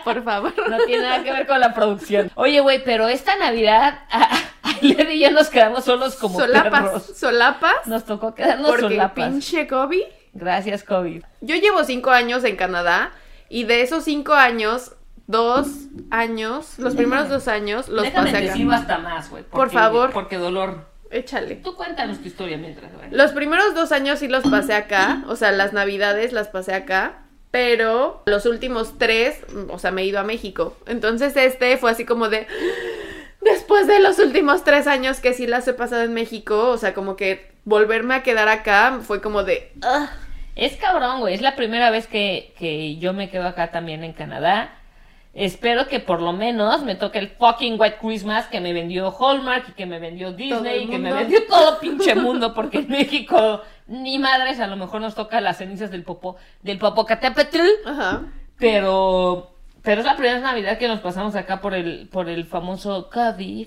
Por 0.05 0.23
favor. 0.23 0.53
No 0.69 0.77
tiene 0.87 1.03
nada 1.03 1.23
que 1.23 1.33
ver 1.33 1.47
con 1.47 1.61
la 1.61 1.73
producción. 1.75 2.31
Oye, 2.35 2.61
güey, 2.61 2.83
pero 2.85 3.09
esta 3.09 3.37
Navidad, 3.37 4.01
Led 4.83 5.09
y 5.11 5.21
yo 5.21 5.31
nos 5.31 5.49
quedamos 5.49 5.85
solos 5.85 6.17
como 6.17 6.39
solapas, 6.39 6.83
perros. 6.83 7.13
solapas, 7.17 7.87
Nos 7.87 8.05
tocó 8.05 8.35
quedarnos 8.35 8.69
porque 8.69 8.83
solapas. 8.83 9.31
pinche 9.31 9.67
COVID. 9.67 10.03
Gracias, 10.35 10.85
COVID. 10.85 11.23
Yo 11.41 11.57
llevo 11.57 11.85
cinco 11.85 12.11
años 12.11 12.45
en 12.45 12.57
Canadá 12.57 13.13
y 13.49 13.65
de 13.65 13.81
esos 13.83 14.05
cinco 14.05 14.35
años, 14.35 14.95
dos 15.27 15.69
años, 16.11 16.79
los 16.79 16.95
primeros 16.95 17.29
dos 17.31 17.49
años 17.49 17.89
los 17.89 18.09
pasé 18.11 18.51
acá. 18.51 18.75
hasta 18.77 18.99
más, 18.99 19.31
güey. 19.31 19.43
Por 19.45 19.71
favor. 19.71 20.11
Porque 20.13 20.37
dolor. 20.37 20.87
Échale. 21.11 21.57
Tú 21.57 21.75
cuéntanos 21.77 22.19
tu 22.21 22.27
historia 22.29 22.57
mientras. 22.57 22.91
Los 23.11 23.33
primeros 23.33 23.75
dos 23.75 23.93
años 23.93 24.19
sí 24.19 24.29
los 24.29 24.43
pasé 24.45 24.75
acá, 24.75 25.23
o 25.29 25.37
sea, 25.37 25.53
las 25.53 25.73
navidades 25.73 26.33
las 26.33 26.49
pasé 26.49 26.75
acá, 26.75 27.23
pero 27.51 28.23
los 28.27 28.47
últimos 28.47 28.99
tres, 28.99 29.39
o 29.69 29.79
sea, 29.79 29.91
me 29.93 30.03
he 30.03 30.07
ido 30.07 30.19
a 30.19 30.25
México. 30.25 30.77
Entonces 30.87 31.37
este 31.37 31.77
fue 31.77 31.91
así 31.93 32.05
como 32.05 32.29
de, 32.29 32.47
después 33.43 33.87
de 33.87 34.01
los 34.01 34.19
últimos 34.19 34.65
tres 34.65 34.87
años 34.87 35.21
que 35.21 35.35
sí 35.35 35.47
las 35.47 35.69
he 35.69 35.75
pasado 35.75 36.03
en 36.03 36.15
México, 36.15 36.69
o 36.71 36.79
sea, 36.79 36.95
como 36.95 37.15
que 37.17 37.53
volverme 37.65 38.15
a 38.15 38.23
quedar 38.23 38.49
acá 38.49 38.99
fue 39.03 39.21
como 39.21 39.45
de, 39.45 39.73
"Ugh". 39.77 40.09
Es 40.57 40.77
cabrón, 40.77 41.21
güey. 41.21 41.35
Es 41.35 41.41
la 41.43 41.57
primera 41.57 41.91
vez 41.91 42.07
que, 42.07 42.55
que 42.59 42.97
yo 42.97 43.13
me 43.13 43.29
quedo 43.31 43.47
acá 43.49 43.71
también 43.73 44.05
en 44.05 44.13
Canadá. 44.13 44.79
Espero 45.35 45.89
que 45.89 45.99
por 45.99 46.23
lo 46.23 46.33
menos 46.33 46.85
me 46.85 46.95
toque 46.95 47.19
el 47.19 47.29
fucking 47.29 47.79
White 47.79 47.99
Christmas 48.01 48.47
que 48.47 48.61
me 48.61 48.73
vendió 48.73 49.11
Hallmark 49.11 49.71
y 49.71 49.73
que 49.73 49.85
me 49.85 49.99
vendió 49.99 50.33
Disney 50.33 50.85
y 50.85 50.89
que 50.89 50.99
me 50.99 51.13
vendió 51.13 51.45
todo 51.47 51.81
pinche 51.81 52.15
mundo 52.15 52.55
porque 52.55 52.79
en 52.79 52.89
México 52.89 53.61
ni 53.89 54.19
madres 54.19 54.61
a 54.61 54.69
lo 54.69 54.77
mejor 54.77 55.01
nos 55.01 55.17
toca 55.17 55.41
las 55.41 55.59
cenizas 55.59 55.91
del 55.91 56.05
popo 56.05 56.37
del 56.63 56.79
Popocatépetl, 56.79 57.59
Ajá. 57.85 58.23
pero 58.59 59.51
pero 59.83 60.01
es 60.01 60.07
la 60.07 60.17
primera 60.17 60.39
Navidad 60.39 60.79
que 60.79 60.87
nos 60.87 61.01
pasamos 61.01 61.35
acá 61.35 61.61
por 61.61 61.75
el 61.75 62.09
por 62.13 62.29
el 62.29 62.45
famoso 62.45 63.11
COVID 63.13 63.67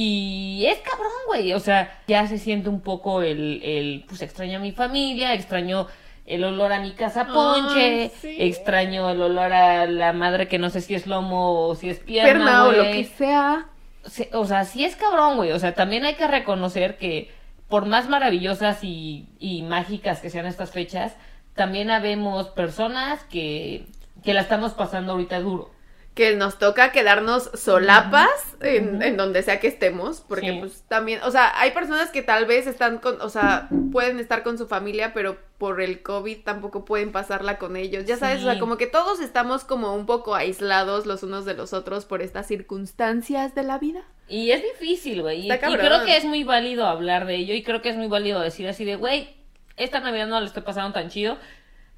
y 0.00 0.64
es 0.66 0.78
cabrón, 0.78 1.10
güey. 1.26 1.52
O 1.54 1.58
sea, 1.60 2.02
ya 2.06 2.24
se 2.28 2.38
siente 2.38 2.68
un 2.68 2.80
poco 2.80 3.22
el, 3.22 3.60
el 3.64 4.04
pues 4.06 4.22
extraño 4.22 4.58
a 4.58 4.60
mi 4.60 4.70
familia, 4.70 5.34
extraño 5.34 5.88
el 6.28 6.44
olor 6.44 6.72
a 6.72 6.80
mi 6.80 6.92
casa 6.92 7.26
ponche, 7.26 8.10
sí. 8.20 8.36
extraño 8.38 9.08
el 9.10 9.20
olor 9.22 9.52
a 9.52 9.86
la 9.86 10.12
madre 10.12 10.48
que 10.48 10.58
no 10.58 10.70
sé 10.70 10.80
si 10.80 10.94
es 10.94 11.06
lomo 11.06 11.66
o 11.68 11.74
si 11.74 11.88
es 11.90 11.98
pierna, 11.98 12.32
Perna 12.32 12.64
o 12.64 12.72
lo 12.72 12.82
que 12.84 13.04
sea. 13.04 13.66
Se- 14.04 14.30
O 14.32 14.44
sea, 14.46 14.64
sí 14.64 14.84
es 14.84 14.96
cabrón, 14.96 15.36
güey. 15.36 15.52
O 15.52 15.58
sea, 15.58 15.74
también 15.74 16.04
hay 16.04 16.14
que 16.14 16.26
reconocer 16.26 16.96
que 16.98 17.30
por 17.68 17.84
más 17.86 18.08
maravillosas 18.08 18.82
y, 18.82 19.26
y 19.38 19.62
mágicas 19.62 20.20
que 20.20 20.30
sean 20.30 20.46
estas 20.46 20.70
fechas, 20.70 21.14
también 21.54 21.90
habemos 21.90 22.48
personas 22.48 23.22
que, 23.24 23.86
que 24.24 24.32
la 24.34 24.40
estamos 24.42 24.72
pasando 24.72 25.12
ahorita 25.12 25.40
duro. 25.40 25.70
Que 26.18 26.34
nos 26.34 26.58
toca 26.58 26.90
quedarnos 26.90 27.48
solapas 27.54 28.28
en, 28.60 29.00
en 29.02 29.16
donde 29.16 29.44
sea 29.44 29.60
que 29.60 29.68
estemos, 29.68 30.20
porque 30.20 30.50
Sí. 30.50 30.56
pues 30.58 30.82
también, 30.88 31.20
o 31.22 31.30
sea, 31.30 31.52
hay 31.60 31.70
personas 31.70 32.10
que 32.10 32.22
tal 32.22 32.44
vez 32.44 32.66
están 32.66 32.98
con, 32.98 33.20
o 33.20 33.28
sea, 33.28 33.68
pueden 33.92 34.18
estar 34.18 34.42
con 34.42 34.58
su 34.58 34.66
familia, 34.66 35.12
pero 35.14 35.38
por 35.58 35.80
el 35.80 36.02
COVID 36.02 36.38
tampoco 36.42 36.84
pueden 36.84 37.12
pasarla 37.12 37.56
con 37.58 37.76
ellos, 37.76 38.04
ya 38.04 38.16
sabes, 38.16 38.40
o 38.40 38.50
sea, 38.50 38.58
como 38.58 38.76
que 38.76 38.88
todos 38.88 39.20
estamos 39.20 39.62
como 39.62 39.94
un 39.94 40.06
poco 40.06 40.34
aislados 40.34 41.06
los 41.06 41.22
unos 41.22 41.44
de 41.44 41.54
los 41.54 41.72
otros 41.72 42.04
por 42.04 42.20
estas 42.20 42.48
circunstancias 42.48 43.54
de 43.54 43.62
la 43.62 43.78
vida. 43.78 44.02
Y 44.26 44.50
es 44.50 44.60
difícil, 44.62 45.22
güey. 45.22 45.42
Y, 45.46 45.52
y 45.52 45.56
creo 45.58 46.04
que 46.04 46.16
es 46.16 46.24
muy 46.24 46.42
válido 46.42 46.84
hablar 46.86 47.26
de 47.26 47.36
ello 47.36 47.54
y 47.54 47.62
creo 47.62 47.80
que 47.80 47.90
es 47.90 47.96
muy 47.96 48.08
válido 48.08 48.40
decir 48.40 48.66
así 48.66 48.84
de, 48.84 48.96
güey, 48.96 49.36
esta 49.76 50.00
Navidad 50.00 50.26
no 50.26 50.40
la 50.40 50.46
estoy 50.46 50.64
pasando 50.64 50.92
tan 50.92 51.10
chido. 51.10 51.38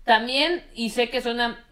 También, 0.04 0.62
y 0.74 0.90
sé 0.90 1.09
que 1.09 1.22
suena, 1.22 1.64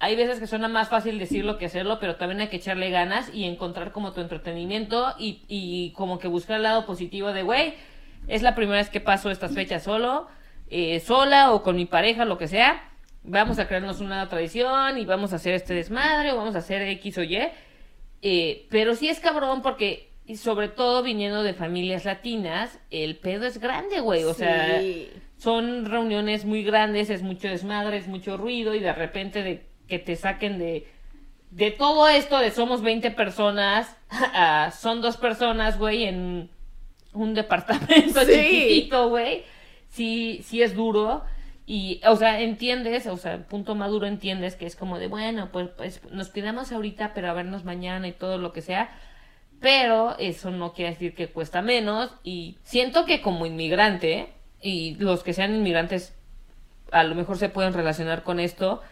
hay 0.00 0.16
veces 0.16 0.40
que 0.40 0.46
suena 0.46 0.66
más 0.66 0.88
fácil 0.88 1.18
decirlo 1.18 1.58
que 1.58 1.66
hacerlo, 1.66 1.98
pero 2.00 2.16
también 2.16 2.40
hay 2.40 2.48
que 2.48 2.56
echarle 2.56 2.90
ganas 2.90 3.30
y 3.32 3.44
encontrar 3.44 3.92
como 3.92 4.12
tu 4.12 4.20
entretenimiento 4.20 5.14
y, 5.18 5.42
y 5.46 5.92
como 5.92 6.18
que 6.18 6.26
buscar 6.26 6.56
el 6.56 6.62
lado 6.64 6.86
positivo 6.86 7.32
de, 7.32 7.42
güey, 7.42 7.74
es 8.26 8.42
la 8.42 8.54
primera 8.54 8.78
vez 8.78 8.90
que 8.90 9.00
paso 9.00 9.30
estas 9.30 9.54
fechas 9.54 9.82
solo, 9.84 10.26
eh, 10.68 11.00
sola 11.00 11.52
o 11.52 11.62
con 11.62 11.76
mi 11.76 11.84
pareja, 11.86 12.24
lo 12.24 12.38
que 12.38 12.48
sea. 12.48 12.82
Vamos 13.22 13.58
a 13.58 13.66
crearnos 13.68 14.00
una 14.00 14.28
tradición 14.28 14.96
y 14.98 15.04
vamos 15.04 15.32
a 15.32 15.36
hacer 15.36 15.54
este 15.54 15.74
desmadre 15.74 16.32
o 16.32 16.36
vamos 16.36 16.54
a 16.54 16.58
hacer 16.58 16.82
X 16.82 17.18
o 17.18 17.22
Y. 17.22 17.38
Eh, 18.22 18.66
pero 18.70 18.94
sí 18.94 19.08
es 19.08 19.20
cabrón 19.20 19.62
porque, 19.62 20.10
y 20.26 20.36
sobre 20.36 20.68
todo 20.68 21.02
viniendo 21.02 21.42
de 21.42 21.54
familias 21.54 22.04
latinas, 22.04 22.78
el 22.90 23.16
pedo 23.16 23.46
es 23.46 23.58
grande, 23.58 24.00
güey. 24.00 24.24
O 24.24 24.34
sea, 24.34 24.80
Sí. 24.80 25.10
son 25.36 25.86
reuniones 25.86 26.44
muy 26.44 26.62
grandes, 26.62 27.10
es 27.10 27.22
mucho 27.22 27.48
desmadre, 27.48 27.96
es 27.98 28.08
mucho 28.08 28.36
ruido 28.36 28.74
y 28.74 28.80
de 28.80 28.92
repente 28.92 29.42
de 29.42 29.69
que 29.90 29.98
te 29.98 30.16
saquen 30.16 30.58
de 30.58 30.86
de 31.50 31.72
todo 31.72 32.08
esto 32.08 32.38
de 32.38 32.52
somos 32.52 32.80
20 32.80 33.10
personas, 33.10 33.96
a 34.08 34.70
son 34.80 35.02
dos 35.02 35.16
personas, 35.16 35.78
güey, 35.78 36.04
en 36.04 36.48
un 37.12 37.34
departamento 37.34 38.20
Sí. 38.20 38.32
chiquitito, 38.32 39.08
güey. 39.08 39.42
Sí, 39.88 40.42
sí 40.44 40.62
es 40.62 40.74
duro. 40.76 41.24
Y, 41.66 42.00
o 42.06 42.14
sea, 42.16 42.40
entiendes, 42.40 43.06
o 43.08 43.16
sea, 43.16 43.46
punto 43.48 43.74
maduro 43.74 44.06
entiendes 44.06 44.54
que 44.56 44.66
es 44.66 44.76
como 44.76 44.98
de, 44.98 45.08
bueno, 45.08 45.50
pues, 45.52 45.68
pues 45.76 46.00
nos 46.12 46.28
cuidamos 46.30 46.70
ahorita, 46.72 47.14
pero 47.14 47.28
a 47.28 47.32
vernos 47.32 47.64
mañana 47.64 48.06
y 48.08 48.12
todo 48.12 48.38
lo 48.38 48.52
que 48.52 48.62
sea. 48.62 48.90
Pero 49.60 50.16
eso 50.18 50.50
no 50.52 50.72
quiere 50.72 50.92
decir 50.92 51.14
que 51.16 51.28
cuesta 51.28 51.62
menos. 51.62 52.12
Y 52.22 52.58
siento 52.62 53.04
que 53.06 53.20
como 53.22 53.44
inmigrante, 53.44 54.32
y 54.62 54.94
los 55.00 55.22
que 55.24 55.32
sean 55.32 55.54
inmigrantes 55.54 56.14
a 56.92 57.02
lo 57.04 57.14
mejor 57.14 57.38
se 57.38 57.48
pueden 57.48 57.72
relacionar 57.72 58.22
con 58.22 58.38
esto, 58.40 58.82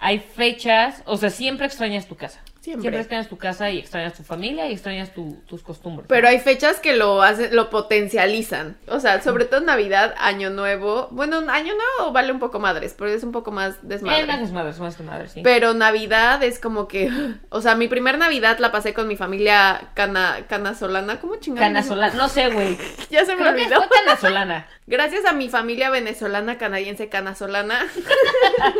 hay 0.00 0.18
fechas, 0.18 1.02
o 1.04 1.16
sea, 1.16 1.30
siempre 1.30 1.66
extrañas 1.66 2.06
tu 2.08 2.16
casa. 2.16 2.40
Siempre. 2.60 2.82
Siempre 2.82 3.00
extrañas 3.00 3.28
tu 3.28 3.38
casa 3.38 3.70
y 3.70 3.78
extrañas 3.78 4.12
tu 4.12 4.22
familia 4.22 4.68
y 4.68 4.72
extrañas 4.74 5.14
tu- 5.14 5.42
tus 5.46 5.62
costumbres. 5.62 6.06
Pero 6.10 6.28
hay 6.28 6.40
fechas 6.40 6.78
que 6.78 6.94
lo 6.94 7.22
hacen, 7.22 7.56
lo 7.56 7.70
potencializan. 7.70 8.76
O 8.86 9.00
sea, 9.00 9.22
sobre 9.22 9.46
todo 9.46 9.60
Navidad, 9.62 10.14
Año 10.18 10.50
Nuevo. 10.50 11.08
Bueno, 11.10 11.38
Año 11.48 11.72
Nuevo 11.74 12.12
vale 12.12 12.32
un 12.32 12.38
poco 12.38 12.58
madres, 12.60 12.94
pero 12.98 13.08
es 13.10 13.24
un 13.24 13.32
poco 13.32 13.50
más 13.50 13.76
desmadre. 13.88 14.20
Eh, 14.20 14.26
más 14.26 14.40
desmadre, 14.40 14.72
más 14.78 14.98
desmadre, 14.98 15.28
sí. 15.28 15.40
Pero 15.42 15.72
Navidad 15.72 16.42
es 16.42 16.58
como 16.58 16.86
que, 16.86 17.10
o 17.48 17.62
sea, 17.62 17.76
mi 17.76 17.88
primer 17.88 18.18
Navidad 18.18 18.58
la 18.58 18.70
pasé 18.70 18.92
con 18.92 19.08
mi 19.08 19.16
familia 19.16 19.88
cana, 19.94 20.40
canasolana, 20.46 21.18
¿cómo 21.18 21.36
chingados? 21.36 21.66
Canasolana, 21.66 22.14
no 22.14 22.28
sé, 22.28 22.50
güey. 22.50 22.76
Ya 23.10 23.24
se 23.24 23.36
me 23.36 23.40
Creo 23.42 23.54
que 23.54 23.62
olvidó. 23.62 23.76
fue 23.80 23.88
canasolana. 24.04 24.66
Gracias 24.86 25.24
a 25.24 25.32
mi 25.32 25.48
familia 25.48 25.88
venezolana, 25.88 26.58
canadiense, 26.58 27.08
canasolana, 27.08 27.86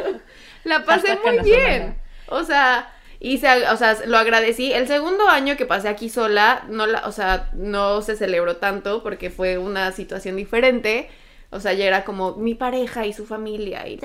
la 0.65 0.85
pasé 0.85 1.19
muy 1.25 1.39
bien. 1.41 1.97
O 2.29 2.45
sea, 2.45 2.93
hice, 3.21 3.49
o 3.69 3.77
sea, 3.77 3.97
lo 4.07 4.19
agradecí. 4.19 4.73
El 4.73 4.87
segundo 4.87 5.29
año 5.29 5.57
que 5.57 5.67
pasé 5.67 5.89
aquí 5.89 6.09
sola, 6.09 6.65
no 6.69 6.87
la, 6.87 7.07
o 7.07 7.13
sea, 7.13 7.51
no 7.55 8.03
se 8.03 8.17
celebró 8.17 8.57
tanto 8.57 9.03
porque 9.03 9.31
fue 9.31 9.59
una 9.59 9.93
situación 9.93 10.37
diferente. 10.37 11.09
O 11.53 11.59
sea, 11.59 11.73
ya 11.73 11.85
era 11.85 12.05
como 12.05 12.37
mi 12.37 12.55
pareja 12.55 13.07
y 13.07 13.13
su 13.13 13.27
familia 13.27 13.89
y 13.89 13.97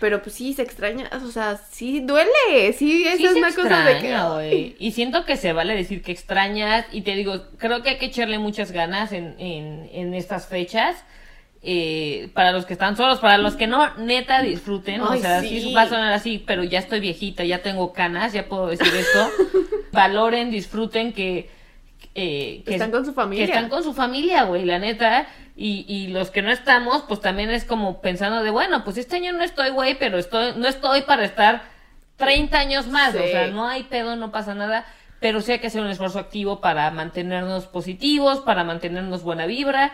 pero 0.00 0.20
pues 0.20 0.34
sí 0.34 0.54
se 0.54 0.62
extraña, 0.62 1.08
o 1.24 1.30
sea, 1.30 1.56
sí 1.56 2.00
duele, 2.00 2.72
sí, 2.76 3.04
esa 3.06 3.16
Sí 3.16 3.26
es 3.26 3.34
una 3.34 3.54
cosa 3.54 3.84
de 3.84 3.98
que. 4.00 4.76
Y 4.80 4.90
siento 4.90 5.24
que 5.24 5.36
se 5.36 5.52
vale 5.52 5.76
decir 5.76 6.02
que 6.02 6.10
extrañas. 6.10 6.84
Y 6.90 7.02
te 7.02 7.12
digo, 7.12 7.44
creo 7.58 7.80
que 7.84 7.90
hay 7.90 7.98
que 7.98 8.06
echarle 8.06 8.40
muchas 8.40 8.72
ganas 8.72 9.12
en, 9.12 9.36
en, 9.38 9.88
en 9.92 10.14
estas 10.14 10.48
fechas. 10.48 10.96
Eh, 11.64 12.30
para 12.34 12.50
los 12.50 12.66
que 12.66 12.72
están 12.72 12.96
solos, 12.96 13.20
para 13.20 13.38
los 13.38 13.54
que 13.54 13.68
no, 13.68 13.94
neta 13.96 14.42
disfruten. 14.42 15.00
o 15.00 15.16
sea, 15.16 15.40
sí. 15.40 15.60
sí 15.60 15.72
va 15.74 15.82
a 15.82 15.88
sonar 15.88 16.12
así, 16.12 16.42
pero 16.44 16.64
ya 16.64 16.80
estoy 16.80 16.98
viejita, 16.98 17.44
ya 17.44 17.62
tengo 17.62 17.92
canas, 17.92 18.32
ya 18.32 18.48
puedo 18.48 18.66
decir 18.66 18.92
esto. 18.94 19.30
Valoren, 19.92 20.50
disfruten 20.50 21.12
que. 21.12 21.50
eh, 22.16 22.64
están 22.66 22.90
con 22.90 23.04
su 23.04 23.12
familia. 23.14 23.46
Que 23.46 23.52
están 23.52 23.68
con 23.68 23.84
su 23.84 23.94
familia, 23.94 24.42
güey, 24.44 24.64
la 24.64 24.78
neta. 24.80 25.28
Y, 25.54 25.84
y 25.86 26.08
los 26.08 26.30
que 26.30 26.42
no 26.42 26.50
estamos, 26.50 27.02
pues 27.06 27.20
también 27.20 27.50
es 27.50 27.64
como 27.64 28.00
pensando 28.00 28.42
de, 28.42 28.50
bueno, 28.50 28.82
pues 28.84 28.96
este 28.96 29.16
año 29.16 29.32
no 29.32 29.44
estoy, 29.44 29.70
güey, 29.70 29.96
pero 29.98 30.18
estoy, 30.18 30.54
no 30.56 30.66
estoy 30.66 31.02
para 31.02 31.24
estar 31.24 31.62
30 32.16 32.58
años 32.58 32.88
más. 32.88 33.12
Sí. 33.12 33.18
O 33.18 33.26
sea, 33.28 33.48
no 33.48 33.68
hay 33.68 33.84
pedo, 33.84 34.16
no 34.16 34.32
pasa 34.32 34.54
nada. 34.54 34.86
Pero 35.20 35.40
sí 35.40 35.52
hay 35.52 35.60
que 35.60 35.68
hacer 35.68 35.82
un 35.82 35.90
esfuerzo 35.90 36.18
activo 36.18 36.60
para 36.60 36.90
mantenernos 36.90 37.66
positivos, 37.66 38.40
para 38.40 38.64
mantenernos 38.64 39.22
buena 39.22 39.46
vibra. 39.46 39.92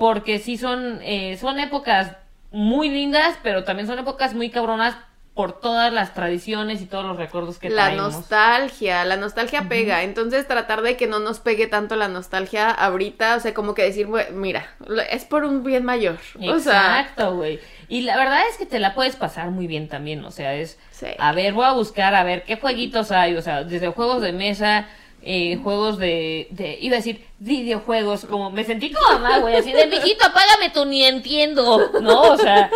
Porque 0.00 0.38
sí 0.40 0.56
son, 0.58 0.98
eh, 1.02 1.36
son 1.38 1.60
épocas 1.60 2.16
muy 2.50 2.88
lindas, 2.88 3.36
pero 3.44 3.62
también 3.62 3.86
son 3.86 3.98
épocas 4.00 4.34
muy 4.34 4.50
cabronas 4.50 4.96
por 5.34 5.60
todas 5.60 5.92
las 5.92 6.12
tradiciones 6.12 6.82
y 6.82 6.86
todos 6.86 7.04
los 7.04 7.16
recuerdos 7.16 7.58
que 7.58 7.70
la 7.70 7.84
traemos. 7.84 8.14
nostalgia, 8.14 9.04
la 9.04 9.16
nostalgia 9.16 9.68
pega, 9.68 10.02
entonces 10.02 10.46
tratar 10.48 10.82
de 10.82 10.96
que 10.96 11.06
no 11.06 11.18
nos 11.20 11.38
pegue 11.38 11.66
tanto 11.68 11.94
la 11.96 12.08
nostalgia 12.08 12.68
ahorita, 12.70 13.36
o 13.36 13.40
sea, 13.40 13.54
como 13.54 13.74
que 13.74 13.82
decir, 13.84 14.08
"Bue- 14.08 14.30
mira, 14.32 14.66
es 15.10 15.24
por 15.26 15.44
un 15.44 15.62
bien 15.62 15.84
mayor, 15.84 16.18
o 16.36 16.58
sea, 16.58 17.00
Exacto, 17.02 17.36
güey. 17.36 17.60
Y 17.88 18.02
la 18.02 18.16
verdad 18.16 18.40
es 18.50 18.56
que 18.58 18.66
te 18.66 18.80
la 18.80 18.94
puedes 18.94 19.16
pasar 19.16 19.50
muy 19.50 19.66
bien 19.68 19.88
también, 19.88 20.24
o 20.24 20.30
sea, 20.32 20.54
es... 20.54 20.78
Sí. 20.90 21.06
A 21.18 21.32
ver, 21.32 21.52
voy 21.54 21.64
a 21.66 21.72
buscar, 21.72 22.14
a 22.14 22.24
ver, 22.24 22.42
qué 22.42 22.56
jueguitos 22.56 23.12
hay, 23.12 23.36
o 23.36 23.42
sea, 23.42 23.62
desde 23.64 23.88
juegos 23.88 24.20
de 24.22 24.32
mesa, 24.32 24.88
eh, 25.22 25.58
juegos 25.62 25.98
de, 25.98 26.48
de... 26.50 26.78
Iba 26.80 26.96
a 26.96 26.98
decir 26.98 27.26
videojuegos, 27.38 28.24
como 28.24 28.50
me 28.50 28.64
sentí 28.64 28.92
como 28.92 29.18
mamá, 29.18 29.38
güey, 29.38 29.56
así 29.56 29.72
de, 29.72 29.86
mijito, 29.86 30.24
apágame 30.26 30.70
tú, 30.72 30.84
ni 30.84 31.04
entiendo, 31.04 31.90
¿no? 32.00 32.22
O 32.22 32.36
sea, 32.36 32.70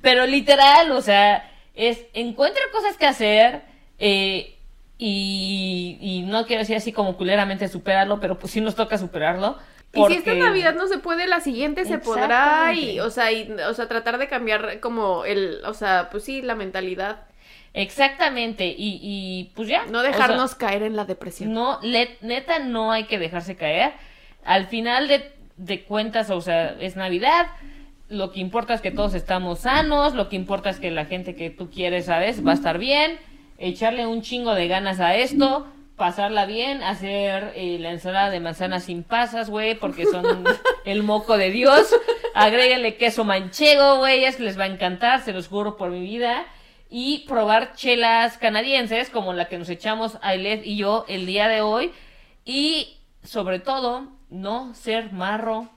pero 0.00 0.26
literal, 0.26 0.90
o 0.92 1.02
sea, 1.02 1.50
es, 1.74 2.06
encuentra 2.14 2.62
cosas 2.72 2.96
que 2.96 3.06
hacer, 3.06 3.62
eh, 3.98 4.56
y, 4.98 5.98
y 6.00 6.22
no 6.22 6.44
quiero 6.46 6.60
decir 6.60 6.76
así 6.76 6.92
como 6.92 7.16
culeramente 7.16 7.68
superarlo, 7.68 8.20
pero 8.20 8.38
pues 8.38 8.52
sí 8.52 8.60
nos 8.60 8.74
toca 8.74 8.98
superarlo. 8.98 9.56
y 9.94 10.04
si 10.06 10.14
esta 10.14 10.34
Navidad 10.34 10.74
no 10.74 10.88
se 10.88 10.98
puede, 10.98 11.26
la 11.26 11.40
siguiente 11.40 11.86
se 11.86 11.98
podrá 11.98 12.72
y, 12.74 13.00
o 13.00 13.10
sea, 13.10 13.32
y, 13.32 13.50
o 13.50 13.72
sea, 13.72 13.88
tratar 13.88 14.18
de 14.18 14.28
cambiar 14.28 14.80
como 14.80 15.24
el, 15.24 15.62
o 15.64 15.72
sea, 15.72 16.08
pues 16.10 16.24
sí, 16.24 16.42
la 16.42 16.54
mentalidad, 16.54 17.24
Exactamente, 17.72 18.66
y, 18.66 18.98
y 19.02 19.52
pues 19.54 19.68
ya. 19.68 19.84
no 19.86 19.98
o 19.98 20.02
sea, 20.02 20.10
dejarnos 20.10 20.54
caer 20.54 20.82
en 20.82 20.96
la 20.96 21.04
depresión. 21.04 21.52
no, 21.52 21.78
le- 21.82 22.16
neta, 22.20 22.58
no 22.58 22.90
hay 22.92 23.04
que 23.04 23.18
dejarse 23.18 23.56
caer. 23.56 23.92
Al 24.44 24.66
final 24.66 25.06
de, 25.08 25.32
de 25.56 25.84
cuentas, 25.84 26.30
o 26.30 26.40
sea, 26.40 26.76
es 26.80 26.96
Navidad. 26.96 27.46
Lo 28.08 28.32
que 28.32 28.40
importa 28.40 28.74
es 28.74 28.80
que 28.80 28.90
todos 28.90 29.14
estamos 29.14 29.60
sanos. 29.60 30.14
Lo 30.14 30.28
que 30.28 30.34
importa 30.36 30.68
es 30.70 30.80
que 30.80 30.90
la 30.90 31.04
gente 31.04 31.36
que 31.36 31.48
tú 31.50 31.70
quieres, 31.70 32.06
¿sabes? 32.06 32.44
Va 32.44 32.50
a 32.52 32.54
estar 32.54 32.78
bien. 32.78 33.18
Echarle 33.58 34.06
un 34.06 34.22
chingo 34.22 34.54
de 34.54 34.66
ganas 34.66 34.98
a 34.98 35.14
esto. 35.14 35.68
Pasarla 35.94 36.46
bien. 36.46 36.82
Hacer 36.82 37.52
eh, 37.54 37.76
la 37.78 37.90
ensalada 37.92 38.30
de 38.30 38.40
manzanas 38.40 38.84
sin 38.84 39.04
pasas, 39.04 39.48
güey. 39.48 39.76
Porque 39.76 40.06
son 40.06 40.44
el 40.84 41.04
moco 41.04 41.38
de 41.38 41.50
Dios. 41.50 41.94
Agréguenle 42.34 42.96
queso 42.96 43.22
manchego, 43.24 43.98
güey. 43.98 44.22
Les 44.40 44.58
va 44.58 44.64
a 44.64 44.68
encantar, 44.68 45.20
se 45.22 45.32
los 45.32 45.46
juro 45.46 45.76
por 45.76 45.90
mi 45.90 46.00
vida. 46.00 46.46
Y 46.90 47.24
probar 47.28 47.74
chelas 47.74 48.36
canadienses, 48.38 49.10
como 49.10 49.32
la 49.32 49.48
que 49.48 49.58
nos 49.58 49.68
echamos 49.68 50.18
Ailet 50.22 50.66
y 50.66 50.76
yo 50.76 51.04
el 51.08 51.24
día 51.24 51.46
de 51.48 51.60
hoy. 51.60 51.92
Y 52.44 52.98
sobre 53.22 53.60
todo, 53.60 54.08
no 54.28 54.74
ser 54.74 55.12
marro 55.12 55.68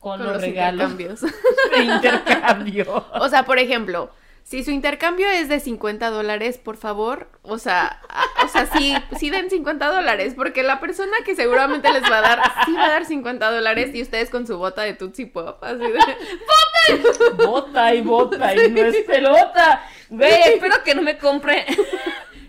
con, 0.00 0.18
con 0.18 0.24
los, 0.24 0.32
los 0.34 0.42
regalos 0.42 0.90
intercambios. 0.92 1.20
de 1.76 1.84
intercambio. 1.84 3.06
O 3.20 3.28
sea, 3.28 3.44
por 3.44 3.58
ejemplo, 3.58 4.10
si 4.42 4.62
su 4.64 4.70
intercambio 4.70 5.28
es 5.28 5.48
de 5.48 5.58
50 5.60 6.10
dólares, 6.10 6.58
por 6.58 6.76
favor, 6.76 7.28
o 7.42 7.58
sea, 7.58 8.00
a- 8.08 8.44
o 8.44 8.48
sea, 8.48 8.66
sí, 8.66 8.94
sí 9.18 9.30
den 9.30 9.50
50 9.50 9.86
dólares, 9.90 10.34
porque 10.36 10.62
la 10.62 10.78
persona 10.78 11.16
que 11.24 11.34
seguramente 11.34 11.92
les 11.92 12.02
va 12.04 12.18
a 12.18 12.22
dar, 12.22 12.42
sí 12.64 12.72
va 12.74 12.84
a 12.84 12.90
dar 12.90 13.04
50 13.04 13.50
dólares 13.50 13.92
y 13.94 14.02
ustedes 14.02 14.30
con 14.30 14.46
su 14.46 14.56
bota 14.58 14.82
de 14.82 14.94
Tootsie 14.94 15.26
Pop, 15.26 15.62
así 15.64 15.78
de... 15.78 15.88
Bota 15.98 16.75
y 16.88 17.34
bota 17.34 17.94
y 17.94 18.02
no 18.70 18.80
es 18.82 18.96
pelota. 19.04 19.82
Güey, 20.08 20.32
espero 20.54 20.82
que 20.84 20.94
no 20.94 21.02
me 21.02 21.18
compre. 21.18 21.64
espero 21.68 21.80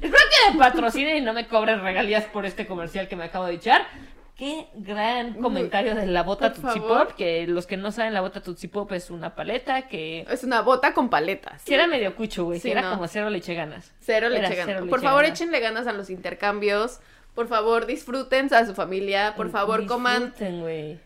que 0.01 0.53
me 0.53 0.59
patrocinen 0.59 1.17
y 1.17 1.21
no 1.21 1.33
me 1.33 1.47
cobren 1.47 1.81
regalías 1.81 2.25
por 2.25 2.45
este 2.45 2.67
comercial 2.67 3.07
que 3.07 3.15
me 3.15 3.25
acabo 3.25 3.45
de 3.45 3.53
echar. 3.55 3.87
Qué 4.35 4.67
gran 4.75 5.33
comentario 5.33 5.95
de 5.95 6.05
la 6.05 6.21
bota 6.21 6.53
Por 6.53 6.61
Tootsie 6.61 6.81
favor. 6.81 7.07
Pop. 7.07 7.15
Que 7.17 7.47
los 7.47 7.65
que 7.65 7.75
no 7.75 7.91
saben, 7.91 8.13
la 8.13 8.21
bota 8.21 8.39
Tootsie 8.39 8.69
Pop 8.69 8.91
es 8.91 9.09
una 9.09 9.33
paleta 9.33 9.87
que. 9.87 10.27
Es 10.29 10.43
una 10.43 10.61
bota 10.61 10.93
con 10.93 11.09
paletas. 11.09 11.63
Si 11.63 11.73
era 11.73 11.87
medio 11.87 12.15
cucho, 12.15 12.45
güey. 12.45 12.59
Sí, 12.59 12.67
si 12.67 12.71
era 12.71 12.83
no. 12.83 12.91
como 12.91 13.07
cero 13.07 13.31
leche 13.31 13.55
ganas. 13.55 13.93
Cero 13.99 14.27
Era 14.27 14.41
leche 14.41 14.53
ganas. 14.55 14.75
cero 14.77 14.87
Por 14.91 15.01
favor, 15.01 15.23
ganas. 15.23 15.39
échenle 15.39 15.59
ganas 15.59 15.87
a 15.87 15.91
los 15.93 16.11
intercambios. 16.11 16.99
Por 17.37 17.47
favor, 17.47 17.85
disfruten 17.85 18.51
a 18.51 18.65
su 18.65 18.73
familia. 18.73 19.35
Por 19.37 19.51
favor, 19.51 19.85
coman 19.85 20.33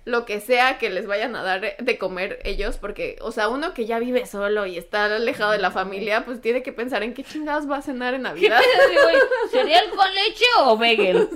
lo 0.06 0.24
que 0.24 0.40
sea 0.40 0.78
que 0.78 0.90
les 0.90 1.06
vayan 1.06 1.36
a 1.36 1.44
dar 1.44 1.76
de 1.76 1.98
comer 1.98 2.40
ellos, 2.46 2.78
porque, 2.78 3.18
o 3.20 3.34
sea, 3.34 3.50
uno 3.50 3.74
que 3.74 3.86
ya 3.86 4.00
vive 4.00 4.26
solo 4.26 4.66
y 4.66 4.78
está 4.78 5.14
alejado 5.14 5.52
de 5.52 5.58
la 5.58 5.72
familia, 5.72 6.24
pues 6.24 6.40
tiene 6.40 6.64
que 6.64 6.72
pensar 6.72 7.04
en 7.04 7.14
qué 7.14 7.26
chingados 7.26 7.70
va 7.70 7.80
a 7.80 7.82
cenar 7.82 8.14
en 8.14 8.22
¿Qué 8.22 8.30
Navidad. 8.30 8.62
güey? 9.04 9.16
¿Cereal 9.52 9.90
con 9.90 10.08
leche 10.14 10.46
o 10.62 10.78
bagel? 10.78 11.28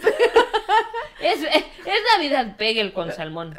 es, 1.20 1.40
es, 1.44 1.46
es 1.86 2.02
Navidad 2.16 2.56
bagel 2.58 2.94
con 2.94 3.12
salmón. 3.12 3.54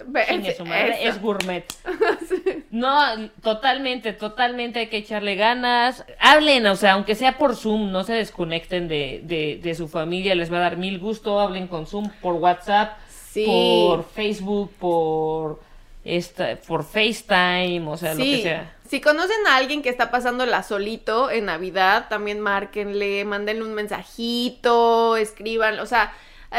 Su 0.57 0.64
madre, 0.64 1.07
es 1.07 1.20
gourmet. 1.20 1.66
No, 2.70 3.30
totalmente, 3.43 4.12
totalmente 4.12 4.80
hay 4.80 4.87
que 4.89 4.99
echarle 4.99 5.34
ganas. 5.34 6.05
Hablen, 6.18 6.66
o 6.66 6.76
sea, 6.76 6.93
aunque 6.93 7.14
sea 7.14 7.39
por 7.39 7.57
Zoom, 7.57 7.91
no 7.91 8.05
se 8.05 8.12
desconecten 8.12 8.87
de, 8.87 9.22
de, 9.24 9.59
de 9.62 9.74
su 9.74 9.89
familia, 9.89 10.34
les 10.34 10.53
va 10.53 10.59
a 10.59 10.61
dar 10.61 10.76
mil 10.76 10.99
gusto. 11.27 11.41
Hablen 11.41 11.66
con 11.66 11.87
Zoom 11.87 12.11
por 12.20 12.35
WhatsApp, 12.35 12.99
Sí. 13.09 13.45
por 13.47 14.05
Facebook, 14.05 14.70
por 14.79 15.61
esta, 16.05 16.57
por 16.66 16.85
FaceTime, 16.85 17.85
o 17.89 17.97
sea, 17.97 18.14
lo 18.14 18.22
que 18.22 18.43
sea. 18.43 18.72
Si 18.89 19.01
conocen 19.01 19.47
a 19.49 19.57
alguien 19.57 19.83
que 19.83 19.89
está 19.89 20.11
pasándola 20.12 20.62
solito 20.62 21.31
en 21.31 21.47
Navidad, 21.47 22.07
también 22.09 22.39
márquenle, 22.41 23.24
mándenle 23.24 23.64
un 23.64 23.74
mensajito, 23.74 25.16
escriban, 25.16 25.81
o 25.81 25.87
sea, 25.87 26.14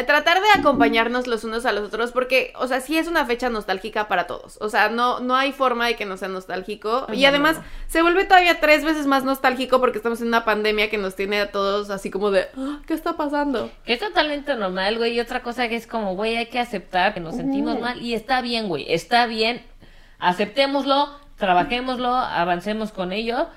tratar 0.05 0.41
de 0.41 0.47
acompañarnos 0.59 1.27
los 1.27 1.43
unos 1.43 1.65
a 1.65 1.71
los 1.71 1.85
otros, 1.87 2.11
porque, 2.11 2.51
o 2.57 2.67
sea, 2.67 2.81
sí 2.81 2.97
es 2.97 3.07
una 3.07 3.25
fecha 3.25 3.49
nostálgica 3.49 4.07
para 4.07 4.27
todos. 4.27 4.57
O 4.61 4.69
sea, 4.69 4.89
no, 4.89 5.19
no 5.21 5.35
hay 5.35 5.51
forma 5.53 5.87
de 5.87 5.95
que 5.95 6.05
no 6.05 6.17
sea 6.17 6.27
nostálgico. 6.27 7.07
Y 7.13 7.25
además 7.25 7.57
no, 7.57 7.63
se 7.87 8.01
vuelve 8.01 8.25
todavía 8.25 8.59
tres 8.59 8.83
veces 8.83 9.07
más 9.07 9.23
nostálgico 9.23 9.79
porque 9.79 9.97
estamos 9.97 10.21
en 10.21 10.27
una 10.27 10.43
pandemia 10.45 10.89
que 10.89 10.97
nos 10.97 11.15
tiene 11.15 11.39
a 11.39 11.51
todos 11.51 11.89
así 11.89 12.11
como 12.11 12.31
de, 12.31 12.47
"Ah, 12.57 12.79
¿qué 12.85 12.93
está 12.93 13.15
pasando? 13.17 13.71
Que 13.85 13.93
es 13.93 13.99
totalmente 13.99 14.55
normal, 14.55 14.97
güey. 14.97 15.13
Y 15.13 15.19
otra 15.19 15.41
cosa 15.41 15.67
que 15.69 15.75
es 15.77 15.87
como, 15.87 16.15
güey, 16.15 16.35
hay 16.37 16.47
que 16.47 16.59
aceptar 16.59 17.13
que 17.13 17.19
nos 17.19 17.35
sentimos 17.35 17.79
mal. 17.79 18.01
Y 18.01 18.13
está 18.13 18.41
bien, 18.41 18.67
güey. 18.67 18.85
Está 18.91 19.25
bien. 19.25 19.65
Aceptémoslo, 20.19 21.09
trabajémoslo, 21.37 22.13
avancemos 22.13 22.91
con 22.91 23.11
ello. 23.13 23.47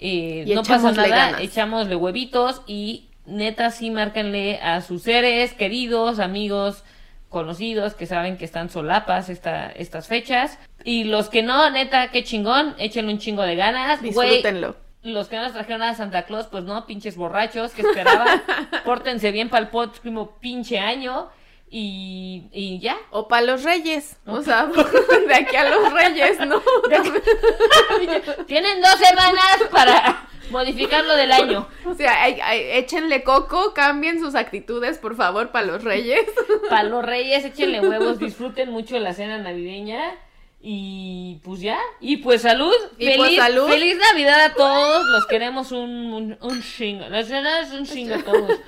Y, 0.00 0.42
Y 0.50 0.54
no 0.54 0.62
pasa 0.62 0.92
nada. 0.92 1.08
ganas. 1.08 1.40
Echámosle 1.40 1.96
huevitos 1.96 2.62
y 2.66 3.07
neta 3.28 3.70
sí 3.70 3.90
márquenle 3.90 4.58
a 4.62 4.80
sus 4.80 5.02
seres 5.02 5.52
queridos, 5.52 6.18
amigos, 6.18 6.84
conocidos 7.28 7.94
que 7.94 8.06
saben 8.06 8.36
que 8.36 8.44
están 8.44 8.70
solapas 8.70 9.28
esta, 9.28 9.70
estas 9.70 10.08
fechas. 10.08 10.58
Y 10.84 11.04
los 11.04 11.28
que 11.28 11.42
no, 11.42 11.70
neta, 11.70 12.10
qué 12.10 12.24
chingón. 12.24 12.74
Échenle 12.78 13.12
un 13.12 13.18
chingo 13.18 13.42
de 13.42 13.56
ganas. 13.56 14.02
Disfrútenlo. 14.02 14.76
los 15.02 15.28
que 15.28 15.36
no 15.36 15.42
nos 15.42 15.52
trajeron 15.52 15.82
a 15.82 15.94
Santa 15.94 16.24
Claus, 16.24 16.46
pues 16.46 16.64
no, 16.64 16.86
pinches 16.86 17.16
borrachos 17.16 17.72
que 17.72 17.82
esperaban. 17.82 18.42
Pórtense 18.84 19.30
bien 19.30 19.48
para 19.48 19.64
el 19.64 19.68
próximo 19.68 20.38
pinche 20.40 20.78
año. 20.78 21.28
Y, 21.70 22.48
y 22.52 22.78
ya. 22.80 22.96
O 23.10 23.28
para 23.28 23.42
los 23.42 23.62
reyes. 23.62 24.16
O 24.26 24.40
sea, 24.40 24.64
de 25.28 25.34
aquí 25.34 25.54
a 25.54 25.68
los 25.68 25.92
reyes, 25.92 26.38
¿no? 26.46 26.62
Tienen 28.46 28.80
dos 28.80 28.94
semanas 28.94 29.58
para 29.70 30.28
modificar 30.50 31.04
lo 31.04 31.14
del 31.16 31.32
año. 31.32 31.68
O 31.86 31.94
sea, 31.94 32.22
ay- 32.22 32.38
ay, 32.42 32.60
échenle 32.72 33.22
coco, 33.22 33.72
cambien 33.74 34.20
sus 34.20 34.34
actitudes, 34.34 34.98
por 34.98 35.16
favor, 35.16 35.50
para 35.50 35.66
los 35.66 35.84
reyes. 35.84 36.24
Para 36.68 36.84
los 36.84 37.04
reyes, 37.04 37.44
échenle 37.44 37.80
huevos, 37.80 38.18
disfruten 38.18 38.70
mucho 38.70 38.98
la 38.98 39.12
cena 39.14 39.38
navideña. 39.38 40.14
Y 40.60 41.40
pues 41.44 41.60
ya. 41.60 41.78
Y 42.00 42.16
pues 42.18 42.42
salud. 42.42 42.74
Y 42.98 43.06
feliz, 43.06 43.18
pues 43.18 43.36
salud. 43.36 43.68
feliz 43.68 43.96
Navidad 43.96 44.40
a 44.44 44.54
todos. 44.54 45.04
Los 45.06 45.26
queremos 45.26 45.70
un, 45.70 46.12
un, 46.12 46.38
un 46.40 46.62
chingo. 46.62 47.08
La 47.08 47.22
cena 47.22 47.60
es 47.60 47.70
un 47.70 47.84
chingo 47.86 48.16
a 48.16 48.18
todos. 48.24 48.58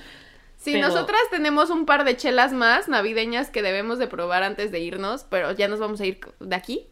Sí, 0.56 0.72
Pero- 0.74 0.88
nosotras 0.88 1.20
tenemos 1.30 1.70
un 1.70 1.86
par 1.86 2.04
de 2.04 2.16
chelas 2.16 2.52
más 2.52 2.86
navideñas 2.86 3.50
que 3.50 3.62
debemos 3.62 3.98
de 3.98 4.06
probar 4.06 4.42
antes 4.42 4.70
de 4.70 4.78
irnos, 4.80 5.24
pero 5.30 5.52
ya 5.52 5.68
nos 5.68 5.80
vamos 5.80 6.00
a 6.02 6.06
ir 6.06 6.20
de 6.38 6.54
aquí. 6.54 6.86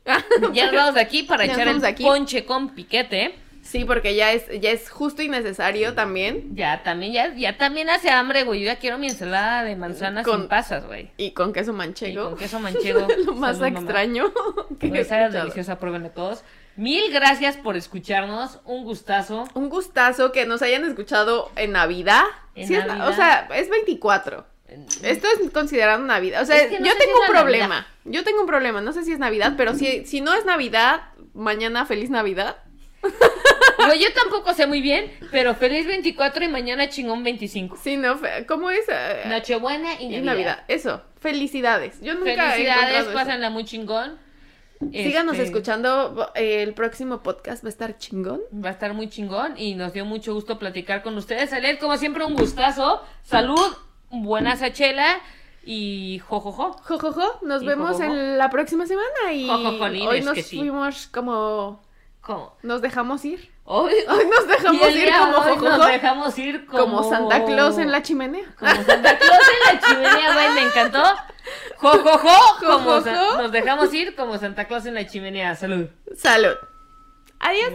Ya 0.52 0.66
nos 0.66 0.74
vamos 0.74 0.94
de 0.94 1.00
aquí 1.02 1.22
para 1.24 1.44
Ya 1.46 1.52
echar 1.52 1.68
el 1.68 1.84
aquí. 1.84 2.02
ponche 2.02 2.44
con 2.46 2.70
piquete. 2.70 3.34
Sí, 3.68 3.84
porque 3.84 4.14
ya 4.14 4.32
es, 4.32 4.46
ya 4.60 4.70
es 4.70 4.88
justo 4.88 5.20
y 5.20 5.28
necesario 5.28 5.92
también. 5.94 6.56
Ya 6.56 6.82
también, 6.82 7.12
ya, 7.12 7.34
ya 7.34 7.58
también 7.58 7.90
hace 7.90 8.08
hambre, 8.10 8.44
güey. 8.44 8.60
Yo 8.60 8.66
ya 8.66 8.78
quiero 8.78 8.96
mi 8.96 9.08
ensalada 9.08 9.62
de 9.62 9.76
manzanas 9.76 10.24
Con- 10.24 10.40
sin 10.40 10.48
pasas, 10.48 10.86
güey. 10.86 11.10
Y 11.18 11.32
con 11.32 11.52
queso 11.52 11.72
Y 11.72 11.74
manchego. 11.74 12.30
con 12.30 12.38
queso 12.38 12.60
manchego. 12.60 13.06
Lo 13.26 13.34
más 13.34 13.58
Salud, 13.58 13.76
extraño 13.76 14.32
que 14.80 14.88
sabe 15.04 15.22
escuchado. 15.24 15.32
deliciosa, 15.32 15.78
pruébenlo 15.78 16.08
todos. 16.10 16.44
Mil 16.76 17.12
gracias 17.12 17.58
por 17.58 17.76
escucharnos. 17.76 18.60
Un 18.64 18.84
gustazo. 18.84 19.46
Un 19.52 19.68
gustazo 19.68 20.32
que 20.32 20.46
nos 20.46 20.62
hayan 20.62 20.84
escuchado 20.86 21.50
en 21.56 21.72
Navidad. 21.72 22.22
En 22.54 22.68
Sí 22.68 22.74
es- 22.74 22.86
Navidad. 22.86 23.08
o 23.08 23.12
sea, 23.12 23.48
es 23.54 23.68
24. 23.68 24.46
Esto 25.02 25.26
es 25.42 25.50
considerado 25.50 26.02
Navidad. 26.04 26.42
O 26.42 26.46
sea, 26.46 26.56
Es 26.56 26.68
que 26.70 26.78
no 26.80 26.86
yo 26.86 26.92
si 26.92 26.98
tengo 26.98 27.20
un 27.20 27.26
problema. 27.26 27.68
Navidad. 27.68 27.86
Yo 28.04 28.24
tengo 28.24 28.40
un 28.40 28.46
problema. 28.46 28.80
No 28.80 28.92
sé 28.92 29.04
si 29.04 29.12
es 29.12 29.18
Navidad, 29.18 29.54
pero 29.56 29.74
si, 29.74 30.06
si 30.06 30.20
no 30.22 30.32
es 30.34 30.44
Navidad, 30.46 31.02
mañana 31.34 31.84
feliz 31.84 32.08
Navidad. 32.10 32.56
Güey, 33.86 34.00
yo 34.00 34.12
tampoco 34.12 34.52
sé 34.54 34.66
muy 34.66 34.80
bien, 34.82 35.10
pero 35.30 35.54
feliz 35.54 35.86
24 35.86 36.44
y 36.44 36.48
mañana 36.48 36.88
chingón 36.88 37.22
25. 37.22 37.78
Sí, 37.82 37.96
no, 37.96 38.18
¿cómo 38.48 38.70
es? 38.70 38.84
Eh, 38.88 39.22
Nochebuena 39.26 39.94
y 40.00 40.06
y 40.06 40.08
Navidad. 40.08 40.24
Navidad. 40.24 40.64
Eso, 40.68 41.02
felicidades. 41.20 42.00
Yo 42.02 42.14
nunca 42.14 42.32
he 42.32 42.36
Felicidades, 42.36 42.66
encontrado 42.80 43.04
eso. 43.10 43.14
pásenla 43.14 43.50
muy 43.50 43.64
chingón. 43.64 44.18
Síganos 44.92 45.34
Este, 45.34 45.44
escuchando. 45.46 46.30
eh, 46.34 46.62
El 46.64 46.74
próximo 46.74 47.22
podcast 47.22 47.64
va 47.64 47.68
a 47.68 47.70
estar 47.70 47.96
chingón. 47.98 48.40
Va 48.52 48.68
a 48.70 48.72
estar 48.72 48.94
muy 48.94 49.08
chingón 49.08 49.56
y 49.56 49.74
nos 49.74 49.92
dio 49.92 50.04
mucho 50.04 50.34
gusto 50.34 50.58
platicar 50.58 51.02
con 51.02 51.16
ustedes. 51.16 51.52
Aler, 51.52 51.78
como 51.78 51.96
siempre, 51.96 52.24
un 52.24 52.34
gustazo. 52.34 53.00
Salud, 53.22 53.74
buena 54.10 54.56
sachela 54.56 55.20
y 55.64 56.20
jojojo. 56.26 56.72
Jojojo, 56.82 57.38
nos 57.42 57.62
Y 57.62 57.66
vemos 57.66 58.00
en 58.00 58.38
la 58.38 58.50
próxima 58.50 58.86
semana 58.86 59.32
y 59.32 59.48
hoy 60.06 60.20
nos 60.22 60.34
que 60.34 60.42
sí. 60.42 60.56
fuimos 60.58 61.06
como 61.08 61.80
¿Cómo? 62.28 62.54
nos 62.62 62.82
dejamos 62.82 63.24
ir. 63.24 63.50
Hoy, 63.64 63.90
Hoy 64.08 64.26
nos 64.30 64.46
dejamos 64.46 64.86
ir 64.90 64.92
día 65.06 65.18
como 65.18 65.32
de 65.44 65.50
hoy 65.50 65.56
jojojo, 65.56 65.78
nos 65.78 65.86
dejamos 65.86 66.38
ir 66.38 66.66
como... 66.66 66.78
como 66.98 67.10
Santa 67.10 67.44
Claus 67.46 67.78
en 67.78 67.90
la 67.90 68.02
chimenea. 68.02 68.44
Como 68.58 68.70
Santa 68.70 69.18
Claus 69.18 69.40
en 69.48 69.74
la 69.74 69.80
chimenea, 69.80 70.32
güey, 70.34 70.48
me 70.50 70.60
encantó. 70.62 71.02
Jojojo, 71.78 72.28
como 72.60 72.78
Jojojo. 72.78 73.00
sa- 73.02 73.42
nos 73.42 73.50
dejamos 73.50 73.94
ir 73.94 74.14
como 74.14 74.36
Santa 74.36 74.66
Claus 74.66 74.84
en 74.84 74.94
la 74.94 75.06
chimenea. 75.06 75.54
Salud. 75.54 75.86
Salud. 76.16 76.54
Adiós. 77.40 77.72